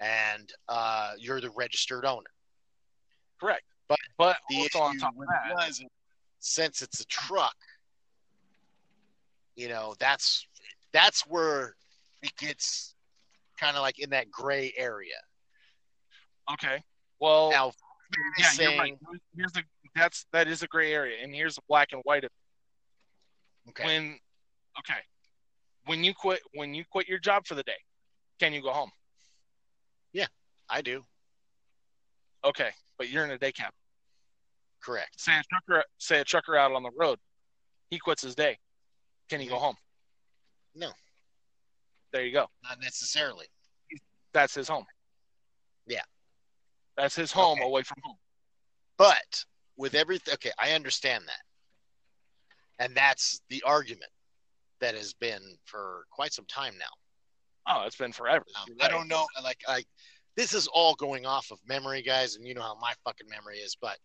[0.00, 2.30] and uh, you're the registered owner
[3.38, 5.84] correct But but the also issue on top of that was
[6.38, 7.56] since it's a truck
[9.56, 10.46] you know that's
[10.92, 11.74] that's where
[12.22, 12.94] it gets
[13.58, 15.20] kind of like in that gray area.
[16.52, 16.82] Okay.
[17.20, 17.72] Well now
[18.38, 19.20] yeah saying you're right.
[19.36, 19.62] here's the
[19.96, 22.30] that's that is a gray area and here's the black and white of
[23.70, 23.84] okay.
[23.84, 24.18] When
[24.78, 25.00] okay.
[25.86, 27.80] When you quit when you quit your job for the day
[28.38, 28.90] can you go home?
[30.12, 30.26] Yeah,
[30.68, 31.04] i do.
[32.44, 33.72] Okay but you're in a day cab
[34.82, 37.18] correct say a trucker say a trucker out on the road
[37.90, 38.58] he quits his day
[39.28, 39.76] can he go home
[40.74, 40.90] No.
[42.12, 43.46] there you go not necessarily
[44.32, 44.84] that's his home
[45.86, 46.02] Yeah.
[46.96, 47.66] that's his home Okay.
[47.66, 48.16] away from home
[48.96, 49.44] But
[49.76, 52.84] with everything, okay, I understand that.
[52.84, 54.10] And that's the argument
[54.80, 56.92] that has been for quite some time now.
[57.66, 59.82] oh it's been forever Um, You're I don't know, like, I,
[60.36, 63.58] this is all going off of memory, guys, and you know how my fucking memory
[63.58, 63.76] is.
[63.80, 63.98] But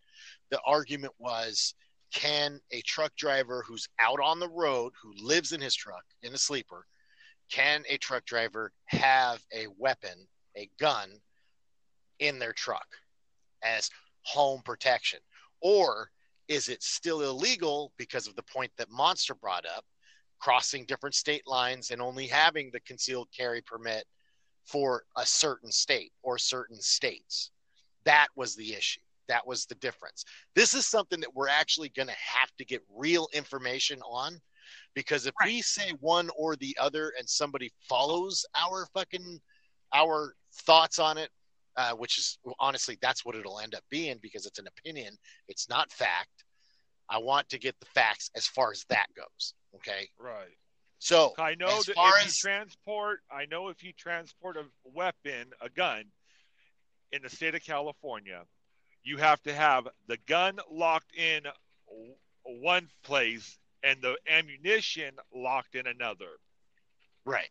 [0.50, 1.74] the argument was
[2.12, 6.32] can a truck driver who's out on the road, who lives in his truck in
[6.34, 6.86] a sleeper,
[7.50, 10.26] can a truck driver have a weapon,
[10.56, 11.10] a gun
[12.18, 12.86] in their truck
[13.62, 13.90] as
[14.22, 15.20] home protection?
[15.60, 16.10] Or
[16.48, 19.84] is it still illegal because of the point that Monster brought up,
[20.40, 24.04] crossing different state lines and only having the concealed carry permit
[24.66, 27.50] for a certain state or certain states?
[28.04, 29.00] That was the issue.
[29.28, 30.24] That was the difference.
[30.54, 34.40] This is something that we're actually going to have to get real information on
[34.94, 35.46] because if right.
[35.46, 39.40] we say one or the other and somebody follows our fucking
[39.94, 41.30] our thoughts on it
[41.76, 45.16] uh, which is honestly that's what it'll end up being because it's an opinion
[45.48, 46.44] it's not fact
[47.08, 50.56] i want to get the facts as far as that goes okay right
[50.98, 52.42] so i know that if as...
[52.42, 54.64] you transport i know if you transport a
[54.94, 56.04] weapon a gun
[57.12, 58.42] in the state of california
[59.02, 61.42] you have to have the gun locked in
[62.44, 66.38] one place and the ammunition locked in another
[67.24, 67.50] right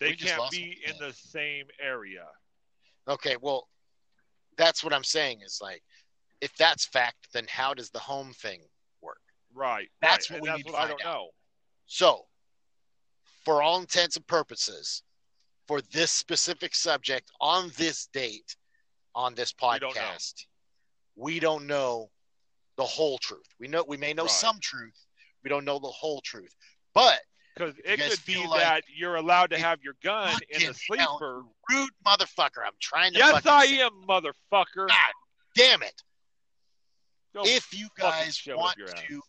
[0.00, 2.26] they we can't be in the same area
[3.08, 3.68] Okay, well,
[4.56, 5.82] that's what I'm saying is like,
[6.40, 8.60] if that's fact, then how does the home thing
[9.00, 9.20] work?
[9.54, 9.88] Right.
[10.02, 10.40] That's right.
[10.40, 11.14] what and we that's need what to I don't out.
[11.14, 11.28] know.
[11.86, 12.26] So,
[13.46, 15.04] for all intents and purposes,
[15.68, 18.56] for this specific subject on this date
[19.14, 20.34] on this podcast,
[21.14, 22.10] we don't know, we don't know
[22.76, 23.46] the whole truth.
[23.58, 24.30] We know we may know right.
[24.30, 24.98] some truth.
[25.44, 26.54] We don't know the whole truth.
[26.92, 27.20] But
[27.54, 31.42] because it could be like that you're allowed to have your gun in the sleeper.
[31.70, 32.64] rude motherfucker.
[32.66, 33.18] I'm trying to.
[33.18, 34.88] Yes, I am, motherfucker.
[34.88, 35.12] God
[35.54, 36.02] damn it.
[37.32, 39.20] Go if you guys want to,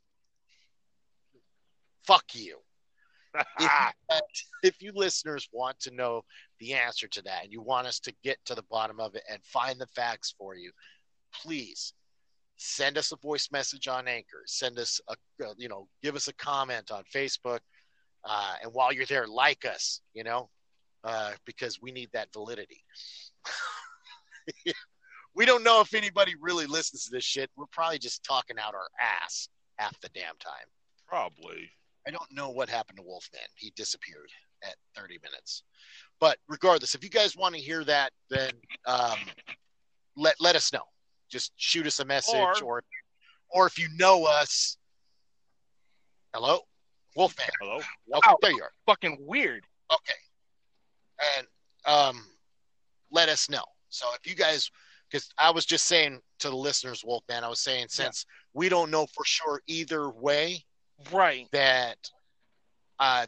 [2.04, 2.58] fuck you.
[4.64, 6.24] if, you listeners want to know
[6.60, 9.24] the answer to that and you want us to get to the bottom of it
[9.32, 10.72] and find the facts for you,
[11.34, 11.94] please
[12.58, 14.44] send us a voice message on Anchor.
[14.46, 17.60] Send us a, uh, you know, give us a comment on Facebook
[18.28, 20.50] uh, and while you're there, like us, you know,
[21.04, 22.84] uh, because we need that validity.
[25.36, 27.50] we don't know if anybody really listens to this shit.
[27.56, 28.90] We're probably just talking out our
[29.24, 29.48] ass
[29.78, 30.68] half the damn time.
[31.08, 31.70] Probably.
[32.08, 33.42] I don't know what happened to Wolfman.
[33.56, 34.30] He disappeared
[34.64, 35.64] at 30 minutes.
[36.20, 38.52] But regardless, if you guys want to hear that, then
[38.86, 39.18] um,
[40.16, 40.84] let let us know.
[41.30, 42.84] Just shoot us a message, or or,
[43.52, 44.78] or if you know us.
[46.34, 46.60] Hello.
[47.16, 47.48] Wolfman.
[47.60, 47.80] Hello.
[48.14, 48.72] Okay, there you are.
[48.86, 49.64] Fucking weird.
[49.92, 50.14] Okay.
[51.38, 51.48] And
[51.86, 52.24] um,
[53.12, 53.64] let us know.
[53.90, 54.70] So if you guys,
[55.10, 58.50] because I was just saying to the listeners, Wolfman, I was saying since yeah.
[58.54, 60.64] we don't know for sure either way,
[61.12, 61.48] right?
[61.52, 61.98] That
[63.00, 63.26] uh,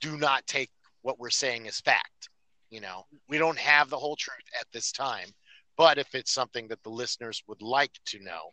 [0.00, 0.70] do not take
[1.02, 2.28] what we're saying as fact.
[2.70, 5.28] You know, we don't have the whole truth at this time,
[5.76, 8.52] but if it's something that the listeners would like to know,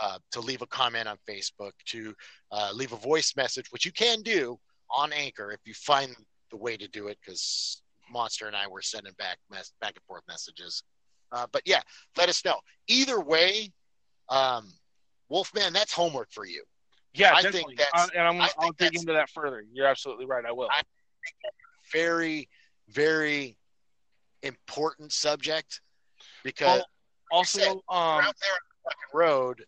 [0.00, 2.14] uh, to leave a comment on Facebook, to
[2.52, 4.58] uh, leave a voice message, which you can do
[4.90, 6.14] on Anchor if you find
[6.50, 10.04] the way to do it, because Monster and I were sending back mess- back and
[10.06, 10.82] forth messages.
[11.32, 11.80] Uh, but yeah,
[12.16, 12.58] let us know.
[12.88, 13.72] Either way,
[14.28, 14.72] um,
[15.28, 16.62] Wolfman, that's homework for you.
[17.16, 17.76] Yeah, I definitely.
[17.76, 19.64] think that's, and I'm, I'll dig into that further.
[19.72, 20.44] You're absolutely right.
[20.44, 20.68] I will.
[20.70, 20.82] I
[21.92, 22.48] very,
[22.88, 23.56] very
[24.42, 25.80] important subject
[26.44, 26.86] because well,
[27.30, 29.64] also said, um, out there on the road,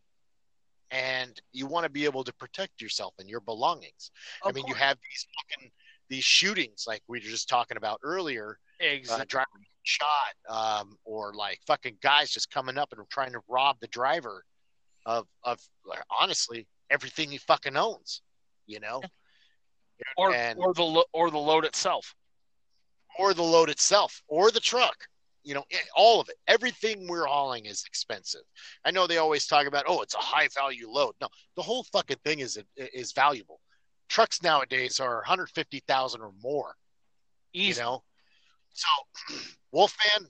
[0.90, 4.10] and you want to be able to protect yourself and your belongings.
[4.44, 4.68] I mean, course.
[4.68, 5.70] you have these fucking
[6.08, 8.58] these shootings like we were just talking about earlier.
[8.80, 9.22] Uh, exactly.
[9.22, 13.76] Uh, driving shot, um, or like fucking guys just coming up and trying to rob
[13.80, 14.44] the driver
[15.06, 15.58] of of
[16.20, 18.22] honestly everything he fucking owns.
[18.66, 19.02] You know,
[20.16, 22.14] or and, or the or the load itself,
[23.18, 25.08] or the load itself, or the truck
[25.48, 26.36] you know, eh, all of it.
[26.46, 28.42] Everything we're hauling is expensive.
[28.84, 31.14] I know they always talk about, oh, it's a high value load.
[31.22, 33.60] No, the whole fucking thing is is valuable.
[34.08, 36.74] Trucks nowadays are 150,000 or more.
[37.54, 37.78] Easy.
[37.80, 38.02] You know,
[38.74, 38.88] so
[39.72, 40.28] Wolfman,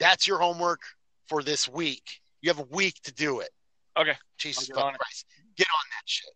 [0.00, 0.80] that's your homework
[1.28, 2.20] for this week.
[2.42, 3.50] You have a week to do it.
[3.96, 4.16] Okay.
[4.38, 5.26] Jesus fucking Christ,
[5.58, 6.30] get on that shit.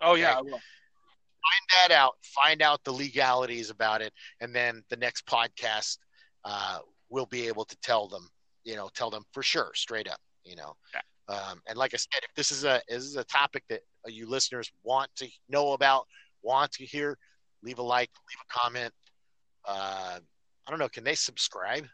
[0.00, 0.50] Oh yeah, okay?
[0.50, 2.14] Find that out.
[2.22, 5.98] Find out the legalities about it, and then the next podcast
[6.44, 6.78] uh,
[7.12, 8.28] we'll be able to tell them,
[8.64, 10.74] you know, tell them for sure, straight up, you know.
[10.94, 11.34] Yeah.
[11.34, 14.28] Um, and like I said, if this is a this is a topic that you
[14.28, 16.06] listeners want to know about,
[16.42, 17.16] want to hear,
[17.62, 18.92] leave a like, leave a comment.
[19.64, 20.18] Uh,
[20.66, 21.86] I don't know, can they subscribe?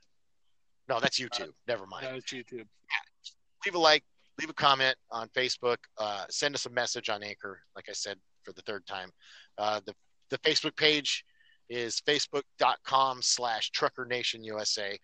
[0.88, 1.48] No, that's YouTube.
[1.48, 2.06] Uh, Never mind.
[2.08, 2.64] No, it's YouTube.
[2.64, 3.32] Yeah.
[3.66, 4.04] Leave a like,
[4.38, 5.78] leave a comment on Facebook.
[5.96, 7.60] Uh, send us a message on Anchor.
[7.74, 9.10] Like I said for the third time,
[9.58, 9.94] uh, the
[10.30, 11.24] the Facebook page
[11.68, 14.98] is facebook.com slash trucker nation usa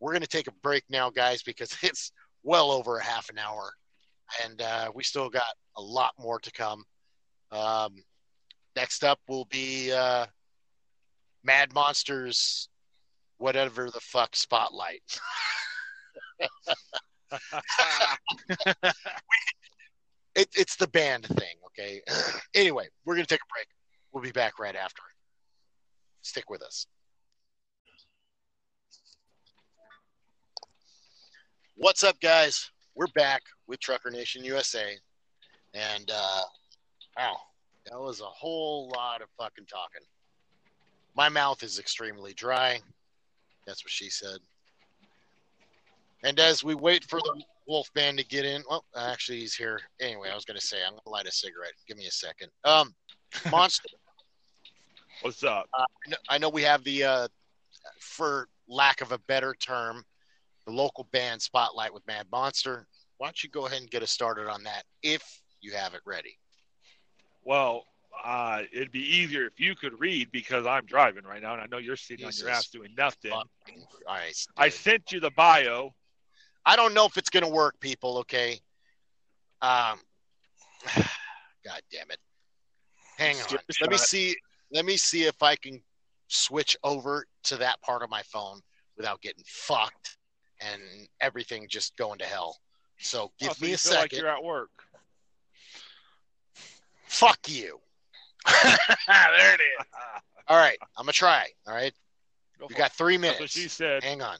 [0.00, 2.12] we're going to take a break now guys because it's
[2.42, 3.72] well over a half an hour
[4.44, 6.84] and uh, we still got a lot more to come
[7.50, 7.94] um,
[8.76, 10.26] next up will be uh,
[11.44, 12.68] mad monsters
[13.38, 15.02] whatever the fuck spotlight
[20.34, 21.56] it, it's the band thing.
[21.66, 22.00] Okay.
[22.54, 23.66] anyway, we're gonna take a break.
[24.12, 25.02] We'll be back right after.
[26.22, 26.86] Stick with us.
[31.76, 32.70] What's up, guys?
[32.94, 34.96] We're back with Trucker Nation USA,
[35.74, 36.42] and uh,
[37.16, 37.36] wow,
[37.86, 40.02] that was a whole lot of fucking talking.
[41.14, 42.80] My mouth is extremely dry.
[43.66, 44.38] That's what she said.
[46.24, 49.80] And as we wait for the Wolfman to get in, well, actually, he's here.
[50.00, 51.72] Anyway, I was going to say, I'm going to light a cigarette.
[51.86, 52.50] Give me a second.
[52.64, 52.94] Um,
[53.50, 53.88] Monster,
[55.22, 55.68] What's up?
[55.74, 57.28] I know- I know we have the, uh,
[58.00, 60.04] for lack of a better term,
[60.66, 62.86] the local band spotlight with Mad Monster.
[63.18, 65.22] Why don't you go ahead and get us started on that if
[65.60, 66.38] you have it ready?
[67.44, 67.84] Well,
[68.24, 71.66] uh, it'd be easier if you could read because I'm driving right now, and I
[71.66, 73.32] know you're sitting on your ass doing nothing.
[74.56, 75.94] I sent you the bio.
[76.68, 78.18] I don't know if it's going to work, people.
[78.18, 78.60] Okay.
[79.62, 79.98] Um,
[80.94, 82.18] God damn it.
[83.16, 83.58] Hang on.
[83.80, 84.36] Let me see.
[84.70, 85.80] Let me see if I can
[86.28, 88.60] switch over to that part of my phone
[88.98, 90.18] without getting fucked
[90.60, 90.82] and
[91.22, 92.58] everything just going to hell.
[92.98, 94.70] So give Oh, so me a feel like you're at work.
[97.06, 97.80] Fuck you.
[98.46, 99.86] there it is.
[100.48, 100.76] All right.
[100.98, 101.46] I'm going to try.
[101.66, 101.94] All right.
[102.60, 103.54] Go You got three That's what minutes.
[103.54, 104.04] she said.
[104.04, 104.36] Hang on.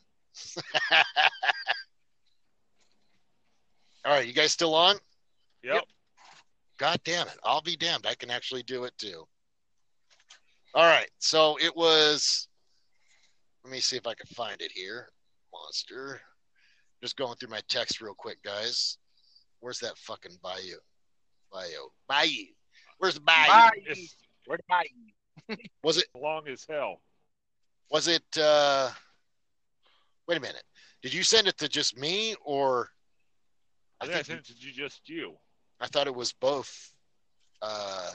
[4.09, 4.27] All right.
[4.27, 4.97] You guys still on?
[5.63, 5.83] Yep.
[6.79, 7.37] God damn it.
[7.45, 8.07] I'll be damned.
[8.09, 9.25] I can actually do it too.
[10.75, 11.11] All right.
[11.19, 12.49] So it was.
[13.65, 15.11] Let me see if I can find it here.
[15.53, 16.23] Monster.
[17.03, 18.97] Just going through my text real quick, guys.
[19.61, 20.79] Where's that fucking bayou?
[21.53, 21.93] Bio.
[22.09, 22.47] Bayou.
[22.97, 23.49] Where's the bayou?
[23.49, 23.71] Bye.
[23.85, 24.17] It's
[24.47, 25.57] Where the bye?
[25.85, 26.07] Was it?
[26.19, 27.03] long as hell.
[27.91, 28.25] Was it?
[28.41, 28.89] uh
[30.27, 30.65] Wait a minute.
[31.03, 32.89] Did you send it to just me, or
[34.01, 35.35] I I think I think sent it to just you.
[35.81, 36.93] I thought it was both
[37.63, 38.11] uh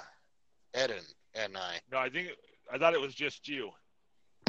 [0.73, 1.05] Ed and,
[1.35, 1.80] and I.
[1.91, 2.30] No, I think
[2.72, 3.72] I thought it was just you.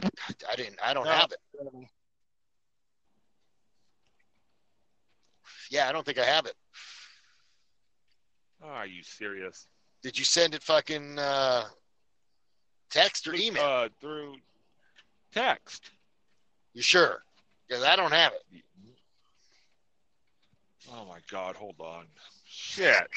[0.02, 0.78] I didn't.
[0.82, 1.10] I don't No.
[1.10, 1.38] have it.
[5.70, 6.54] Yeah, I don't think I have it.
[8.62, 9.66] Oh, are you serious?
[10.02, 11.64] Did you send it fucking uh,
[12.90, 13.62] text or email?
[13.64, 14.36] Uh, through
[15.32, 15.90] text.
[16.74, 17.24] you sure?
[17.66, 18.62] Because I don't have it.
[20.92, 21.56] Oh my God!
[21.56, 22.04] Hold on.
[22.46, 23.08] Shit.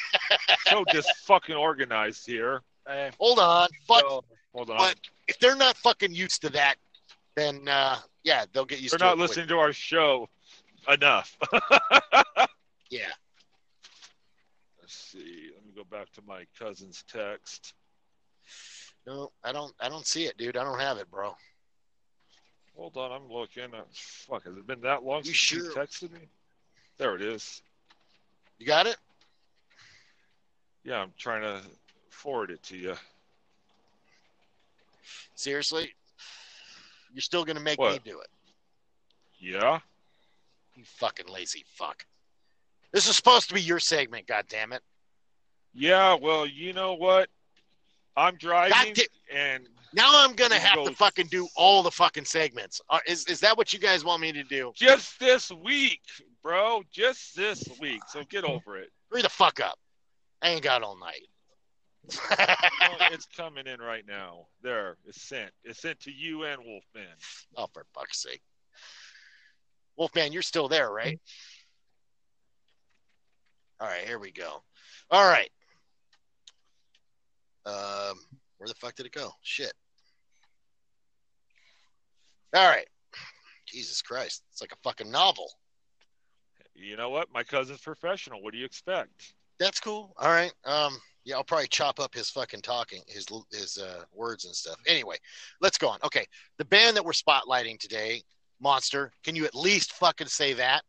[0.68, 2.62] so just fucking organized here.
[2.88, 3.68] Hey, Hold on.
[3.88, 4.00] Fuck.
[4.02, 4.24] so,
[4.54, 4.78] Hold on.
[4.78, 4.96] But
[5.28, 6.76] if they're not fucking used to that,
[7.36, 9.18] then uh, yeah, they'll get used They're to not it.
[9.18, 9.30] quick.
[9.30, 10.30] listening to our show
[10.92, 11.38] enough.
[12.90, 13.10] Yeah.
[14.80, 15.50] Let's see.
[15.54, 17.74] Let me go back to my cousin's text.
[19.06, 19.74] No, I don't.
[19.82, 20.56] I don't see it, dude.
[20.56, 21.36] I don't have it, bro.
[22.78, 23.72] Hold on, I'm looking.
[23.92, 26.20] Fuck, has it been that long You since you texted me?
[26.98, 27.62] There it is.
[28.60, 28.98] You got it?
[30.84, 31.62] Yeah, I'm trying to
[32.10, 32.96] forward it to you.
[35.36, 35.94] Seriously?
[37.14, 38.28] You're still gonna make me do it?
[39.40, 39.80] Yeah.
[40.76, 42.06] You fucking lazy fuck.
[42.92, 44.28] This is supposed to be your segment.
[44.28, 44.82] God damn it.
[45.74, 46.16] Yeah.
[46.16, 47.30] Well, you know what?
[48.16, 48.96] I'm driving,
[49.32, 52.82] and Now I'm gonna have go- to fucking do all the fucking segments.
[52.90, 54.72] Uh, is is that what you guys want me to do?
[54.76, 56.02] just this week,
[56.48, 56.82] bro.
[56.94, 58.02] Just this week.
[58.08, 58.90] So get over it.
[59.12, 59.78] Hurry the fuck up.
[60.42, 61.28] I ain't got all night.
[62.30, 64.48] Well, it's coming in right now.
[64.62, 65.52] There, it's sent.
[65.66, 67.18] It's sent to you and Wolfman.
[67.58, 68.42] oh, for fuck's sake.
[69.98, 71.20] Wolfman, you're still there, right?
[73.82, 74.64] All right, here we go.
[75.12, 75.50] All right.
[77.66, 78.18] Um,
[78.58, 79.32] where the fuck did it go?
[79.42, 79.74] Shit.
[82.56, 82.88] All right.
[83.66, 84.44] Jesus Christ.
[84.52, 85.52] It's like a fucking novel.
[86.78, 87.28] You know what?
[87.34, 88.42] My cousin's professional.
[88.42, 89.34] What do you expect?
[89.60, 90.14] That's cool.
[90.18, 90.54] All right.
[90.66, 94.78] Um, yeah, I'll probably chop up his fucking talking, his his uh, words and stuff.
[94.88, 95.18] Anyway,
[95.60, 96.00] let's go on.
[96.04, 96.26] Okay,
[96.58, 98.22] the band that we're spotlighting today,
[98.62, 99.12] Monster.
[99.24, 100.84] Can you at least fucking say that?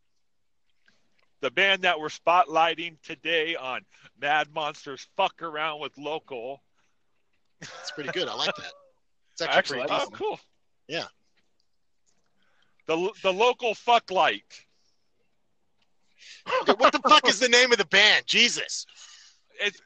[1.41, 3.81] The band that we're spotlighting today on
[4.21, 6.63] Mad Monsters Fuck Around with Local.
[7.61, 8.29] It's pretty good.
[8.29, 8.73] I like that.
[9.33, 9.89] It's actually Excellent.
[9.89, 10.41] pretty Oh, cool.
[10.87, 11.07] Yeah.
[12.87, 14.45] The the local fuck light.
[16.63, 18.27] Okay, what the fuck is the name of the band?
[18.27, 18.87] Jesus.
[19.61, 19.81] It's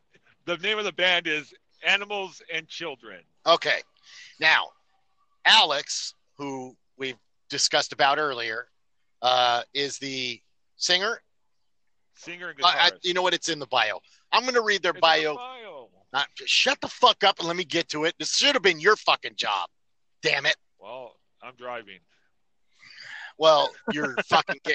[0.45, 1.53] the name of the band is
[1.87, 3.21] Animals and Children.
[3.47, 3.81] Okay.
[4.41, 4.69] Now,
[5.45, 7.17] Alex, who we've
[7.51, 8.69] discussed about earlier,
[9.23, 10.41] uh, is the
[10.77, 11.21] singer.
[12.15, 12.65] Singer and guitarist.
[12.77, 13.35] I, I, you know what?
[13.35, 14.01] It's in the bio.
[14.33, 15.35] I'm going to read their It's in the bio.
[15.37, 15.89] bio.
[16.13, 18.15] Not, shut the fuck up and let me get to it.
[18.19, 19.69] This should have been your fucking job.
[20.23, 20.57] Damn it.
[20.79, 21.99] Well, I'm driving,
[23.39, 24.75] Well, you're fucking gay.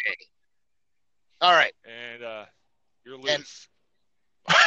[1.42, 1.74] All right.
[1.86, 2.46] and uh,
[3.06, 3.68] you're loose.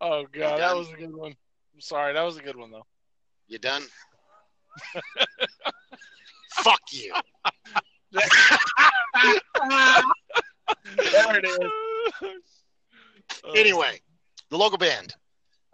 [0.00, 1.32] Oh god, that was a good one.
[1.74, 2.86] I'm sorry, that was a good one though.
[3.48, 3.82] You done?
[6.62, 7.12] Fuck you.
[10.96, 11.58] There it is.
[13.44, 14.00] Oh, Anyway,
[14.50, 15.14] the local band.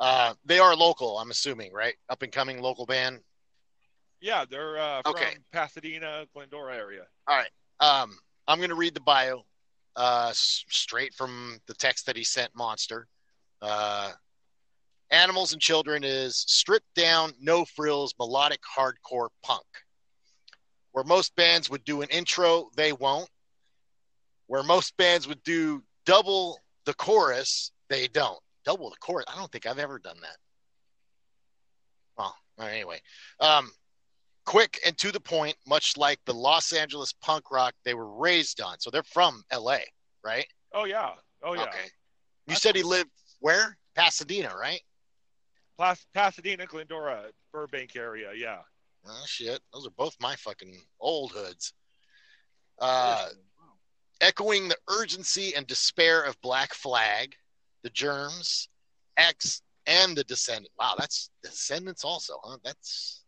[0.01, 1.95] Uh, they are local, I'm assuming, right?
[2.09, 3.21] Up and coming local band.
[4.21, 5.37] Yeah, they're uh, from Okay.
[5.53, 7.03] Pasadena, Glendora area.
[7.29, 7.51] All right.
[7.81, 8.16] Um,
[8.49, 9.43] I'm going to read the bio
[9.97, 13.07] uh, s- straight from the text that he sent Monster.
[13.62, 14.12] Uh,
[15.11, 19.65] Animals and Children is stripped down, no frills, melodic hardcore punk.
[20.93, 23.29] Where most bands would do an intro, they won't.
[24.47, 28.39] Where most bands would do double the chorus, they don't.
[28.65, 29.27] Double the chorus?
[29.28, 30.36] I don't think I've ever done that.
[32.16, 33.01] Well, anyway.
[33.41, 33.70] Um,
[34.45, 38.61] quick and to the point, much like the Los Angeles punk rock they were raised
[38.61, 38.78] on.
[38.78, 39.78] So they're from LA,
[40.24, 40.47] right?
[40.73, 41.11] Oh yeah,
[41.43, 41.62] oh yeah.
[41.62, 41.85] Okay.
[42.47, 43.11] You That's said he lived
[43.41, 43.77] where?
[43.95, 44.81] Pasadena, right?
[45.78, 48.32] Pas- Pasadena, Glendora, Burbank area.
[48.35, 48.59] Yeah.
[49.07, 49.61] Oh shit.
[49.73, 51.73] Those are both my fucking old hoods.
[52.78, 53.28] Uh
[54.20, 57.35] echoing the urgency and despair of Black Flag,
[57.85, 58.69] the Germs,
[59.16, 60.73] X, and the Descendant.
[60.78, 62.56] Wow, that's Descendants also, huh?
[62.65, 63.23] That's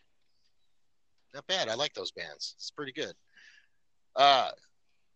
[1.32, 1.68] not bad.
[1.68, 2.54] I like those bands.
[2.56, 3.14] It's pretty good.
[4.16, 4.50] Uh,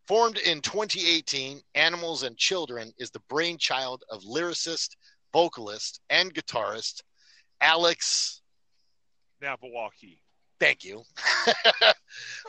[0.07, 4.91] formed in 2018, Animals and Children is the brainchild of lyricist,
[5.33, 7.03] vocalist, and guitarist
[7.61, 8.43] Alex.
[9.43, 10.21] Napawaki.
[10.59, 11.03] Thank you.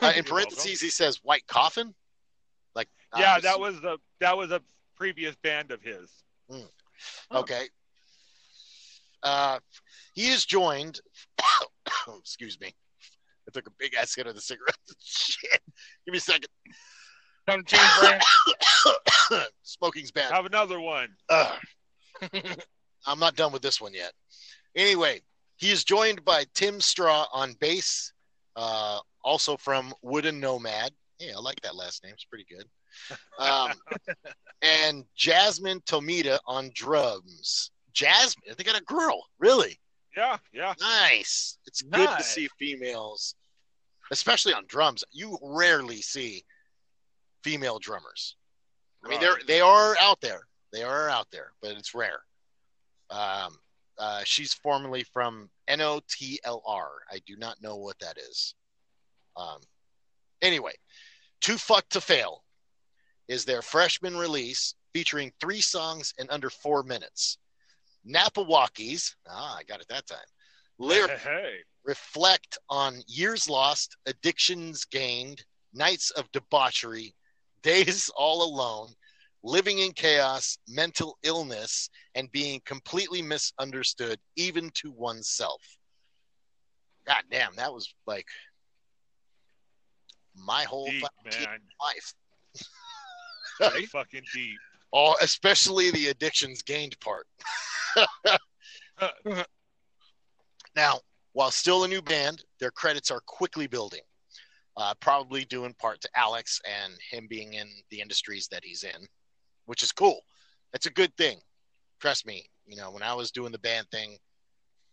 [0.02, 1.94] uh, in parentheses, he says White Coffin.
[2.74, 4.60] Like Yeah, uh, that was the that was a
[4.96, 6.10] previous band of his.
[7.32, 7.68] Okay.
[9.22, 9.58] Uh,
[10.14, 11.00] he is joined.
[12.18, 12.74] excuse me.
[13.48, 14.76] I took a big ass hit of the cigarette.
[15.00, 15.60] Shit.
[16.04, 16.48] Give me a second.
[17.48, 18.22] To change brand.
[19.62, 20.32] Smoking's bad.
[20.32, 21.08] Have another one.
[21.28, 21.58] Ugh.
[23.06, 24.12] I'm not done with this one yet.
[24.76, 25.20] Anyway,
[25.56, 28.12] he is joined by Tim Straw on bass,
[28.56, 30.92] uh, also from Wooden Nomad.
[31.18, 32.12] Yeah, I like that last name.
[32.14, 32.66] It's pretty good.
[33.38, 33.72] Um,
[34.62, 37.70] and Jasmine Tomita on drums.
[37.92, 39.78] Jasmine, they got a girl, really
[40.16, 40.74] Yeah, yeah.
[40.80, 41.58] nice.
[41.66, 43.34] It's good to see females,
[44.10, 45.04] especially on drums.
[45.12, 46.44] You rarely see
[47.42, 48.36] female drummers.
[49.04, 50.42] I mean, they're they are out there.
[50.72, 52.20] They are out there, but it's rare.
[53.10, 53.58] Um,
[53.98, 56.88] uh, she's formerly from NOTLR.
[57.10, 58.54] I do not know what that is.
[59.36, 59.60] Um,
[60.40, 60.72] anyway,
[61.40, 62.42] Too Fuck to Fail
[63.28, 67.38] is their freshman release featuring three songs in under four minutes.
[68.06, 70.18] Napawakis, ah, I got it that time.
[70.78, 77.14] Lyric Hey, reflect on years lost, addictions gained, nights of debauchery,
[77.62, 78.88] days all alone,
[79.42, 85.62] living in chaos, mental illness, and being completely misunderstood, even to oneself.
[87.06, 88.26] God damn, that was like
[90.34, 91.48] my whole deep
[91.80, 92.14] life.
[93.58, 94.58] Very fucking deep.
[94.90, 97.26] All, especially the addictions gained part.
[100.76, 101.00] now,
[101.32, 104.00] while still a new band, their credits are quickly building.
[104.76, 108.84] Uh, probably due in part to Alex and him being in the industries that he's
[108.84, 109.06] in,
[109.66, 110.20] which is cool.
[110.72, 111.38] That's a good thing.
[112.00, 112.46] Trust me.
[112.66, 114.16] You know, when I was doing the band thing,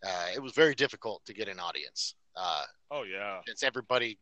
[0.06, 2.16] uh, it was very difficult to get an audience.
[2.36, 3.40] Uh, Oh yeah.
[3.48, 4.20] it's everybody,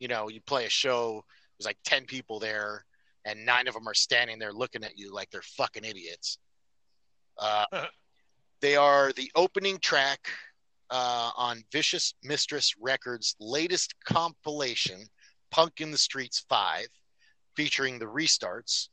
[0.00, 1.24] you know, you play a show,
[1.58, 2.84] there's like 10 people there,
[3.24, 6.38] and nine of them are standing there looking at you like they're fucking idiots.
[7.38, 7.64] Uh,
[8.60, 10.28] they are the opening track
[10.90, 15.06] uh, on Vicious Mistress Records' latest compilation,
[15.50, 16.86] Punk in the Streets 5,
[17.56, 18.88] featuring the restarts.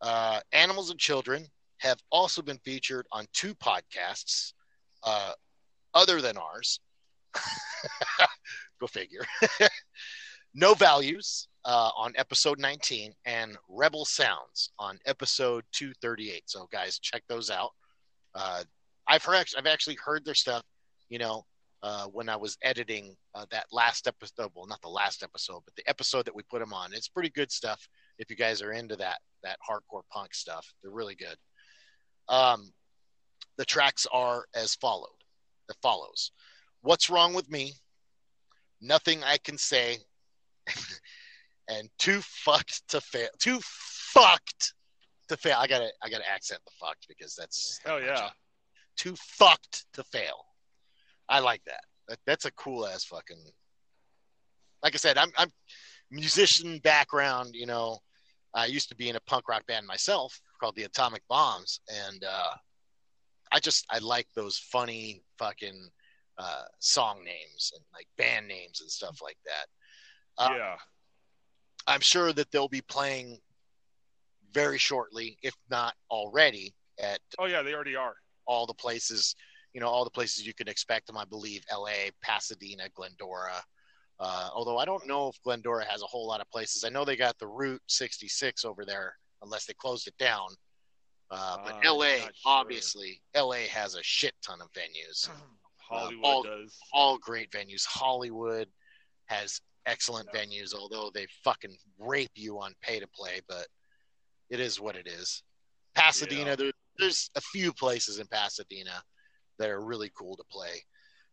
[0.00, 1.46] Uh, Animals and Children
[1.78, 4.52] have also been featured on two podcasts
[5.02, 5.32] uh,
[5.94, 6.80] other than ours.
[8.80, 9.24] Go figure.
[10.54, 16.44] no Values uh, on episode 19 and Rebel Sounds on episode 238.
[16.46, 17.70] So, guys, check those out.
[18.34, 18.62] Uh,
[19.08, 20.62] I've heard, I've actually heard their stuff.
[21.08, 21.44] You know,
[21.82, 24.50] uh, when I was editing uh, that last episode.
[24.54, 26.92] Well, not the last episode, but the episode that we put them on.
[26.92, 27.86] It's pretty good stuff.
[28.18, 31.36] If you guys are into that that hardcore punk stuff, they're really good.
[32.28, 32.72] Um,
[33.56, 35.10] the tracks are as followed.
[35.68, 36.32] As follows.
[36.82, 37.74] What's wrong with me?
[38.80, 39.98] Nothing I can say.
[41.68, 43.28] and too fucked to fail.
[43.38, 44.74] Too fucked
[45.28, 45.56] to fail.
[45.58, 48.30] I gotta I gotta accent the fucked because that's Hell yeah.
[48.96, 50.44] too fucked to fail.
[51.28, 51.84] I like that.
[52.08, 53.42] that, that's a cool ass fucking.
[54.82, 55.50] Like I said, I'm I'm
[56.10, 57.54] musician background.
[57.54, 57.98] You know,
[58.54, 62.24] I used to be in a punk rock band myself called the Atomic Bombs, and
[62.24, 62.54] uh,
[63.52, 65.88] I just I like those funny fucking
[66.38, 69.66] uh, song names and like band names and stuff like that.
[70.38, 70.76] Uh, yeah.
[71.86, 73.38] I'm sure that they'll be playing
[74.52, 78.14] very shortly, if not already, at Oh yeah, they already are.
[78.46, 79.34] all the places,
[79.74, 81.16] you know, all the places you can expect them.
[81.16, 83.62] I believe L.A., Pasadena, Glendora.
[84.18, 86.84] Uh, although I don't know if Glendora has a whole lot of places.
[86.84, 90.48] I know they got the Route 66 over there, unless they closed it down.
[91.30, 92.20] Uh, but Uh, L.A.
[92.20, 92.30] sure.
[92.46, 93.66] obviously, L.A.
[93.66, 95.28] has a shit ton of venues.
[95.76, 96.78] Hollywood all- does.
[96.92, 97.84] all great venues.
[97.84, 98.68] Hollywood
[99.26, 103.66] has excellent venues, although they fucking rape you on pay to play, but
[104.50, 105.42] it is what it is.
[105.94, 106.56] Pasadena, Yeah.
[106.56, 109.02] there, there's a few places in Pasadena
[109.58, 110.82] that are really cool to play.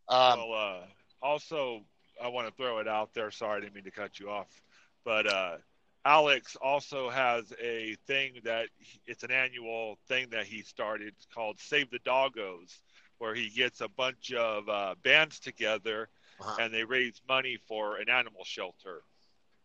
[0.08, 0.86] Um, well, uh,
[1.22, 1.84] also,
[2.22, 3.32] I want to throw it out there.
[3.32, 4.62] Sorry, I didn't mean to cut you off,
[5.04, 5.58] but uh,
[6.06, 11.60] Alex also has a thing that he- it's an annual thing that he started called
[11.60, 12.80] Save the Doggos,
[13.18, 16.10] where he gets a bunch of uh, bands together
[16.40, 16.58] uh-huh.
[16.60, 19.04] and they raise money for an animal shelter.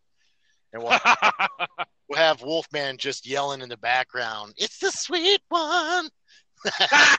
[0.73, 0.99] And we'll,
[2.09, 4.53] we'll have Wolfman just yelling in the background.
[4.57, 6.09] It's the sweet one.
[6.79, 7.17] I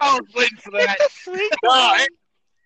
[0.00, 0.96] was waiting for that.
[1.64, 2.08] No, it-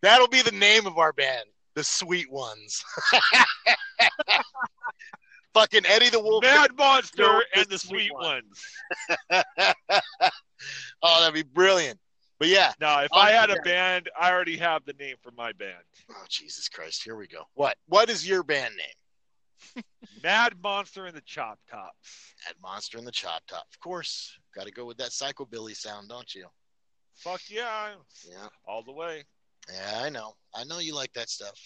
[0.03, 2.85] that'll be the name of our band, the Sweet Ones.
[5.55, 6.45] Fucking Eddie the Wolf.
[6.45, 8.43] Mad Monster and the the sweet Sweet one.
[9.31, 9.45] Ones.
[11.03, 11.99] oh, that'd be brilliant.
[12.41, 12.73] But yeah.
[12.81, 15.85] Now, if I had a band, I already have the name for my band.
[16.11, 17.03] Oh Jesus Christ!
[17.05, 17.43] Here we go.
[17.55, 17.77] What?
[17.87, 19.85] What is your band name?
[20.25, 22.33] Mad Monster and the Chop Tops.
[22.49, 23.67] At Monster and the Chop Top.
[23.71, 24.37] Of course.
[24.57, 26.47] Got to go with that psychobilly sound, don't you?
[27.15, 27.91] Fuck yeah,
[28.27, 28.49] Yeah.
[28.67, 29.25] all the way.
[29.71, 30.33] Yeah, I know.
[30.55, 31.61] I know you like that stuff.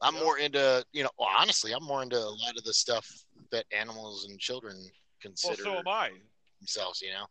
[0.00, 0.22] I'm Yep.
[0.24, 3.06] more into, you know, well, honestly, I'm more into a lot of the stuff
[3.52, 4.90] that animals and children Well,
[5.20, 6.12] consider so am I.
[6.60, 7.26] themselves, you know.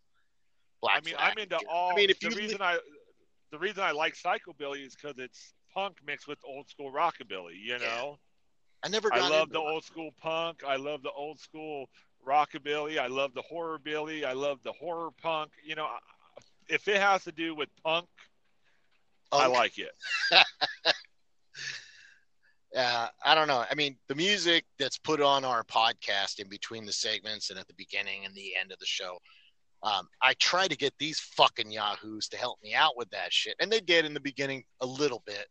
[0.82, 1.32] Black I mean, Flag.
[1.32, 1.92] I'm into all.
[1.92, 2.78] I mean, if the you li- reason I,
[3.52, 7.56] the reason I like psychobilly is because it's punk mixed with old school rockabilly.
[7.62, 7.88] You Yeah.
[7.88, 8.20] know,
[8.84, 10.64] I never I love the old school punk.
[10.66, 11.90] I love the old school
[12.26, 12.98] rockabilly.
[13.00, 14.26] I love the horror billy.
[14.26, 15.52] I love the horror punk.
[15.64, 15.88] You know,
[16.70, 18.08] if it has to do with punk,
[19.32, 19.92] I like it.
[22.76, 23.64] uh, I don't know.
[23.70, 27.68] I mean, the music that's put on our podcast in between the segments and at
[27.68, 29.18] the beginning and the end of the show,
[29.84, 33.56] um, I try to get these fucking yahoos to help me out with that shit,
[33.60, 35.48] and they did in the beginning a little bit,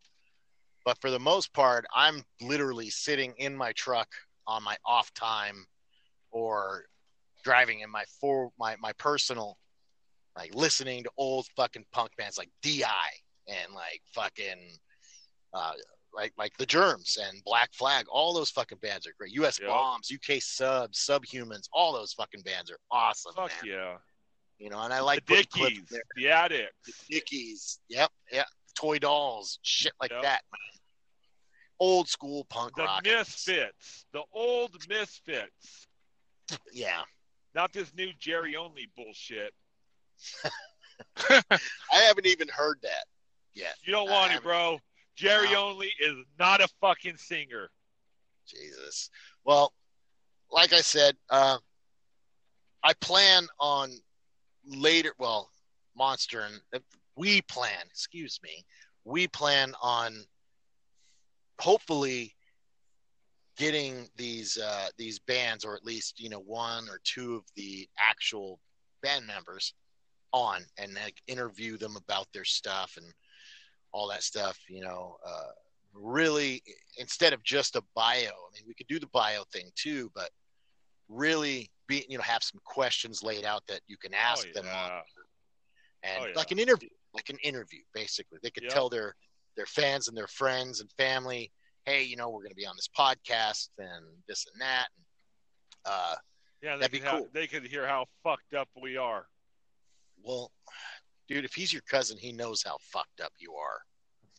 [0.84, 4.08] but for the most part, I'm literally sitting in my truck
[4.46, 5.64] on my off time,
[6.30, 6.84] or
[7.44, 9.58] driving in my for my my personal,
[10.36, 13.08] like listening to old fucking punk bands like D.I.
[13.48, 14.70] and like fucking.
[15.54, 15.72] Uh,
[16.14, 19.32] like like the Germs and Black Flag, all those fucking bands are great.
[19.32, 19.60] U.S.
[19.60, 19.68] Yep.
[19.68, 23.34] Bombs, UK Subs, Subhumans, all those fucking bands are awesome.
[23.34, 23.72] Fuck man.
[23.72, 23.96] yeah.
[24.58, 26.02] You know, and I like the Dickies, there.
[26.16, 26.74] the Addicts.
[27.08, 27.78] The Dickies.
[27.88, 28.46] Yep, yep.
[28.74, 30.22] Toy dolls, shit like Yep.
[30.22, 30.80] that, man.
[31.78, 33.04] Old school punk the rock.
[33.04, 35.86] Misfits, the old Misfits,
[36.72, 37.02] Yeah.
[37.54, 39.52] not this new Jerry Only bullshit.
[41.28, 41.60] I
[41.92, 43.04] haven't even heard that
[43.54, 43.76] yet.
[43.82, 44.78] You don't want it, bro.
[45.16, 45.68] Jerry No.
[45.68, 47.70] only is not a fucking singer.
[48.46, 49.10] Jesus.
[49.44, 49.72] Well,
[50.50, 51.58] like I said, uh,
[52.82, 53.90] I plan on
[54.66, 55.12] later.
[55.18, 55.50] Well,
[55.96, 56.78] Monster and uh,
[57.16, 57.82] we plan.
[57.86, 58.64] Excuse me.
[59.04, 60.24] We plan on
[61.58, 62.34] hopefully
[63.56, 67.88] getting these uh, these bands, or at least you know one or two of the
[67.98, 68.60] actual
[69.02, 69.74] band members,
[70.32, 73.06] on and like interview them about their stuff and
[73.92, 74.58] all that stuff.
[74.68, 75.52] You know, uh,
[75.94, 76.62] really
[76.98, 78.28] instead of just a bio.
[78.28, 80.30] I mean, we could do the bio thing too, but
[81.08, 84.66] really be you know have some questions laid out that you can ask oh, them
[84.72, 84.90] on
[86.02, 86.32] and Oh, yeah.
[86.36, 88.38] like an interview, like an interview, basically.
[88.42, 88.72] They could Yep.
[88.72, 89.14] tell their
[89.56, 91.50] their fans and their friends and family,
[91.86, 94.88] hey, you know, we're going to be on this podcast and this and that.
[94.96, 96.14] And, uh,
[96.62, 97.28] Yeah, they That'd be have- cool.
[97.32, 99.26] they could hear how fucked up we are.
[100.22, 100.52] well,
[101.28, 103.80] dude, if he's your cousin, he knows how fucked up you are.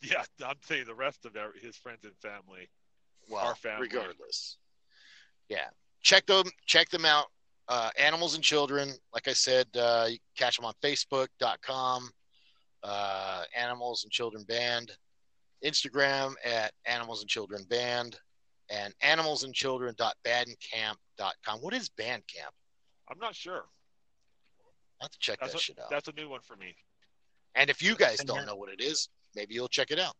[0.02, 2.70] Yeah, I'm saying the rest of their, his friends and family.
[3.28, 3.88] Well, Our family.
[3.88, 4.56] regardless,
[5.48, 5.68] yeah,
[6.02, 7.26] check them check them out.
[7.68, 12.10] Uh, Animals and Children, like I said, uh, you can catch them on Facebook.com,
[12.82, 14.92] uh, Animals and Children Band,
[15.64, 18.18] Instagram at Animals and Children Band,
[18.70, 21.60] and Animals and animalsandchildren.bandcamp.com.
[21.60, 22.52] What is Bandcamp?
[23.10, 23.64] I'm not sure.
[25.00, 25.90] I have to check That's that a, shit out.
[25.90, 26.74] that's a new one for me.
[27.54, 30.14] And if you guys don't know what it is, maybe you'll check it out.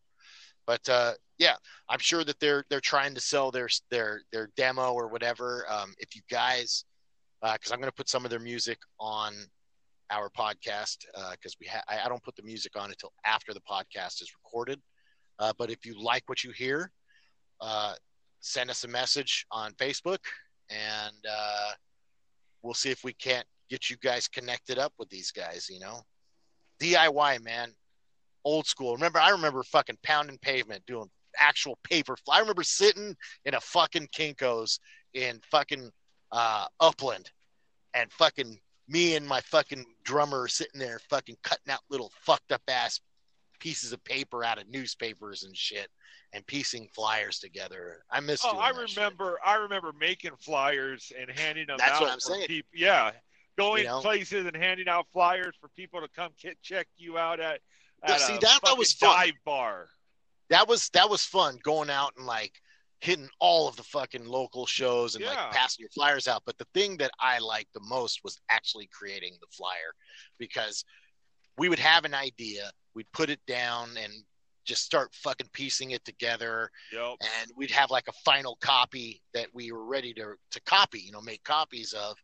[0.65, 1.55] But uh, yeah,
[1.89, 5.65] I'm sure that they're they're trying to sell their their their demo or whatever.
[5.69, 6.85] Um, if you guys,
[7.41, 9.33] because I'm going to put some of their music on
[10.11, 10.97] our podcast
[11.31, 14.31] because we ha- I, I don't put the music on until after the podcast is
[14.43, 14.79] recorded.
[15.37, 16.91] Uh, but if you like what you hear,
[17.61, 17.93] uh,
[18.41, 20.19] send us a message on Facebook,
[20.69, 21.71] and uh,
[22.61, 25.67] we'll see if we can't get you guys connected up with these guys.
[25.69, 26.01] You know.
[26.79, 27.73] DIY, man.
[28.45, 28.93] Old school.
[28.93, 32.15] Remember, I remember fucking pounding pavement doing actual paper.
[32.29, 34.79] I remember sitting in a fucking Kinko's
[35.13, 35.91] in fucking
[36.31, 37.29] uh, Upland
[37.93, 42.61] and fucking me and my fucking drummer sitting there fucking cutting out little fucked up
[42.67, 42.99] ass
[43.59, 45.89] pieces of paper out of newspapers and shit
[46.33, 48.03] and piecing flyers together.
[48.11, 48.97] I miss Oh, I that shit.
[48.97, 49.39] remember.
[49.45, 52.01] I remember making flyers and handing them That's out.
[52.01, 52.47] what I'm saying.
[52.47, 53.11] peop- yeah,
[53.57, 53.99] going You know?
[54.01, 56.31] places and handing out flyers for people to come
[56.61, 57.59] check you out at.
[58.07, 59.09] Yeah, at see, that- that was fun.
[59.09, 59.89] dive bar.
[60.49, 62.53] that was that was fun going out and like
[63.01, 65.29] hitting all of the fucking local shows and Yeah.
[65.31, 66.43] like passing your flyers out.
[66.45, 69.93] But the thing that I liked the most was actually creating the flyer
[70.37, 70.83] because
[71.57, 74.13] we would have an idea, we'd put it down and
[74.65, 77.15] just start fucking piecing it together Yep.
[77.21, 81.11] and we'd have like a final copy that we were ready to to copy, you
[81.11, 82.17] know, make copies of.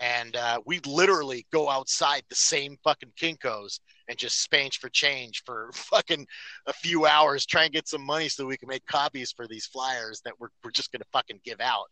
[0.00, 5.42] And uh, we'd literally go outside the same fucking Kinkos and just spank for change
[5.44, 6.26] for fucking
[6.66, 9.66] a few hours, try and get some money so we can make copies for these
[9.66, 11.86] flyers that we're, we're just going to fucking give out.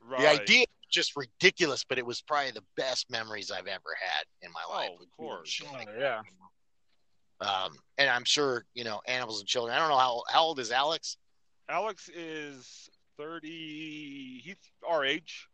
[0.00, 0.20] Right.
[0.20, 4.24] The idea was just ridiculous, but it was probably the best memories I've ever had
[4.42, 4.90] in my life.
[4.92, 5.48] Oh, of course.
[5.48, 6.20] shit like yeah.
[7.40, 9.74] Um, and I'm sure you know animals and children.
[9.74, 11.16] I don't know how how old is Alex.
[11.68, 14.40] Alex is thirty.
[14.44, 14.56] He's
[14.88, 15.48] our age.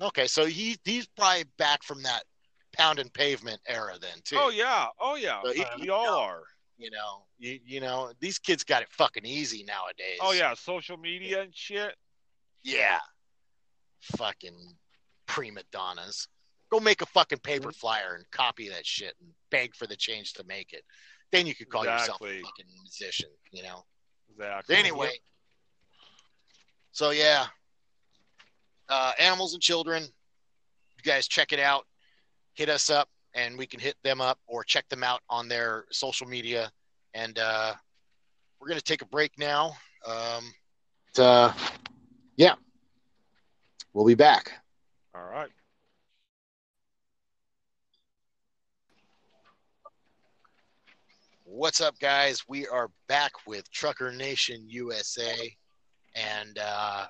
[0.00, 2.24] Okay, so he he's probably back from that
[2.72, 4.36] pound and pavement era then too.
[4.38, 4.86] Oh yeah.
[5.00, 5.40] Oh yeah.
[5.44, 6.42] So he- we all are.
[6.78, 10.18] You know, you you know these kids got it fucking easy nowadays.
[10.22, 10.54] Oh yeah.
[10.54, 11.94] Social media and shit.
[12.62, 12.98] yeah.
[14.16, 14.56] Fucking
[15.26, 16.26] prima donnas.
[16.70, 20.32] Go make a fucking paper flyer and copy that shit and beg for the change
[20.34, 20.84] to make it.
[21.32, 23.28] Then you could call yourself a fucking musician.
[23.52, 23.84] You know.
[24.30, 24.76] Exactly.
[24.76, 25.10] Anyway,
[26.92, 27.46] so yeah,
[28.90, 30.02] uh, animals and children.
[30.02, 31.86] You guys check it out.
[32.54, 35.86] Hit us up, and we can hit them up or check them out on their
[35.90, 36.70] social media.
[37.14, 37.74] And uh,
[38.60, 39.76] we're gonna take a break now.
[40.06, 40.52] Um,
[41.16, 41.52] uh,
[42.36, 42.54] yeah,
[43.94, 44.52] we'll be back.
[45.14, 45.50] All right.
[51.44, 52.44] What's up, guys?
[52.48, 55.52] We are back with Trucker Nation USA,
[56.14, 57.06] and uh,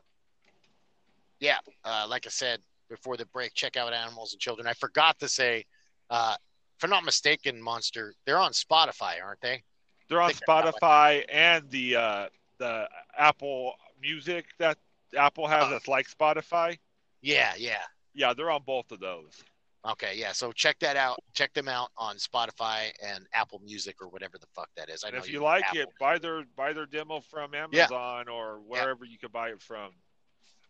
[1.40, 4.66] yeah, uh, like I said before the break, check out Animals and Children.
[4.66, 5.64] I forgot to say,
[6.10, 6.34] uh,
[6.78, 9.62] if I'm not mistaken, Monster, they're on Spotify, aren't they?
[10.08, 12.26] They're on think I got Spotify and the uh,
[12.58, 14.78] the Apple Music that
[15.16, 15.70] Apple has Oh.
[15.70, 16.78] that's like Spotify.
[17.22, 17.82] Yeah, yeah.
[18.14, 19.42] Yeah, they're on both of those.
[19.88, 20.32] Okay, yeah.
[20.32, 21.18] So check that out.
[21.32, 25.04] Check them out on Spotify and Apple Music or whatever the fuck that is.
[25.04, 25.80] I And know if you like Apple.
[25.80, 27.64] it, buy their buy their demo from Yeah.
[27.84, 29.92] Amazon or wherever you can buy it from.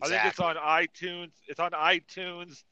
[0.02, 1.30] I think it's on iTunes.
[1.46, 2.64] It's on iTunes.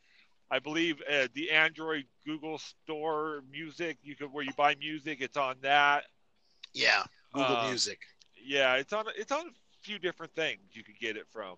[0.51, 3.99] I believe uh, the Android Google Store Music.
[4.03, 5.19] You could where you buy music.
[5.21, 6.05] It's on that.
[6.73, 7.03] Yeah,
[7.33, 8.01] Google Uh, Music.
[8.43, 9.05] Yeah, it's on.
[9.17, 9.51] It's on a
[9.83, 11.57] few different things you could get it from.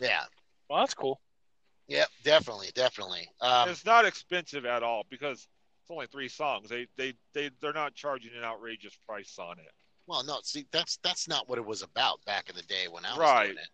[0.00, 0.22] Yeah,
[0.68, 1.20] Well, that's cool.
[1.88, 3.28] Yeah, definitely, definitely.
[3.40, 5.48] Um, it's not expensive at all because
[5.82, 6.68] it's only three songs.
[6.68, 9.72] They they they they're not charging an outrageous price on it.
[10.06, 13.04] well, no, see, that's that's not what it was about back in the day when
[13.04, 13.46] I was Right.
[13.46, 13.68] doing it.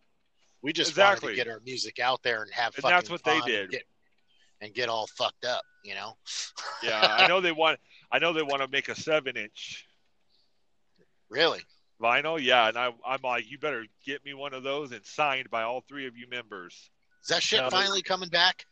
[0.64, 3.22] We just wanted to get our music out there and have And fucking that's what
[3.22, 3.70] they fun and did.
[3.70, 3.82] get,
[4.62, 6.16] and get all fucked up, you know.
[6.82, 7.78] Yeah, I know they want.
[8.10, 9.86] I know they want to make a seven inch
[11.28, 11.60] Really?
[12.00, 12.40] vinyl.
[12.42, 15.64] Yeah, and I I'm like, you better get me one of those and signed by
[15.64, 16.72] all three of you members.
[17.22, 17.68] Is that shit No.
[17.68, 18.64] finally coming back?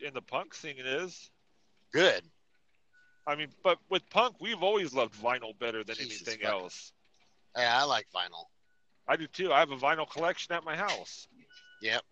[0.00, 1.30] In the punk scene, it is.
[1.92, 2.24] Good.
[3.26, 6.92] I mean, but with punk, we've always loved vinyl better than Jesus anything fucking- else.
[7.54, 8.46] Yeah, I like vinyl.
[9.10, 9.52] I do too.
[9.52, 11.26] I have a vinyl collection at my house,
[11.82, 12.02] Yep.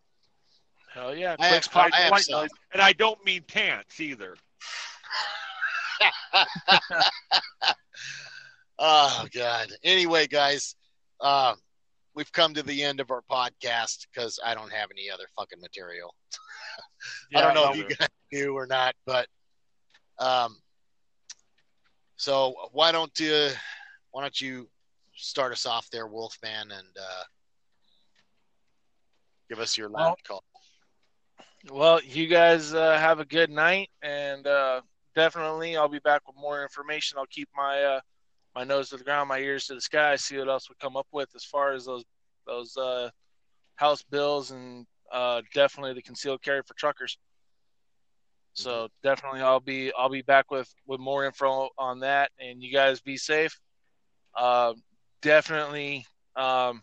[0.92, 1.36] Hell yeah.
[1.38, 2.40] I have, I have White some.
[2.40, 2.50] Noise.
[2.72, 4.36] and I don't mean pants either.
[8.80, 9.72] Oh God.
[9.82, 10.76] Anyway, guys,
[11.20, 11.54] uh,
[12.14, 15.60] we've come to the end of our podcast because I don't have any other fucking
[15.60, 16.14] material.
[17.34, 19.26] I don't know if you guys do or not, but
[20.20, 20.58] um,
[22.16, 23.50] so why don't you
[24.12, 24.68] why don't you
[25.18, 27.24] start us off there, Wolfman, and uh,
[29.48, 30.44] give us your Well- last call.
[31.70, 34.80] Well, you guys uh, have a good night, and uh,
[35.16, 37.18] definitely I'll be back with more information.
[37.18, 38.00] I'll keep my uh,
[38.54, 40.96] my nose to the ground, my ears to the sky, see what else we come
[40.96, 42.04] up with as far as those
[42.46, 43.10] those uh,
[43.74, 47.18] house bills and uh, definitely the concealed carry for truckers.
[48.52, 52.72] So definitely I'll be I'll be back with with more info on that, and you
[52.72, 53.58] guys be safe.
[54.36, 54.74] Uh,
[55.22, 56.82] definitely, um,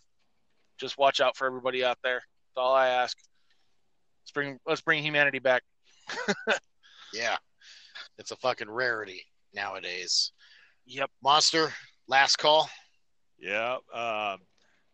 [0.78, 2.22] just watch out for everybody out there.
[2.22, 3.18] That's all I ask.
[4.24, 5.64] Let's bring let's bring humanity back.
[7.16, 7.38] Yeah,
[8.18, 10.32] it's a fucking rarity nowadays.
[10.86, 11.10] Yep.
[11.24, 11.74] Monster,
[12.07, 12.70] last call.
[13.40, 14.40] Yeah, um,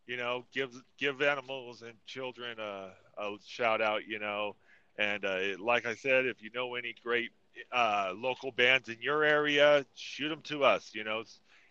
[0.06, 4.02] you know, give give animals and children a, a shout out.
[4.08, 4.56] You know,
[4.98, 7.32] and uh, like I said, if you know any great
[7.72, 10.92] uh, local bands in your area, shoot them to us.
[10.94, 11.24] You know,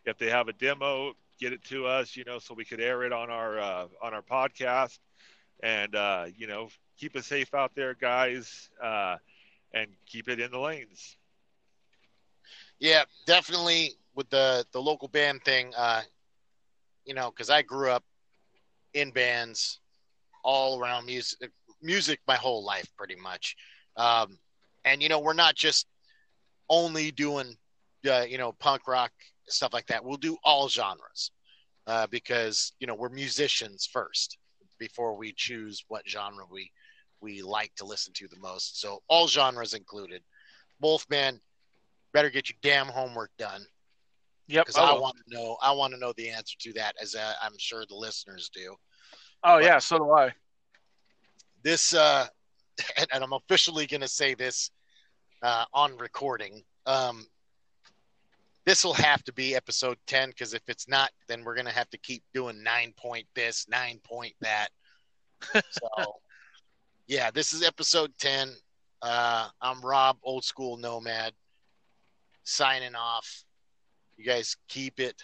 [0.04, 2.16] if they have a demo, get it to us.
[2.16, 4.98] You know, so we could air it on our uh, on our podcast.
[5.62, 6.68] And uh, you know,
[6.98, 9.16] keep it safe out there, guys, uh,
[9.72, 11.16] and keep it in the lanes.
[12.78, 15.72] Yeah, definitely with the the local band thing.
[15.76, 16.02] Uh,
[17.04, 18.04] you know, because I grew up
[18.94, 19.80] in bands
[20.42, 21.50] all around music,
[21.82, 23.56] music my whole life, pretty much.
[23.96, 24.38] Um,
[24.84, 25.86] and you know, we're not just
[26.68, 27.56] only doing,
[28.10, 29.12] uh, you know, punk rock
[29.52, 30.04] stuff like that.
[30.04, 31.32] We'll do all genres
[31.86, 34.38] uh, because you know we're musicians first
[34.78, 36.70] before we choose what genre we
[37.20, 38.80] we like to listen to the most.
[38.80, 40.22] So all genres included.
[40.80, 41.40] Wolfman,
[42.12, 43.66] better get your damn homework done
[44.50, 44.66] Yep.
[44.66, 45.56] because I I want to know.
[45.62, 48.74] I want to know the answer to that, as uh, I'm sure the listeners do.
[49.44, 50.32] oh yeah, so do I.
[51.62, 52.26] This, uh,
[52.96, 54.72] and, and I'm officially going to say this
[55.42, 56.64] uh, on recording.
[56.86, 57.26] Um,
[58.70, 61.72] this will have to be episode 10 because if it's not, then we're going to
[61.72, 64.68] have to keep doing nine point this, nine point that.
[65.52, 65.88] so,
[67.08, 68.52] yeah, this is episode 10.
[69.02, 71.32] Uh, I'm Rob, old school nomad,
[72.44, 73.42] signing off.
[74.16, 75.20] You guys keep it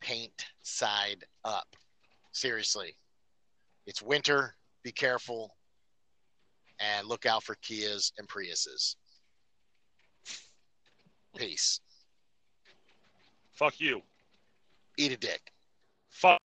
[0.00, 1.76] paint side up.
[2.32, 2.96] Seriously.
[3.86, 4.56] It's winter.
[4.82, 5.54] Be careful
[6.80, 8.96] and look out for Kias and Priuses.
[11.36, 11.80] Peace.
[13.54, 14.02] Fuck you.
[14.96, 15.52] Eat a dick.
[16.10, 16.44] Fuck.